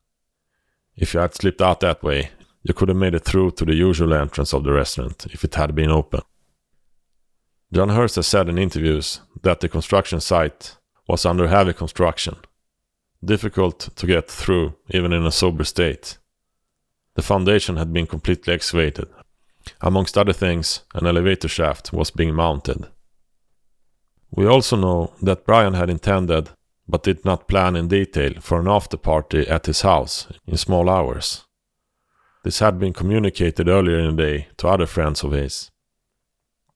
If 0.97 1.13
you 1.13 1.19
had 1.19 1.35
slipped 1.35 1.61
out 1.61 1.81
that 1.81 2.01
way, 2.01 2.31
you 2.63 2.73
could 2.73 2.89
have 2.89 2.97
made 2.97 3.13
it 3.13 3.23
through 3.23 3.51
to 3.51 3.65
the 3.65 3.75
usual 3.75 4.13
entrance 4.13 4.53
of 4.53 4.63
the 4.63 4.73
restaurant 4.73 5.27
if 5.31 5.43
it 5.43 5.55
had 5.55 5.75
been 5.75 5.91
open. 5.91 6.21
John 7.71 7.89
Hurst 7.89 8.15
has 8.15 8.27
said 8.27 8.49
in 8.49 8.57
interviews 8.57 9.21
that 9.43 9.59
the 9.59 9.69
construction 9.69 10.19
site 10.19 10.75
was 11.07 11.25
under 11.25 11.47
heavy 11.47 11.73
construction, 11.73 12.35
difficult 13.23 13.89
to 13.95 14.07
get 14.07 14.27
through 14.29 14.75
even 14.89 15.13
in 15.13 15.25
a 15.25 15.31
sober 15.31 15.63
state. 15.63 16.17
The 17.15 17.21
foundation 17.21 17.77
had 17.77 17.93
been 17.93 18.07
completely 18.07 18.53
excavated. 18.53 19.07
Amongst 19.81 20.17
other 20.17 20.33
things, 20.33 20.81
an 20.93 21.05
elevator 21.05 21.47
shaft 21.47 21.93
was 21.93 22.11
being 22.11 22.33
mounted. 22.33 22.87
We 24.31 24.45
also 24.45 24.75
know 24.75 25.13
that 25.21 25.45
Brian 25.45 25.73
had 25.73 25.89
intended, 25.89 26.49
but 26.87 27.03
did 27.03 27.25
not 27.25 27.47
plan 27.47 27.75
in 27.75 27.87
detail, 27.87 28.33
for 28.39 28.59
an 28.59 28.67
after 28.67 28.97
party 28.97 29.47
at 29.47 29.65
his 29.65 29.81
house 29.81 30.27
in 30.45 30.57
small 30.57 30.89
hours. 30.89 31.45
This 32.43 32.59
had 32.59 32.79
been 32.79 32.93
communicated 32.93 33.67
earlier 33.67 33.99
in 33.99 34.15
the 34.15 34.23
day 34.23 34.47
to 34.57 34.67
other 34.67 34.85
friends 34.85 35.23
of 35.23 35.31
his. 35.33 35.69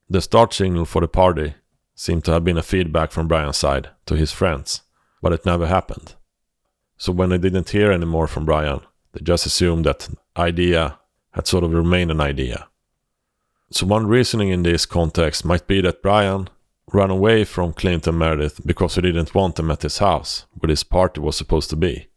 The 0.10 0.22
start 0.22 0.54
signal 0.54 0.86
for 0.86 1.00
the 1.00 1.08
party 1.08 1.54
seemed 1.96 2.26
to 2.26 2.34
have 2.34 2.44
been 2.44 2.58
a 2.58 2.64
feedback 2.64 3.12
from 3.12 3.28
Brian's 3.28 3.58
side 3.58 3.90
to 4.08 4.16
his 4.16 4.32
friends, 4.32 4.82
but 5.22 5.32
it 5.32 5.46
never 5.46 5.68
happened. 5.68 6.16
So 6.98 7.14
when 7.14 7.30
they 7.30 7.38
didn't 7.38 7.70
hear 7.70 7.92
any 7.92 8.06
more 8.06 8.28
from 8.28 8.46
Brian, 8.46 8.82
they 9.14 9.22
just 9.24 9.46
assumed 9.46 9.86
that 9.86 10.10
idea 10.36 11.00
had 11.32 11.48
sort 11.48 11.64
of 11.64 11.74
remained 11.74 12.12
an 12.12 12.20
idea. 12.20 12.68
So 13.72 13.86
one 13.86 14.08
reasoning 14.08 14.50
in 14.50 14.64
this 14.64 14.86
context 14.86 15.46
might 15.46 15.68
be 15.68 15.80
that 15.82 16.02
Brian 16.02 16.50
ran 16.94 17.10
away 17.10 17.44
from 17.44 17.74
Clint 17.74 18.08
and 18.08 18.20
Meredith 18.20 18.62
because 18.66 18.96
he 18.96 19.02
didn't 19.02 19.34
want 19.34 19.56
them 19.56 19.72
at 19.72 19.82
his 19.82 20.00
house, 20.00 20.46
where 20.54 20.68
this 20.68 20.84
party 20.84 21.22
was 21.22 21.38
supposed 21.38 21.70
to 21.70 21.76
be. 21.76 22.08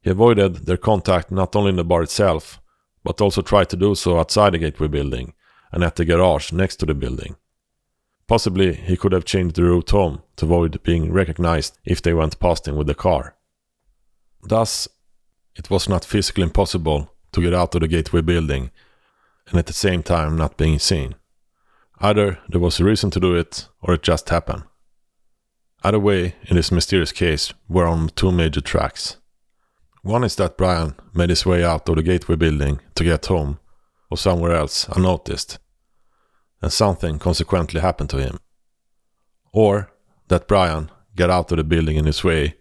He 0.00 0.10
avoided 0.10 0.66
their 0.66 0.76
contact 0.76 1.30
not 1.30 1.54
only 1.54 1.70
in 1.70 1.76
the 1.76 1.84
bar 1.84 2.02
itself, 2.02 2.60
but 3.04 3.20
also 3.20 3.42
tried 3.42 3.68
to 3.70 3.76
do 3.76 3.94
so 3.94 4.18
outside 4.18 4.54
the 4.54 4.58
Gateway 4.58 4.88
building 4.88 5.34
and 5.72 5.84
at 5.84 5.96
the 5.96 6.04
garage 6.04 6.52
next 6.52 6.76
to 6.76 6.86
the 6.86 6.94
building. 6.94 7.36
Possibly 8.26 8.74
he 8.74 8.96
could 8.96 9.12
have 9.12 9.24
changed 9.24 9.56
the 9.56 9.64
route 9.64 9.90
home 9.90 10.22
to 10.36 10.44
avoid 10.44 10.82
being 10.82 11.12
recognized 11.12 11.78
if 11.84 12.02
they 12.02 12.12
went 12.12 12.38
past 12.38 12.68
him 12.68 12.76
with 12.76 12.86
the 12.86 12.94
car. 12.94 13.36
Thus, 14.42 14.88
it 15.56 15.70
was 15.70 15.88
not 15.88 16.04
physically 16.04 16.44
impossible 16.44 17.12
to 17.32 17.42
get 17.42 17.54
out 17.54 17.74
of 17.74 17.80
the 17.80 17.88
Gateway 17.88 18.20
building 18.20 18.70
and 19.48 19.58
at 19.58 19.66
the 19.66 19.72
same 19.72 20.02
time 20.02 20.36
not 20.36 20.56
being 20.56 20.78
seen. 20.78 21.14
Either 22.00 22.38
there 22.48 22.60
was 22.60 22.78
a 22.78 22.84
reason 22.84 23.10
to 23.10 23.20
do 23.20 23.34
it 23.34 23.68
or 23.82 23.94
it 23.94 24.02
just 24.02 24.28
happened. 24.28 24.62
Either 25.82 25.98
way, 25.98 26.34
in 26.46 26.56
this 26.56 26.72
mysterious 26.72 27.12
case, 27.12 27.52
we're 27.68 27.86
on 27.86 28.08
two 28.10 28.32
major 28.32 28.60
tracks. 28.60 29.16
One 30.02 30.24
is 30.24 30.36
that 30.36 30.56
Brian 30.56 30.94
made 31.14 31.30
his 31.30 31.44
way 31.44 31.64
out 31.64 31.88
of 31.88 31.96
the 31.96 32.02
Gateway 32.02 32.36
building 32.36 32.80
to 32.94 33.04
get 33.04 33.26
home 33.26 33.58
or 34.10 34.16
somewhere 34.16 34.52
else 34.52 34.88
unnoticed, 34.88 35.58
and 36.62 36.72
something 36.72 37.18
consequently 37.18 37.80
happened 37.80 38.10
to 38.10 38.18
him. 38.18 38.38
Or 39.52 39.92
that 40.28 40.48
Brian 40.48 40.90
got 41.16 41.30
out 41.30 41.50
of 41.52 41.58
the 41.58 41.64
building 41.64 41.96
in 41.96 42.06
his 42.06 42.22
way 42.22 42.54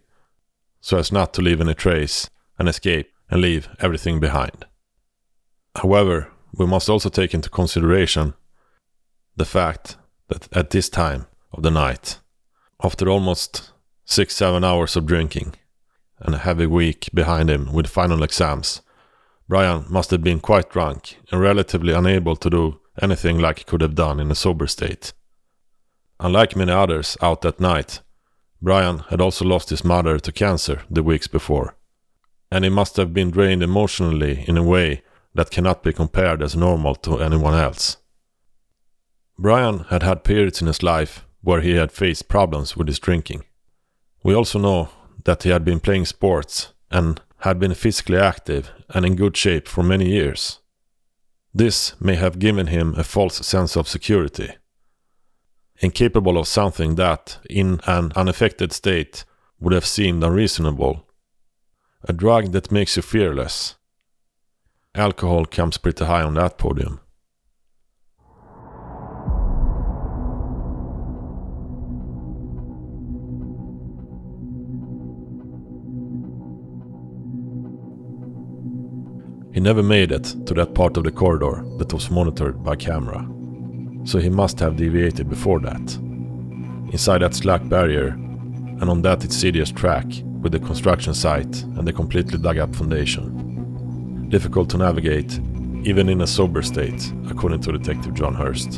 so 0.82 0.98
as 0.98 1.12
not 1.12 1.34
to 1.34 1.42
leave 1.42 1.62
any 1.62 1.74
trace 1.74 2.30
and 2.58 2.70
escape 2.70 3.12
and 3.30 3.42
leave 3.42 3.68
everything 3.80 4.20
behind. 4.20 4.66
However, 5.76 6.32
we 6.54 6.66
must 6.66 6.90
also 6.90 7.10
take 7.10 7.34
into 7.34 7.50
consideration 7.50 8.34
the 9.38 9.46
fact 9.46 9.98
that 10.30 10.52
at 10.52 10.72
this 10.72 10.90
time 10.90 11.28
of 11.54 11.62
the 11.64 11.72
night, 11.72 12.20
after 12.84 13.08
almost 13.08 13.72
six, 14.04 14.36
seven 14.36 14.64
hours 14.64 14.96
of 14.96 15.06
drinking 15.06 15.54
and 16.20 16.34
a 16.34 16.40
heavy 16.40 16.66
week 16.66 17.10
behind 17.14 17.50
him 17.50 17.72
with 17.72 17.88
final 17.88 18.24
exams, 18.24 18.82
Brian 19.48 19.86
must 19.90 20.10
have 20.10 20.24
been 20.24 20.40
quite 20.40 20.72
drunk 20.72 21.18
and 21.32 21.40
relatively 21.40 21.94
unable 21.94 22.36
to 22.36 22.50
do 22.50 22.80
anything 23.02 23.38
like 23.38 23.60
he 23.60 23.64
could 23.64 23.82
have 23.82 23.94
done 23.96 24.20
in 24.20 24.32
a 24.32 24.36
sober 24.36 24.66
state. 24.66 25.14
Unlike 26.20 26.56
many 26.56 26.72
others 26.72 27.16
out 27.22 27.42
that 27.44 27.60
night, 27.60 28.02
Brian 28.60 29.00
had 29.10 29.22
also 29.22 29.46
lost 29.46 29.70
his 29.70 29.86
mother 29.86 30.18
to 30.18 30.32
cancer 30.32 30.82
the 30.90 31.04
weeks 31.04 31.28
before, 31.28 31.76
and 32.52 32.64
he 32.64 32.72
must 32.72 32.98
have 32.98 33.14
been 33.14 33.30
drained 33.30 33.62
emotionally 33.62 34.44
in 34.48 34.58
a 34.58 34.64
way 34.64 35.04
that 35.36 35.52
cannot 35.52 35.84
be 35.84 35.94
compared 35.94 36.42
as 36.42 36.56
normal 36.56 36.96
to 36.96 37.20
anyone 37.20 37.54
else. 37.54 37.98
Brian 39.40 39.80
had 39.90 40.04
had 40.04 40.24
periods 40.24 40.62
in 40.62 40.68
his 40.68 40.82
life 40.82 41.26
where 41.42 41.62
he 41.62 41.76
had 41.76 41.92
faced 41.92 42.28
problems 42.28 42.76
with 42.76 42.88
his 42.88 43.00
drinking. 43.00 43.44
We 44.24 44.34
also 44.34 44.60
know 44.60 44.90
that 45.26 45.44
he 45.44 45.50
had 45.50 45.64
been 45.64 45.80
playing 45.80 46.06
sports 46.06 46.74
and 46.90 47.22
had 47.40 47.60
been 47.60 47.74
physically 47.76 48.18
active 48.18 48.72
and 48.90 49.06
in 49.06 49.16
good 49.16 49.38
shape 49.38 49.68
for 49.68 49.84
many 49.84 50.10
years. 50.10 50.60
This 51.54 52.00
may 52.02 52.16
have 52.16 52.40
given 52.40 52.68
him 52.68 52.96
a 52.96 53.04
false 53.04 53.46
sense 53.46 53.76
of 53.76 53.88
security. 53.88 54.50
Incapable 55.80 56.38
of 56.38 56.48
something 56.48 56.96
that, 56.96 57.38
in 57.50 57.80
an 57.86 58.12
unaffected 58.16 58.74
state, 58.74 59.24
would 59.60 59.74
have 59.74 59.86
seemed 59.86 60.24
unreasonable. 60.24 61.08
A 62.04 62.14
drug 62.14 62.52
that 62.54 62.72
makes 62.72 62.96
you 62.96 63.04
fearless. 63.04 63.76
Alcohol 64.96 65.46
comes 65.46 65.78
pretty 65.78 66.06
high 66.06 66.24
on 66.24 66.34
that 66.34 66.58
podium. 66.58 67.00
He 79.58 79.62
never 79.62 79.82
made 79.82 80.12
it 80.12 80.36
to 80.46 80.54
that 80.54 80.76
part 80.76 80.98
of 80.98 81.04
the 81.04 81.12
corridor 81.12 81.66
that 81.80 81.92
was 81.92 82.12
monitored 82.12 82.64
by 82.64 82.76
camera, 82.76 83.28
so 84.04 84.20
he 84.20 84.30
must 84.30 84.60
have 84.60 84.76
deviated 84.76 85.28
before 85.28 85.60
that. 85.62 85.96
Inside 86.94 87.24
that 87.24 87.34
slack 87.34 87.68
barrier, 87.68 88.10
and 88.10 88.84
on 88.84 89.02
that 89.02 89.24
insidious 89.24 89.72
track 89.72 90.06
with 90.44 90.52
the 90.52 90.60
construction 90.60 91.16
site 91.16 91.64
and 91.64 91.88
the 91.88 91.92
completely 91.92 92.38
dug 92.38 92.60
up 92.60 92.76
foundation. 92.76 94.30
Difficult 94.30 94.70
to 94.70 94.78
navigate, 94.78 95.40
even 95.84 96.08
in 96.08 96.22
a 96.22 96.28
sober 96.28 96.62
state, 96.62 97.12
according 97.28 97.62
to 97.62 97.72
Detective 97.72 98.14
John 98.14 98.36
Hurst. 98.36 98.74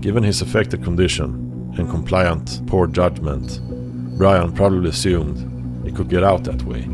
Given 0.00 0.22
his 0.22 0.40
affected 0.40 0.82
condition 0.82 1.74
and 1.76 1.90
compliant 1.90 2.66
poor 2.66 2.86
judgment, 2.86 3.60
Brian 4.16 4.52
probably 4.52 4.88
assumed 4.88 5.84
he 5.84 5.92
could 5.92 6.08
get 6.08 6.24
out 6.24 6.44
that 6.44 6.62
way 6.62 6.88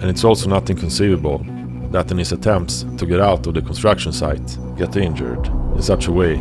and 0.00 0.08
it's 0.08 0.24
also 0.24 0.48
not 0.48 0.70
inconceivable 0.70 1.44
that 1.90 2.10
in 2.10 2.18
his 2.18 2.32
attempts 2.32 2.84
to 2.96 3.04
get 3.04 3.20
out 3.20 3.46
of 3.46 3.54
the 3.54 3.60
construction 3.60 4.12
site, 4.12 4.58
get 4.76 4.96
injured 4.96 5.46
in 5.46 5.82
such 5.82 6.06
a 6.06 6.12
way 6.12 6.36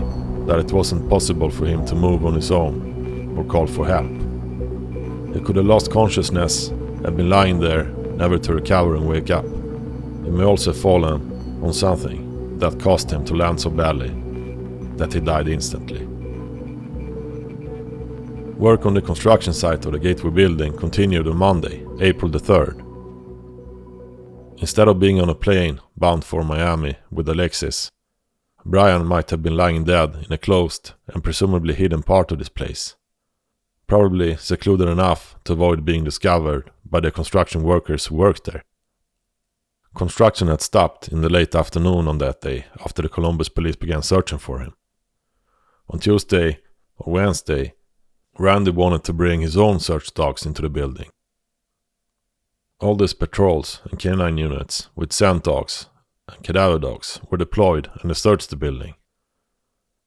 that 0.46 0.60
it 0.60 0.72
wasn't 0.72 1.10
possible 1.10 1.50
for 1.50 1.66
him 1.66 1.86
to 1.86 1.96
move 1.96 2.26
on 2.26 2.34
his 2.36 2.52
own 2.52 3.36
or 3.38 3.44
call 3.44 3.68
for 3.68 3.86
help. 3.86 4.10
He 5.34 5.42
could 5.42 5.58
have 5.58 5.66
lost 5.66 5.92
consciousness 5.92 6.70
and 6.70 7.18
been 7.18 7.30
lying 7.30 7.60
there, 7.60 7.84
never 8.16 8.38
to 8.38 8.54
recover 8.54 8.96
and 8.96 9.08
wake 9.08 9.30
up. 9.30 9.46
He 9.46 10.30
may 10.30 10.44
also 10.44 10.72
have 10.72 10.82
fallen 10.82 11.62
on 11.62 11.74
something 11.74 12.58
that 12.60 12.80
caused 12.80 13.12
him 13.12 13.26
to 13.26 13.36
land 13.36 13.60
so 13.60 13.70
badly 13.70 14.14
that 14.98 15.14
he 15.14 15.20
died 15.20 15.48
instantly. 15.48 16.06
Work 18.56 18.86
on 18.86 18.94
the 18.94 19.02
construction 19.02 19.54
site 19.54 19.86
of 19.86 19.94
the 19.94 20.00
Gateway 20.00 20.32
building 20.32 20.76
continued 20.78 21.28
on 21.28 21.38
Monday, 21.38 21.86
April 22.02 22.30
the 22.30 22.40
3rd, 22.40 22.89
Instead 24.60 24.90
of 24.90 25.00
being 25.00 25.22
on 25.22 25.30
a 25.30 25.36
plane 25.36 25.80
bound 25.96 26.26
for 26.26 26.44
Miami 26.44 26.98
with 27.10 27.30
Alexis, 27.30 27.90
Brian 28.66 29.06
might 29.06 29.30
have 29.30 29.42
been 29.42 29.56
lying 29.56 29.86
dead 29.86 30.26
in 30.26 30.34
a 30.34 30.38
closed 30.38 30.92
and 31.08 31.24
presumably 31.24 31.74
hidden 31.74 32.04
part 32.04 32.30
of 32.32 32.40
this 32.40 32.50
place. 32.50 32.96
Probably 33.88 34.36
secluded 34.36 34.90
enough 34.90 35.38
to 35.46 35.54
avoid 35.54 35.86
being 35.86 36.04
discovered 36.04 36.72
by 36.86 37.00
the 37.00 37.10
construction 37.10 37.64
workers 37.64 38.08
who 38.08 38.16
worked 38.16 38.44
there. 38.44 38.66
Construction 39.96 40.50
had 40.50 40.62
stopped 40.62 41.08
in 41.08 41.22
the 41.22 41.30
late 41.30 41.56
afternoon 41.56 42.08
on 42.10 42.18
that 42.18 42.42
day 42.42 42.66
after 42.84 43.02
the 43.02 43.10
Columbus 43.10 43.48
police 43.48 43.78
began 43.78 44.02
searching 44.02 44.40
for 44.40 44.60
him. 44.60 44.76
On 45.90 46.00
Tuesday 46.00 46.60
or 46.98 47.14
Wednesday, 47.14 47.76
Randy 48.38 48.72
wanted 48.72 49.06
to 49.06 49.14
bring 49.14 49.40
his 49.40 49.56
own 49.56 49.80
search 49.80 50.14
dogs 50.14 50.46
into 50.46 50.62
the 50.62 50.70
building. 50.70 51.10
All 52.80 52.96
these 52.96 53.14
patrols 53.14 53.82
and 53.90 54.00
canine 54.00 54.38
units 54.38 54.88
with 54.96 55.12
scent 55.12 55.44
dogs 55.44 55.88
and 56.30 56.44
cadaver 56.44 56.80
dogs 56.80 57.20
were 57.30 57.38
deployed 57.38 57.90
and 58.02 58.16
searched 58.16 58.50
the 58.50 58.56
building. 58.56 58.96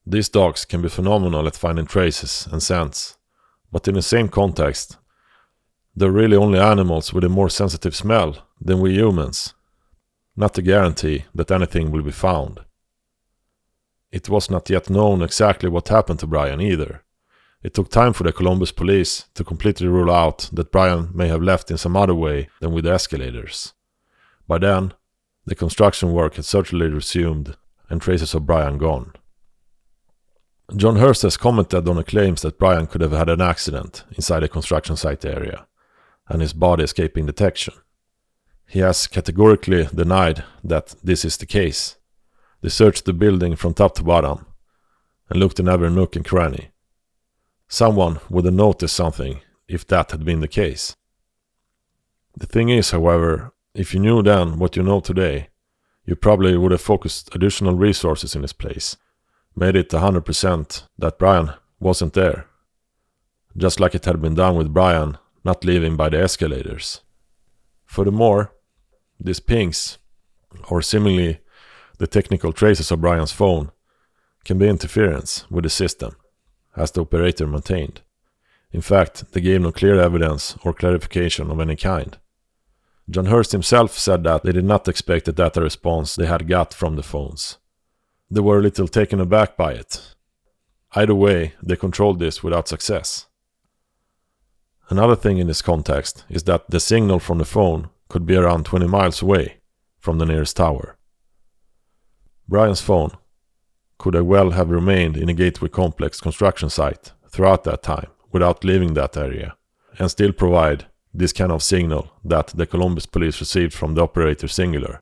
These 0.06 0.30
dogs 0.30 0.64
can 0.64 0.80
be 0.80 0.88
phenomenal 0.88 1.46
at 1.46 1.56
finding 1.56 1.86
traces 1.86 2.48
and 2.50 2.62
scents, 2.62 3.18
but 3.70 3.86
in 3.86 3.94
the 3.94 4.02
same 4.02 4.28
context, 4.28 4.96
they're 5.94 6.10
really 6.10 6.36
only 6.36 6.58
animals 6.58 7.12
with 7.12 7.24
a 7.24 7.28
more 7.28 7.50
sensitive 7.50 7.94
smell 7.94 8.48
than 8.58 8.80
we 8.80 8.94
humans, 8.94 9.52
not 10.34 10.56
a 10.56 10.62
guarantee 10.62 11.24
that 11.34 11.50
anything 11.50 11.90
will 11.90 12.02
be 12.02 12.10
found. 12.10 12.60
It 14.10 14.30
was 14.30 14.50
not 14.50 14.70
yet 14.70 14.88
known 14.88 15.22
exactly 15.22 15.68
what 15.68 15.88
happened 15.88 16.20
to 16.20 16.26
Brian 16.26 16.60
either. 16.60 17.02
It 17.62 17.74
took 17.74 17.90
time 17.90 18.12
for 18.12 18.24
the 18.24 18.32
Columbus 18.32 18.72
police 18.72 19.26
to 19.34 19.44
completely 19.44 19.86
rule 19.86 20.10
out 20.10 20.50
that 20.52 20.72
Brian 20.72 21.10
may 21.14 21.28
have 21.28 21.42
left 21.42 21.70
in 21.70 21.78
some 21.78 21.96
other 21.96 22.14
way 22.14 22.48
than 22.60 22.72
with 22.72 22.84
the 22.84 22.92
escalators. 22.92 23.72
By 24.48 24.58
then, 24.58 24.94
the 25.46 25.54
construction 25.54 26.12
work 26.12 26.34
had 26.34 26.44
certainly 26.44 26.88
resumed 26.88 27.56
and 27.88 28.02
traces 28.02 28.34
of 28.34 28.46
Brian 28.46 28.78
gone. 28.78 29.12
John 30.74 30.96
Hurst 30.96 31.22
has 31.22 31.36
commented 31.36 31.88
on 31.88 31.96
the 31.96 32.04
claims 32.04 32.42
that 32.42 32.58
Brian 32.58 32.86
could 32.86 33.00
have 33.00 33.12
had 33.12 33.28
an 33.28 33.40
accident 33.40 34.04
inside 34.16 34.40
the 34.40 34.48
construction 34.48 34.96
site 34.96 35.24
area 35.24 35.66
and 36.28 36.40
his 36.40 36.52
body 36.52 36.82
escaping 36.82 37.26
detection. 37.26 37.74
He 38.66 38.78
has 38.78 39.06
categorically 39.06 39.86
denied 39.94 40.44
that 40.64 40.94
this 41.04 41.24
is 41.24 41.36
the 41.36 41.46
case. 41.46 41.96
They 42.62 42.70
searched 42.70 43.04
the 43.04 43.12
building 43.12 43.54
from 43.54 43.74
top 43.74 43.94
to 43.96 44.02
bottom 44.02 44.46
and 45.28 45.38
looked 45.38 45.60
in 45.60 45.68
every 45.68 45.90
nook 45.90 46.16
and 46.16 46.24
cranny. 46.24 46.71
Someone 47.72 48.20
would 48.28 48.44
have 48.44 48.52
noticed 48.52 48.94
something 48.94 49.40
if 49.66 49.86
that 49.86 50.10
had 50.10 50.26
been 50.26 50.40
the 50.40 50.46
case. 50.62 50.94
The 52.36 52.44
thing 52.44 52.68
is, 52.68 52.90
however, 52.90 53.54
if 53.74 53.94
you 53.94 54.00
knew 54.00 54.22
then 54.22 54.58
what 54.58 54.76
you 54.76 54.82
know 54.82 55.00
today, 55.00 55.48
you 56.04 56.14
probably 56.14 56.54
would 56.54 56.72
have 56.72 56.82
focused 56.82 57.34
additional 57.34 57.74
resources 57.74 58.34
in 58.34 58.42
this 58.42 58.52
place, 58.52 58.98
made 59.56 59.74
it 59.74 59.88
100% 59.88 60.86
that 60.98 61.18
Brian 61.18 61.54
wasn't 61.80 62.12
there. 62.12 62.44
Just 63.56 63.80
like 63.80 63.94
it 63.94 64.04
had 64.04 64.20
been 64.20 64.34
done 64.34 64.56
with 64.56 64.74
Brian 64.74 65.16
not 65.42 65.64
leaving 65.64 65.96
by 65.96 66.10
the 66.10 66.20
escalators. 66.20 67.00
Furthermore, 67.86 68.52
these 69.18 69.40
pings, 69.40 69.96
or 70.68 70.82
seemingly 70.82 71.40
the 71.96 72.06
technical 72.06 72.52
traces 72.52 72.90
of 72.90 73.00
Brian's 73.00 73.32
phone, 73.32 73.72
can 74.44 74.58
be 74.58 74.68
interference 74.68 75.50
with 75.50 75.64
the 75.64 75.70
system, 75.70 76.16
as 76.76 76.90
the 76.90 77.02
operator 77.02 77.46
maintained. 77.46 78.00
In 78.72 78.80
fact, 78.80 79.32
they 79.32 79.40
gave 79.40 79.60
no 79.60 79.72
clear 79.72 80.00
evidence 80.00 80.56
or 80.64 80.72
clarification 80.72 81.50
of 81.50 81.60
any 81.60 81.76
kind. 81.76 82.16
John 83.10 83.26
Hurst 83.26 83.52
himself 83.52 83.98
said 83.98 84.24
that 84.24 84.42
they 84.42 84.52
did 84.52 84.64
not 84.64 84.88
expect 84.88 85.26
the 85.26 85.32
data 85.32 85.60
response 85.60 86.14
they 86.14 86.26
had 86.26 86.48
got 86.48 86.72
from 86.72 86.96
the 86.96 87.02
phones. 87.02 87.58
They 88.30 88.40
were 88.40 88.58
a 88.58 88.62
little 88.62 88.88
taken 88.88 89.20
aback 89.20 89.56
by 89.56 89.72
it. 89.72 90.14
Either 90.94 91.14
way, 91.14 91.54
they 91.62 91.76
controlled 91.76 92.18
this 92.18 92.42
without 92.42 92.68
success. 92.68 93.26
Another 94.88 95.16
thing 95.16 95.38
in 95.38 95.46
this 95.46 95.62
context 95.62 96.24
is 96.28 96.44
that 96.44 96.70
the 96.70 96.80
signal 96.80 97.18
from 97.18 97.38
the 97.38 97.44
phone 97.44 97.90
could 98.08 98.26
be 98.26 98.36
around 98.36 98.64
20 98.66 98.86
miles 98.86 99.22
away 99.22 99.58
from 99.98 100.18
the 100.18 100.26
nearest 100.26 100.56
tower. 100.56 100.96
Brian's 102.48 102.80
phone 102.80 103.12
could 104.02 104.16
I 104.16 104.20
well 104.20 104.50
have 104.50 104.68
remained 104.68 105.16
in 105.16 105.28
a 105.28 105.32
Gateway 105.32 105.68
Complex 105.68 106.20
construction 106.20 106.68
site 106.68 107.12
throughout 107.28 107.62
that 107.62 107.84
time 107.84 108.08
without 108.32 108.64
leaving 108.64 108.94
that 108.94 109.16
area 109.16 109.54
and 109.96 110.10
still 110.10 110.32
provide 110.32 110.86
this 111.14 111.32
kind 111.32 111.52
of 111.52 111.62
signal 111.62 112.10
that 112.24 112.48
the 112.48 112.66
Columbus 112.66 113.06
police 113.06 113.38
received 113.38 113.72
from 113.72 113.94
the 113.94 114.02
operator 114.02 114.48
Cingular. 114.48 114.98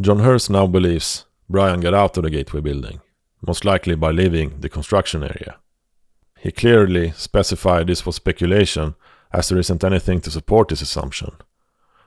John 0.00 0.18
Hurst 0.18 0.50
now 0.50 0.66
believes 0.66 1.24
Brian 1.48 1.78
got 1.78 1.94
out 1.94 2.16
of 2.16 2.24
the 2.24 2.30
Gateway 2.30 2.60
building, 2.60 3.00
most 3.46 3.64
likely 3.64 3.94
by 3.94 4.10
leaving 4.10 4.58
the 4.58 4.68
construction 4.68 5.22
area. 5.22 5.58
He 6.40 6.50
clearly 6.50 7.12
specified 7.12 7.86
this 7.86 8.04
was 8.04 8.16
speculation, 8.16 8.96
as 9.32 9.48
there 9.48 9.60
isn't 9.60 9.84
anything 9.84 10.20
to 10.22 10.32
support 10.32 10.66
this 10.70 10.82
assumption. 10.82 11.30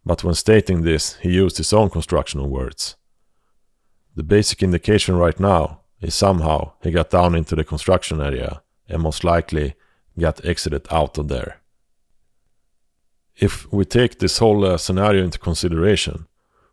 But 0.05 0.25
when 0.25 0.33
stating 0.33 0.81
this, 0.81 1.15
he 1.21 1.29
used 1.29 1.55
his 1.55 1.71
own 1.71 1.89
constructional 1.89 2.49
words. 2.49 2.97
The 4.15 4.23
basic 4.23 4.63
indication 4.63 5.17
right 5.17 5.39
now 5.39 5.81
is 6.01 6.15
somehow 6.15 6.73
he 6.81 6.91
got 6.91 7.09
down 7.09 7.35
into 7.35 7.55
the 7.55 7.63
construction 7.63 8.21
area 8.21 8.61
and 8.87 9.01
most 9.01 9.23
likely 9.23 9.75
got 10.17 10.45
exited 10.45 10.87
out 10.91 11.17
of 11.17 11.27
there. 11.27 11.61
If 13.35 13.71
we 13.71 13.83
take 13.83 14.19
this 14.19 14.37
whole 14.37 14.65
uh, 14.65 14.77
scenario 14.77 15.23
into 15.23 15.39
consideration, 15.39 16.27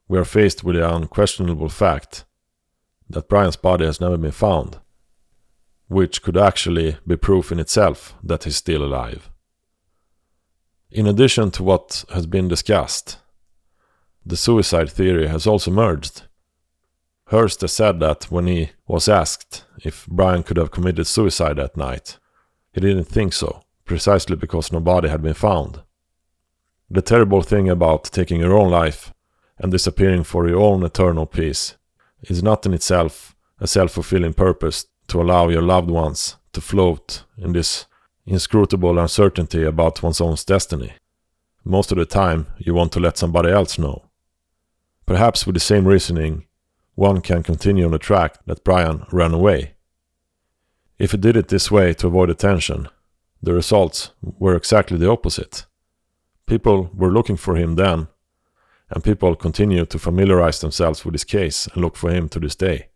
we 0.07 0.18
are 0.18 0.24
faced 0.24 0.62
with 0.62 0.76
the 0.76 0.95
unquestionable 0.95 1.68
fact 1.68 2.24
that 3.11 3.28
Brian's 3.28 3.57
body 3.57 3.84
has 3.84 4.01
never 4.01 4.16
been 4.16 4.30
found 4.30 4.78
which 5.93 6.22
could 6.22 6.36
actually 6.36 6.97
be 7.07 7.16
proof 7.16 7.53
in 7.53 7.61
itself 7.61 8.14
that 8.22 8.45
he's 8.45 8.57
still 8.57 8.82
alive. 8.82 9.30
In 10.90 11.07
addition 11.07 11.51
to 11.53 11.62
what 11.62 12.05
has 12.12 12.26
been 12.26 12.49
discussed, 12.49 13.18
the 14.24 14.36
suicide 14.36 14.90
theory 14.90 15.26
has 15.28 15.47
also 15.47 15.70
emerged. 15.70 16.22
Hurst 17.33 17.66
said 17.66 17.99
that 18.01 18.24
when 18.24 18.47
he 18.47 18.72
was 18.87 19.09
asked 19.09 19.64
if 19.83 20.07
Brian 20.07 20.43
could 20.43 20.59
have 20.59 20.70
committed 20.70 21.07
suicide 21.07 21.57
that 21.57 21.78
night, 21.78 22.18
he 22.74 22.80
didn't 22.83 23.05
think 23.05 23.33
so, 23.33 23.62
precisely 23.87 24.37
because 24.37 24.70
no 24.70 24.80
body 24.80 25.09
had 25.09 25.22
been 25.22 25.33
found. 25.33 25.80
The 26.91 27.01
terrible 27.01 27.41
thing 27.41 27.70
about 27.70 28.05
taking 28.05 28.41
your 28.41 28.53
own 28.53 28.70
life 28.70 29.14
and 29.57 29.72
disappearing 29.72 30.24
for 30.24 30.47
your 30.47 30.61
own 30.61 30.85
eternal 30.85 31.24
peace 31.24 31.78
is 32.20 32.43
not 32.43 32.66
in 32.66 32.74
itself 32.74 33.35
a 33.59 33.66
self 33.66 33.93
fulfilling 33.93 34.35
purpose 34.35 34.85
to 35.09 35.22
allow 35.22 35.49
your 35.49 35.62
loved 35.62 35.91
ones 35.91 36.37
to 36.53 36.61
float 36.61 37.24
in 37.39 37.55
this 37.55 37.87
inscrutable 38.26 38.99
uncertainty 38.99 39.64
about 39.64 40.03
one's 40.03 40.20
own 40.20 40.37
destiny. 40.47 40.93
Most 41.64 41.93
of 41.93 41.97
the 41.97 42.05
time, 42.05 42.49
you 42.59 42.74
want 42.74 42.93
to 42.93 43.01
let 43.01 43.16
somebody 43.16 43.51
else 43.51 43.78
know. 43.78 44.03
Perhaps 45.07 45.47
with 45.47 45.55
the 45.55 45.61
same 45.61 45.89
reasoning, 45.89 46.45
one 46.95 47.20
can 47.20 47.43
continue 47.43 47.84
on 47.84 47.93
the 47.93 47.99
track 47.99 48.38
that 48.47 48.64
Brian 48.64 49.07
ran 49.11 49.32
away. 49.32 49.74
If 50.99 51.12
he 51.12 51.16
did 51.16 51.36
it 51.36 51.49
this 51.49 51.70
way 51.70 51.95
to 51.95 52.07
avoid 52.07 52.30
attention, 52.30 52.88
the 53.43 53.53
results 53.53 54.11
were 54.22 54.55
exactly 54.55 54.99
the 54.99 55.11
opposite. 55.11 55.66
People 56.47 56.90
were 56.95 57.11
looking 57.11 57.36
for 57.36 57.57
him 57.57 57.76
then, 57.76 58.09
and 58.90 59.03
people 59.03 59.34
continue 59.34 59.86
to 59.86 59.99
familiarize 59.99 60.61
themselves 60.61 61.05
with 61.05 61.14
his 61.14 61.24
case 61.24 61.66
and 61.68 61.82
look 61.82 61.97
for 61.97 62.11
him 62.11 62.28
to 62.28 62.38
this 62.38 62.55
day. 62.55 62.88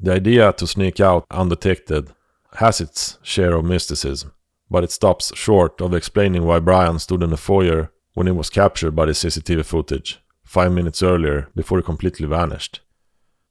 The 0.00 0.12
idea 0.12 0.52
to 0.52 0.66
sneak 0.66 1.00
out 1.00 1.26
undetected 1.30 2.12
has 2.54 2.80
its 2.80 3.18
share 3.22 3.56
of 3.56 3.64
mysticism, 3.64 4.32
but 4.70 4.84
it 4.84 4.92
stops 4.92 5.34
short 5.36 5.80
of 5.80 5.94
explaining 5.94 6.44
why 6.44 6.58
Brian 6.58 6.98
stood 6.98 7.22
in 7.22 7.30
the 7.30 7.36
foyer 7.36 7.92
when 8.14 8.26
he 8.26 8.32
was 8.32 8.50
captured 8.50 8.92
by 8.92 9.06
the 9.06 9.12
CCTV 9.12 9.64
footage, 9.64 10.20
five 10.48 10.72
minutes 10.72 11.02
earlier 11.02 11.46
before 11.54 11.76
he 11.76 11.84
completely 11.84 12.26
vanished. 12.26 12.80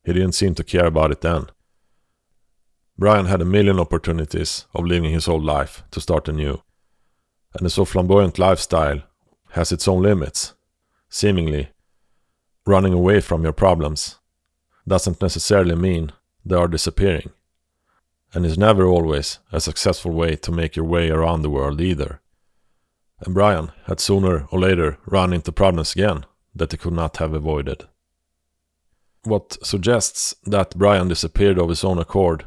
He 0.04 0.14
didn't 0.14 0.32
seem 0.32 0.56
to 0.56 0.64
care 0.64 0.88
about 0.88 1.12
it 1.12 1.22
then. 1.22 1.45
Brian 2.98 3.28
had 3.28 3.39
a 3.39 3.45
million 3.45 3.80
opportunities 3.80 4.66
of 4.74 4.84
living 4.84 5.12
his 5.12 5.28
old 5.28 5.43
life 5.45 5.84
to 5.91 6.02
start 6.02 6.28
anew, 6.28 6.64
and 7.54 7.68
a 7.68 7.70
so 7.70 7.86
flamboyant 7.86 8.39
lifestyle 8.39 9.04
has 9.52 9.72
its 9.72 9.88
own 9.88 10.02
limits. 10.02 10.56
Seemingly, 11.08 11.70
running 12.66 12.93
away 12.93 13.22
from 13.22 13.43
your 13.43 13.54
problems 13.54 14.18
doesn't 14.88 15.22
necessarily 15.22 15.76
mean 15.76 16.14
they 16.43 16.56
are 16.56 16.68
disappearing. 16.68 17.30
And 18.34 18.43
is 18.43 18.58
never 18.58 18.88
always 18.88 19.38
a 19.52 19.62
successful 19.62 20.12
way 20.12 20.36
to 20.38 20.52
make 20.52 20.76
your 20.76 20.86
way 20.86 21.12
around 21.12 21.43
the 21.43 21.52
world 21.52 21.80
either. 21.80 22.22
And 23.20 23.36
Brian 23.36 23.72
had 23.86 24.00
sooner 24.00 24.48
or 24.52 24.60
later 24.60 24.98
run 25.06 25.32
into 25.32 25.52
problems 25.52 25.93
again 25.93 26.26
that 26.58 26.72
he 26.72 26.78
could 26.78 26.93
not 26.93 27.18
have 27.18 27.34
avoided. 27.34 27.86
What 29.24 29.58
suggests 29.66 30.36
that 30.45 30.78
Brian 30.78 31.08
disappeared 31.08 31.60
of 31.60 31.70
his 31.70 31.84
own 31.84 31.97
accord 31.97 32.45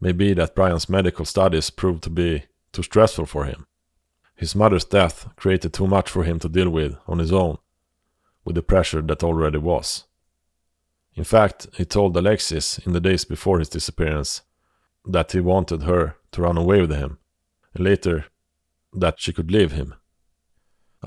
may 0.00 0.12
be 0.12 0.34
that 0.34 0.54
Brian's 0.54 0.88
medical 0.88 1.24
studies 1.24 1.70
proved 1.70 2.02
to 2.04 2.10
be 2.10 2.44
too 2.72 2.82
stressful 2.82 3.26
for 3.26 3.44
him. 3.44 3.66
His 4.36 4.54
mother's 4.54 4.84
death 4.84 5.28
created 5.36 5.72
too 5.72 5.86
much 5.86 6.10
for 6.10 6.24
him 6.24 6.38
to 6.40 6.48
deal 6.48 6.70
with 6.70 6.96
on 7.06 7.18
his 7.18 7.32
own, 7.32 7.58
with 8.44 8.54
the 8.54 8.62
pressure 8.62 9.02
that 9.02 9.24
already 9.24 9.58
was. 9.58 10.04
In 11.14 11.24
fact, 11.24 11.66
he 11.74 11.84
told 11.84 12.16
Alexis 12.16 12.78
in 12.78 12.92
the 12.92 13.00
days 13.00 13.24
before 13.24 13.58
his 13.58 13.68
disappearance 13.68 14.42
that 15.04 15.32
he 15.32 15.40
wanted 15.40 15.82
her 15.82 16.16
to 16.32 16.42
run 16.42 16.56
away 16.56 16.80
with 16.80 16.92
him, 16.92 17.18
and 17.74 17.84
later 17.84 18.26
that 18.92 19.18
she 19.18 19.32
could 19.32 19.50
leave 19.50 19.72
him. 19.72 19.94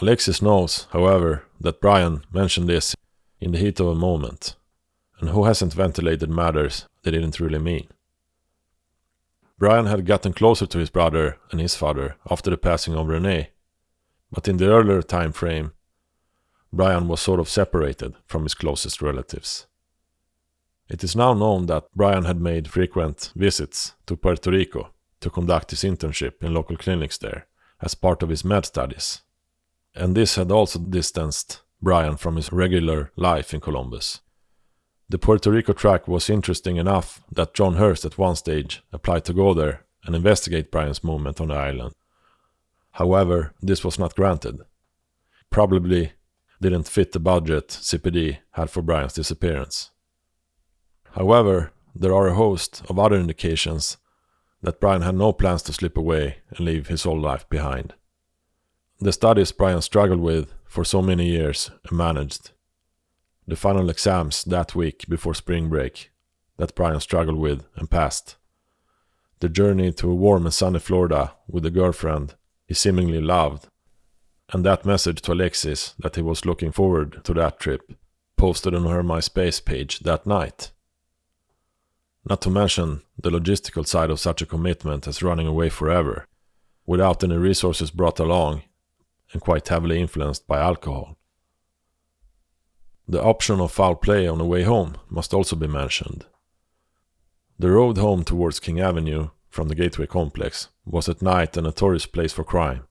Alexis 0.02 0.42
knows, 0.42 0.88
however, 0.92 1.46
that 1.62 1.82
Brian 1.82 2.24
mentioned 2.32 2.68
this 2.68 2.96
in 3.40 3.52
the 3.52 3.58
heat 3.58 3.80
of 3.80 3.88
a 3.88 3.96
moment, 3.96 4.56
and 5.20 5.30
who 5.30 5.46
hasn't 5.46 5.74
ventilated 5.74 6.30
matters 6.30 6.88
they 7.04 7.12
didn't 7.12 7.40
really 7.40 7.60
mean. 7.60 7.88
Brian 9.58 9.86
had 9.86 10.06
gotten 10.06 10.34
closer 10.34 10.66
to 10.66 10.80
his 10.80 10.90
brother 10.90 11.38
and 11.52 11.62
his 11.62 11.76
father 11.76 12.16
after 12.30 12.50
the 12.50 12.58
passing 12.58 12.96
of 12.96 13.08
Renee, 13.08 13.50
but 14.32 14.48
in 14.48 14.58
the 14.58 14.70
earlier 14.70 15.02
time 15.02 15.32
frame, 15.32 15.74
Brian 16.74 17.08
was 17.08 17.20
sort 17.20 17.40
of 17.40 17.50
separated 17.50 18.16
from 18.26 18.44
his 18.44 18.56
closest 18.56 19.02
relatives. 19.02 19.68
It 20.90 21.04
is 21.04 21.16
now 21.16 21.34
known 21.34 21.68
that 21.68 21.90
Brian 21.96 22.26
had 22.26 22.42
made 22.42 22.70
frequent 22.70 23.32
visits 23.36 23.94
to 24.08 24.16
Puerto 24.16 24.52
Rico 24.52 24.92
to 25.20 25.30
conduct 25.30 25.72
his 25.72 25.84
internship 25.84 26.44
in 26.44 26.54
local 26.54 26.76
clinics 26.76 27.18
there 27.18 27.48
as 27.82 27.96
part 27.96 28.24
of 28.24 28.30
his 28.30 28.44
med 28.44 28.66
studies. 28.66 29.22
And 29.96 30.16
this 30.16 30.36
had 30.36 30.52
also 30.52 30.80
distanced 30.80 31.62
Brian 31.82 32.18
from 32.18 32.36
his 32.36 32.52
regular 32.52 33.12
life 33.16 33.54
in 33.54 33.60
Columbus. 33.60 34.22
The 35.10 35.18
Puerto 35.18 35.52
Rico 35.52 35.74
track 35.74 36.08
was 36.08 36.30
interesting 36.30 36.78
enough 36.78 37.22
that 37.32 37.54
John 37.54 37.76
Hurst 37.76 38.06
at 38.06 38.18
one 38.18 38.36
stage 38.36 38.82
applied 38.94 39.26
to 39.26 39.34
go 39.34 39.54
there 39.54 39.86
and 40.06 40.16
investigate 40.16 40.72
Brian's 40.72 41.04
movement 41.04 41.42
on 41.42 41.50
the 41.50 41.56
island. 41.56 41.94
However, 42.92 43.54
this 43.62 43.84
was 43.84 44.00
not 44.00 44.16
granted. 44.16 44.62
Probably 45.50 46.14
didn't 46.62 46.88
fit 46.88 47.12
the 47.12 47.20
budget 47.20 47.68
CPD 47.68 48.38
had 48.52 48.70
for 48.70 48.82
Brian's 48.82 49.14
disappearance. 49.14 49.92
However, 51.12 51.72
there 51.94 52.14
are 52.14 52.28
a 52.28 52.36
host 52.36 52.84
of 52.90 52.98
other 52.98 53.18
indications 53.18 53.98
that 54.62 54.80
Brian 54.80 55.02
had 55.02 55.16
no 55.16 55.34
plans 55.34 55.64
to 55.64 55.74
slip 55.74 55.98
away 55.98 56.38
and 56.52 56.62
leave 56.62 56.88
his 56.88 57.06
old 57.06 57.22
life 57.22 57.50
behind. 57.50 57.96
The 59.04 59.12
studies 59.12 59.52
Brian 59.52 59.82
struggled 59.82 60.20
with 60.20 60.54
for 60.64 60.86
so 60.86 61.02
many 61.02 61.26
years 61.26 61.72
and 61.90 61.98
managed 61.98 62.52
the 63.48 63.56
final 63.56 63.90
exams 63.90 64.44
that 64.44 64.76
week 64.76 65.06
before 65.10 65.34
spring 65.34 65.70
break 65.70 66.12
that 66.58 66.76
Brian 66.76 67.00
struggled 67.00 67.40
with 67.40 67.66
and 67.76 67.90
passed. 67.90 68.36
The 69.40 69.50
journey 69.50 69.92
to 69.94 70.12
a 70.12 70.14
warm 70.14 70.46
and 70.46 70.54
sunny 70.54 70.78
Florida 70.78 71.34
with 71.48 71.66
a 71.66 71.72
girlfriend 71.72 72.36
he 72.68 72.76
seemingly 72.76 73.20
loved, 73.20 73.68
and 74.54 74.64
that 74.64 74.86
message 74.86 75.24
to 75.24 75.34
Alexis 75.34 75.96
that 75.98 76.16
he 76.16 76.22
was 76.22 76.46
looking 76.46 76.72
forward 76.72 77.24
to 77.24 77.34
that 77.34 77.60
trip 77.60 77.82
posted 78.38 78.76
on 78.76 78.86
her 78.86 79.02
MySpace 79.02 79.66
page 79.66 80.02
that 80.02 80.28
night. 80.28 80.70
Not 82.30 82.42
to 82.42 82.52
mention 82.52 83.02
the 83.18 83.32
logistical 83.32 83.88
side 83.88 84.12
of 84.12 84.20
such 84.20 84.44
a 84.44 84.46
commitment 84.46 85.08
as 85.08 85.24
running 85.24 85.48
away 85.48 85.70
forever, 85.70 86.28
without 86.86 87.24
any 87.24 87.38
resources 87.38 87.90
brought 87.90 88.20
along, 88.20 88.62
and 89.32 89.42
quite 89.42 89.68
heavily 89.68 90.00
influenced 90.00 90.48
by 90.48 90.60
alcohol. 90.60 91.18
The 93.08 93.22
option 93.22 93.60
of 93.60 93.72
foul 93.72 93.96
play 93.96 94.28
on 94.28 94.38
the 94.38 94.46
way 94.46 94.64
home 94.64 94.98
must 95.10 95.34
also 95.34 95.56
be 95.56 95.68
mentioned. 95.68 96.26
The 97.60 97.72
road 97.72 97.98
home 97.98 98.24
towards 98.24 98.60
King 98.60 98.80
Avenue 98.80 99.30
from 99.50 99.68
the 99.68 99.76
Gateway 99.76 100.08
complex 100.08 100.70
was 100.86 101.10
at 101.10 101.22
night 101.22 101.58
a 101.58 101.62
notorious 101.62 102.06
place 102.06 102.34
for 102.34 102.44
crime. 102.44 102.88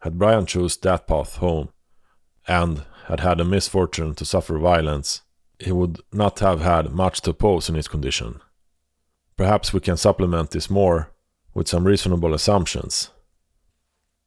Had 0.00 0.18
Brian 0.18 0.46
chose 0.46 0.76
that 0.78 1.06
path 1.06 1.36
home 1.36 1.70
and 2.46 2.84
had 3.06 3.20
had 3.20 3.38
the 3.38 3.44
misfortune 3.44 4.14
to 4.16 4.24
suffer 4.24 4.58
violence, 4.58 5.22
he 5.58 5.72
would 5.72 6.00
not 6.12 6.40
have 6.40 6.60
had 6.60 6.92
much 6.92 7.20
to 7.22 7.30
oppose 7.30 7.68
in 7.68 7.74
his 7.74 7.88
condition. 7.88 8.40
Perhaps 9.36 9.72
we 9.72 9.80
can 9.80 9.96
supplement 9.96 10.50
this 10.50 10.68
more 10.68 11.12
with 11.54 11.68
some 11.68 11.84
reasonable 11.84 12.34
assumptions. 12.34 13.10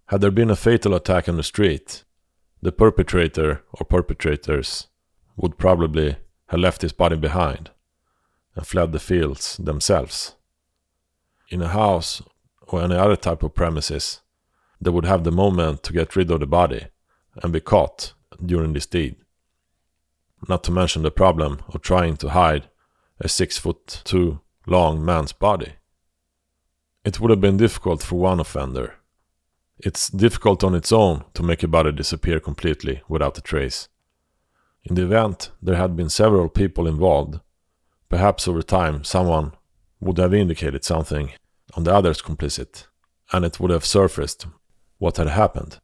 Had 0.08 0.22
there 0.22 0.32
been 0.32 0.50
a 0.50 0.56
fatal 0.56 0.96
attack 0.96 1.28
on 1.28 1.36
the 1.36 1.44
street, 1.44 2.06
the 2.62 2.72
perpetrator 2.72 3.64
or 3.74 3.86
perpetrators 3.86 4.88
would 5.36 5.58
probably 5.58 6.16
have 6.48 6.62
left 6.62 6.82
his 6.82 6.94
body 6.94 7.18
behind 7.18 7.72
and 8.56 8.66
fled 8.66 8.94
the 8.94 9.02
fields 9.02 9.58
themselves. 9.58 10.36
In 11.50 11.62
a 11.62 11.68
house 11.68 12.22
or 12.62 12.82
any 12.82 12.96
other 12.96 13.18
type 13.18 13.44
of 13.44 13.54
premises, 13.54 14.22
they 14.80 14.92
would 14.92 15.04
have 15.04 15.26
the 15.26 15.32
moment 15.32 15.84
to 15.84 15.94
get 15.94 16.16
rid 16.16 16.32
of 16.32 16.40
the 16.40 16.48
body 16.48 16.88
and 17.44 17.52
be 17.52 17.60
caught 17.60 18.14
during 18.44 18.72
this 18.72 18.86
deed. 18.86 19.18
Not 20.48 20.64
to 20.66 20.72
mention 20.72 21.04
the 21.04 21.12
problem 21.12 21.60
of 21.68 21.82
trying 21.82 22.16
to 22.18 22.30
hide 22.30 22.70
a 23.20 23.28
six 23.28 23.58
foot 23.58 24.02
two 24.06 24.40
long 24.66 25.04
man's 25.04 25.34
body. 25.34 25.74
It 27.04 27.20
would 27.20 27.30
have 27.30 27.42
been 27.42 27.58
difficult 27.58 28.02
for 28.04 28.16
one 28.16 28.40
offender 28.40 28.94
it's 29.80 30.10
difficult 30.10 30.64
on 30.64 30.74
its 30.74 30.92
own 30.92 31.24
to 31.34 31.44
make 31.44 31.64
a 31.64 31.68
body 31.68 31.92
disappear 31.92 32.40
completely 32.40 33.02
without 33.08 33.38
a 33.38 33.42
trace. 33.42 33.88
In 34.84 34.96
the 34.96 35.04
event 35.04 35.52
there 35.62 35.76
had 35.76 35.96
been 35.96 36.10
several 36.10 36.50
people 36.50 36.88
involved, 36.88 37.40
perhaps 38.10 38.48
over 38.48 38.62
time 38.62 39.04
someone 39.04 39.52
would 40.00 40.18
have 40.18 40.34
indicated 40.34 40.84
something 40.84 41.32
on 41.76 41.84
the 41.84 41.94
other's 41.94 42.22
complicit, 42.22 42.88
and 43.32 43.46
it 43.46 43.60
would 43.60 43.72
have 43.72 43.86
surfaced 43.86 44.48
what 44.98 45.18
had 45.18 45.28
happened. 45.28 45.80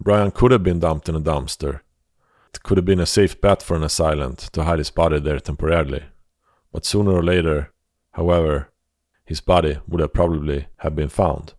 Brian 0.00 0.30
could 0.30 0.50
have 0.50 0.64
been 0.64 0.80
dumped 0.80 1.08
in 1.08 1.14
a 1.14 1.20
dumpster. 1.20 1.80
It 2.52 2.62
could 2.62 2.76
have 2.76 2.84
been 2.84 3.00
a 3.00 3.06
safe 3.06 3.40
bet 3.40 3.62
for 3.62 3.76
an 3.76 3.84
assailant 3.84 4.38
to 4.52 4.64
hide 4.64 4.78
his 4.78 4.90
body 4.90 5.20
there 5.20 5.38
temporarily. 5.38 6.02
But 6.72 6.84
sooner 6.84 7.12
or 7.12 7.22
later, 7.22 7.72
however, 8.12 8.70
his 9.24 9.40
body 9.40 9.78
would 9.86 10.00
have 10.00 10.12
probably 10.12 10.66
have 10.78 10.96
been 10.96 11.08
found. 11.08 11.54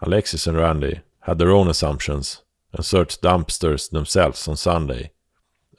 Alexis 0.00 0.46
and 0.46 0.56
Randy 0.56 1.00
had 1.20 1.38
their 1.38 1.50
own 1.50 1.68
assumptions 1.68 2.42
and 2.72 2.84
searched 2.84 3.22
dumpsters 3.22 3.90
themselves 3.90 4.46
on 4.46 4.56
Sunday, 4.56 5.12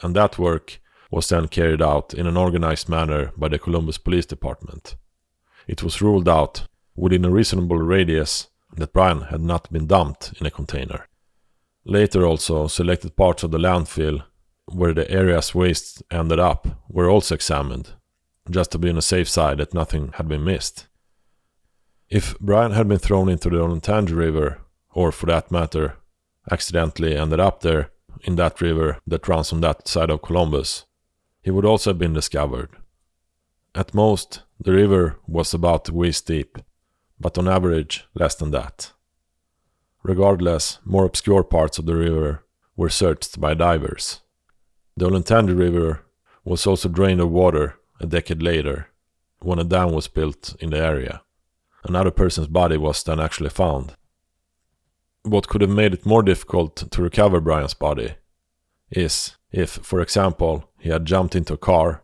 and 0.01 0.15
that 0.15 0.39
work 0.39 0.79
was 1.11 1.29
then 1.29 1.47
carried 1.47 1.81
out 1.81 2.13
in 2.13 2.27
an 2.27 2.37
organized 2.37 2.89
manner 2.89 3.31
by 3.37 3.47
the 3.47 3.59
Columbus 3.59 3.97
Police 3.97 4.25
Department. 4.25 4.95
It 5.67 5.83
was 5.83 6.01
ruled 6.01 6.27
out 6.27 6.67
within 6.95 7.25
a 7.25 7.29
reasonable 7.29 7.77
radius 7.77 8.47
that 8.75 8.93
Brian 8.93 9.21
had 9.21 9.41
not 9.41 9.71
been 9.71 9.87
dumped 9.87 10.33
in 10.39 10.45
a 10.45 10.51
container. 10.51 11.07
Later 11.85 12.25
also, 12.25 12.67
selected 12.67 13.15
parts 13.15 13.43
of 13.43 13.51
the 13.51 13.57
landfill 13.57 14.23
where 14.65 14.93
the 14.93 15.09
area's 15.09 15.55
waste 15.55 16.03
ended 16.11 16.39
up 16.39 16.67
were 16.89 17.09
also 17.09 17.35
examined, 17.35 17.93
just 18.49 18.71
to 18.71 18.77
be 18.77 18.89
on 18.89 18.95
the 18.95 19.01
safe 19.01 19.29
side 19.29 19.59
that 19.59 19.73
nothing 19.73 20.11
had 20.15 20.27
been 20.27 20.43
missed. 20.43 20.87
If 22.09 22.39
Brian 22.39 22.71
had 22.71 22.87
been 22.87 22.99
thrown 22.99 23.27
into 23.27 23.49
the 23.49 23.57
Olentangy 23.57 24.15
River, 24.15 24.61
or 24.93 25.11
for 25.11 25.25
that 25.25 25.51
matter, 25.51 25.97
accidentally 26.49 27.17
ended 27.17 27.41
up 27.41 27.59
there 27.59 27.91
in 28.21 28.37
that 28.37 28.61
river 28.61 28.99
that 29.05 29.27
runs 29.27 29.51
on 29.51 29.59
that 29.61 29.89
side 29.89 30.09
of 30.09 30.21
Columbus, 30.21 30.85
he 31.41 31.51
would 31.51 31.65
also 31.65 31.89
have 31.89 31.99
been 31.99 32.13
discovered. 32.13 32.69
At 33.75 33.93
most, 33.93 34.43
the 34.57 34.71
river 34.71 35.19
was 35.27 35.53
about 35.53 35.89
waist 35.89 36.27
deep, 36.27 36.57
but 37.19 37.37
on 37.37 37.49
average 37.49 38.05
less 38.15 38.35
than 38.35 38.51
that. 38.51 38.93
Regardless, 40.01 40.79
more 40.85 41.03
obscure 41.03 41.43
parts 41.43 41.77
of 41.77 41.87
the 41.87 41.95
river 41.95 42.45
were 42.77 42.89
searched 42.89 43.41
by 43.41 43.53
divers. 43.53 44.21
The 44.95 45.09
Olentangy 45.09 45.57
River 45.57 46.05
was 46.45 46.65
also 46.65 46.87
drained 46.87 47.19
of 47.19 47.31
water 47.31 47.75
a 47.99 48.05
decade 48.05 48.41
later, 48.41 48.87
when 49.39 49.59
a 49.59 49.65
dam 49.65 49.91
was 49.91 50.07
built 50.07 50.55
in 50.61 50.69
the 50.69 50.79
area 50.79 51.21
another 51.83 52.11
person's 52.11 52.47
body 52.47 52.77
was 52.77 53.03
then 53.03 53.19
actually 53.19 53.49
found. 53.49 53.95
What 55.23 55.47
could 55.47 55.61
have 55.61 55.69
made 55.69 55.93
it 55.93 56.05
more 56.05 56.23
difficult 56.23 56.75
to 56.91 57.01
recover 57.01 57.41
Brian's 57.41 57.73
body 57.73 58.15
is 58.89 59.35
if, 59.51 59.71
for 59.71 60.01
example, 60.01 60.69
he 60.79 60.89
had 60.89 61.05
jumped 61.05 61.35
into 61.35 61.53
a 61.53 61.57
car 61.57 62.03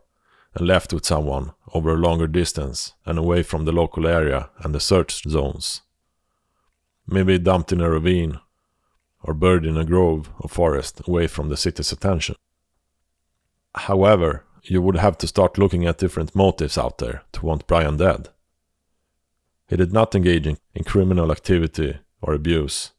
and 0.54 0.66
left 0.66 0.92
with 0.92 1.04
someone 1.04 1.52
over 1.72 1.94
a 1.94 1.98
longer 1.98 2.26
distance 2.26 2.94
and 3.04 3.18
away 3.18 3.42
from 3.42 3.64
the 3.64 3.72
local 3.72 4.06
area 4.06 4.50
and 4.58 4.74
the 4.74 4.80
search 4.80 5.22
zones. 5.28 5.82
Maybe 7.06 7.38
dumped 7.38 7.72
in 7.72 7.80
a 7.80 7.90
ravine 7.90 8.40
or 9.22 9.34
buried 9.34 9.64
in 9.64 9.76
a 9.76 9.84
grove 9.84 10.30
or 10.38 10.48
forest 10.48 11.02
away 11.08 11.26
from 11.26 11.48
the 11.48 11.56
city's 11.56 11.92
attention. 11.92 12.36
However, 13.74 14.44
you 14.62 14.80
would 14.80 14.96
have 14.96 15.18
to 15.18 15.26
start 15.26 15.58
looking 15.58 15.86
at 15.86 15.98
different 15.98 16.34
motives 16.34 16.78
out 16.78 16.98
there 16.98 17.22
to 17.32 17.44
want 17.44 17.66
Brian 17.66 17.96
dead. 17.96 18.28
He 19.68 19.76
did 19.76 19.92
not 19.92 20.14
engage 20.14 20.46
in, 20.46 20.58
in 20.74 20.84
criminal 20.84 21.32
activity 21.32 21.98
or 22.20 22.34
abuse, 22.34 22.92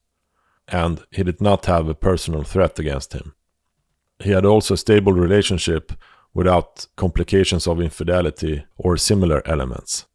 and 0.67 1.03
he 1.11 1.23
did 1.23 1.41
not 1.41 1.65
have 1.65 1.87
a 1.87 1.95
personal 1.95 2.43
threat 2.43 2.79
against 2.79 3.13
him. 3.13 3.35
He 4.19 4.31
had 4.31 4.45
also 4.45 4.73
a 4.73 4.77
stable 4.77 5.13
relationship 5.13 5.91
without 6.33 6.87
complications 6.95 7.67
of 7.67 7.81
infidelity 7.81 8.65
or 8.77 8.97
similar 8.97 9.41
elements. 9.47 10.05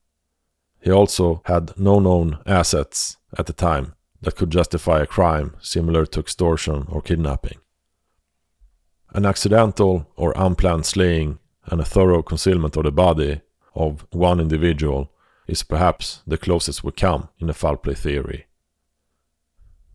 He 0.80 0.90
also 0.90 1.42
had 1.44 1.78
no 1.78 1.98
known 1.98 2.38
assets 2.46 3.16
at 3.38 3.46
the 3.46 3.52
time 3.52 3.94
that 4.22 4.36
could 4.36 4.50
justify 4.50 5.00
a 5.00 5.06
crime 5.06 5.56
similar 5.60 6.06
to 6.06 6.20
extortion 6.20 6.86
or 6.88 7.02
kidnapping. 7.02 7.58
An 9.12 9.26
accidental 9.26 10.06
or 10.16 10.32
unplanned 10.36 10.86
slaying 10.86 11.38
and 11.66 11.80
a 11.80 11.84
thorough 11.84 12.22
concealment 12.22 12.76
of 12.76 12.84
the 12.84 12.92
body 12.92 13.40
of 13.74 14.06
one 14.10 14.40
individual 14.40 15.10
is 15.50 15.64
perhaps 15.64 16.20
the 16.26 16.38
closest 16.38 16.84
we 16.84 16.92
come 16.92 17.28
in 17.40 17.50
a 17.50 17.52
foul 17.52 17.76
play 17.76 17.94
theory. 17.94 18.46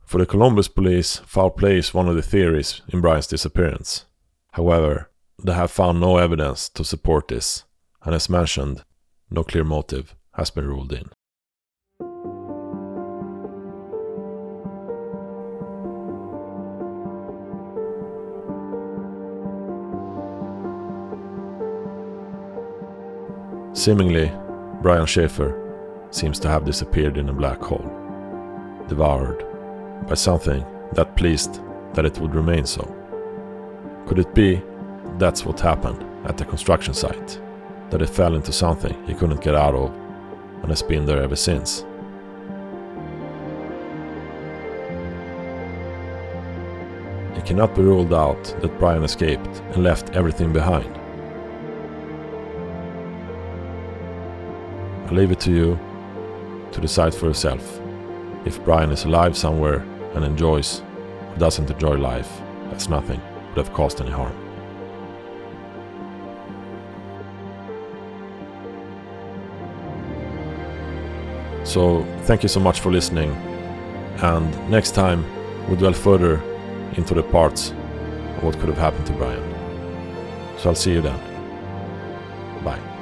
For 0.06 0.18
the 0.18 0.26
Columbus 0.26 0.68
police, 0.68 1.18
foul 1.26 1.49
play 1.49 1.78
is 1.78 1.93
one 1.93 2.10
of 2.10 2.16
the 2.16 2.22
theories 2.22 2.82
in 2.89 2.99
Brian's 2.99 3.28
disappearance. 3.28 4.06
However, 4.51 5.10
they 5.41 5.53
have 5.53 5.72
found 5.72 5.99
no 5.99 6.18
evidence 6.18 6.70
to 6.70 6.84
support 6.84 7.30
this, 7.30 7.64
and 8.03 8.14
as 8.14 8.30
mentioned, 8.30 8.84
no 9.32 9.43
clear 9.43 9.64
motive 9.64 10.14
has 10.34 10.49
been 10.51 10.68
ruled 10.68 10.91
in. 10.91 11.10
Seemingly, 23.74 24.32
Brian 24.86 25.07
Shaffer 25.07 26.07
seems 26.11 26.38
to 26.38 26.47
have 26.47 26.63
disappeared 26.63 27.17
in 27.17 27.29
a 27.29 27.33
black 27.33 27.59
hole. 27.59 27.89
devoured 28.88 29.43
by 30.07 30.13
something 30.13 30.63
that 30.93 31.15
pleased 31.15 31.59
that 31.95 32.05
it 32.05 32.19
would 32.19 32.36
remain 32.36 32.67
so. 32.67 32.83
Could 34.05 34.19
it 34.19 34.36
be 34.36 34.61
that's 35.17 35.43
what 35.43 35.59
happened 35.59 36.05
at 36.27 36.38
the 36.38 36.45
construction 36.45 36.93
site? 36.93 37.41
That 37.89 38.03
it 38.03 38.09
fell 38.09 38.36
into 38.36 38.51
something 38.53 38.93
he 39.07 39.15
couldn't 39.15 39.41
get 39.41 39.55
out 39.55 39.73
of 39.73 39.91
and 40.61 40.69
has 40.69 40.83
been 40.83 41.07
there 41.07 41.23
ever 41.23 41.36
since? 41.36 41.83
It 47.36 47.43
cannot 47.43 47.73
be 47.73 47.81
ruled 47.81 48.13
out 48.13 48.43
that 48.61 48.77
Brian 48.77 49.03
escaped 49.03 49.63
and 49.73 49.83
left 49.83 50.15
everything 50.15 50.53
behind. 50.53 50.95
I 55.06 55.12
leave 55.12 55.32
it 55.32 55.39
to 55.41 55.51
you 55.51 55.80
to 56.72 56.82
decide 56.82 57.14
for 57.14 57.28
yourself 57.28 57.80
if 58.45 58.64
Brian 58.64 58.91
is 58.91 59.06
alive 59.06 59.38
somewhere 59.38 59.86
and 60.16 60.26
enjoys 60.26 60.82
or 60.82 61.38
doesn't 61.38 61.70
enjoy 61.70 61.95
life 61.95 62.41
as 62.72 62.89
nothing 62.89 63.22
would 63.49 63.58
have 63.58 63.72
caused 63.74 64.01
any 64.01 64.12
harm. 64.12 64.36
So, 71.64 72.06
thank 72.24 72.43
you 72.43 72.49
so 72.49 72.60
much 72.60 72.80
for 72.80 72.91
listening, 72.91 73.32
and 74.22 74.70
next 74.70 74.91
time 74.95 75.26
we 75.68 75.76
dwell 75.76 75.93
further 75.93 76.41
into 76.93 77.14
the 77.14 77.24
parts 77.24 77.72
of 78.38 78.43
what 78.43 78.58
could 78.60 78.70
have 78.70 78.78
happened 78.78 79.06
to 79.08 79.14
Brian. 79.14 79.43
So 80.60 80.70
I'll 80.70 80.76
see 80.76 80.93
you 80.93 81.01
then. 81.01 81.20
Bye. 82.64 82.94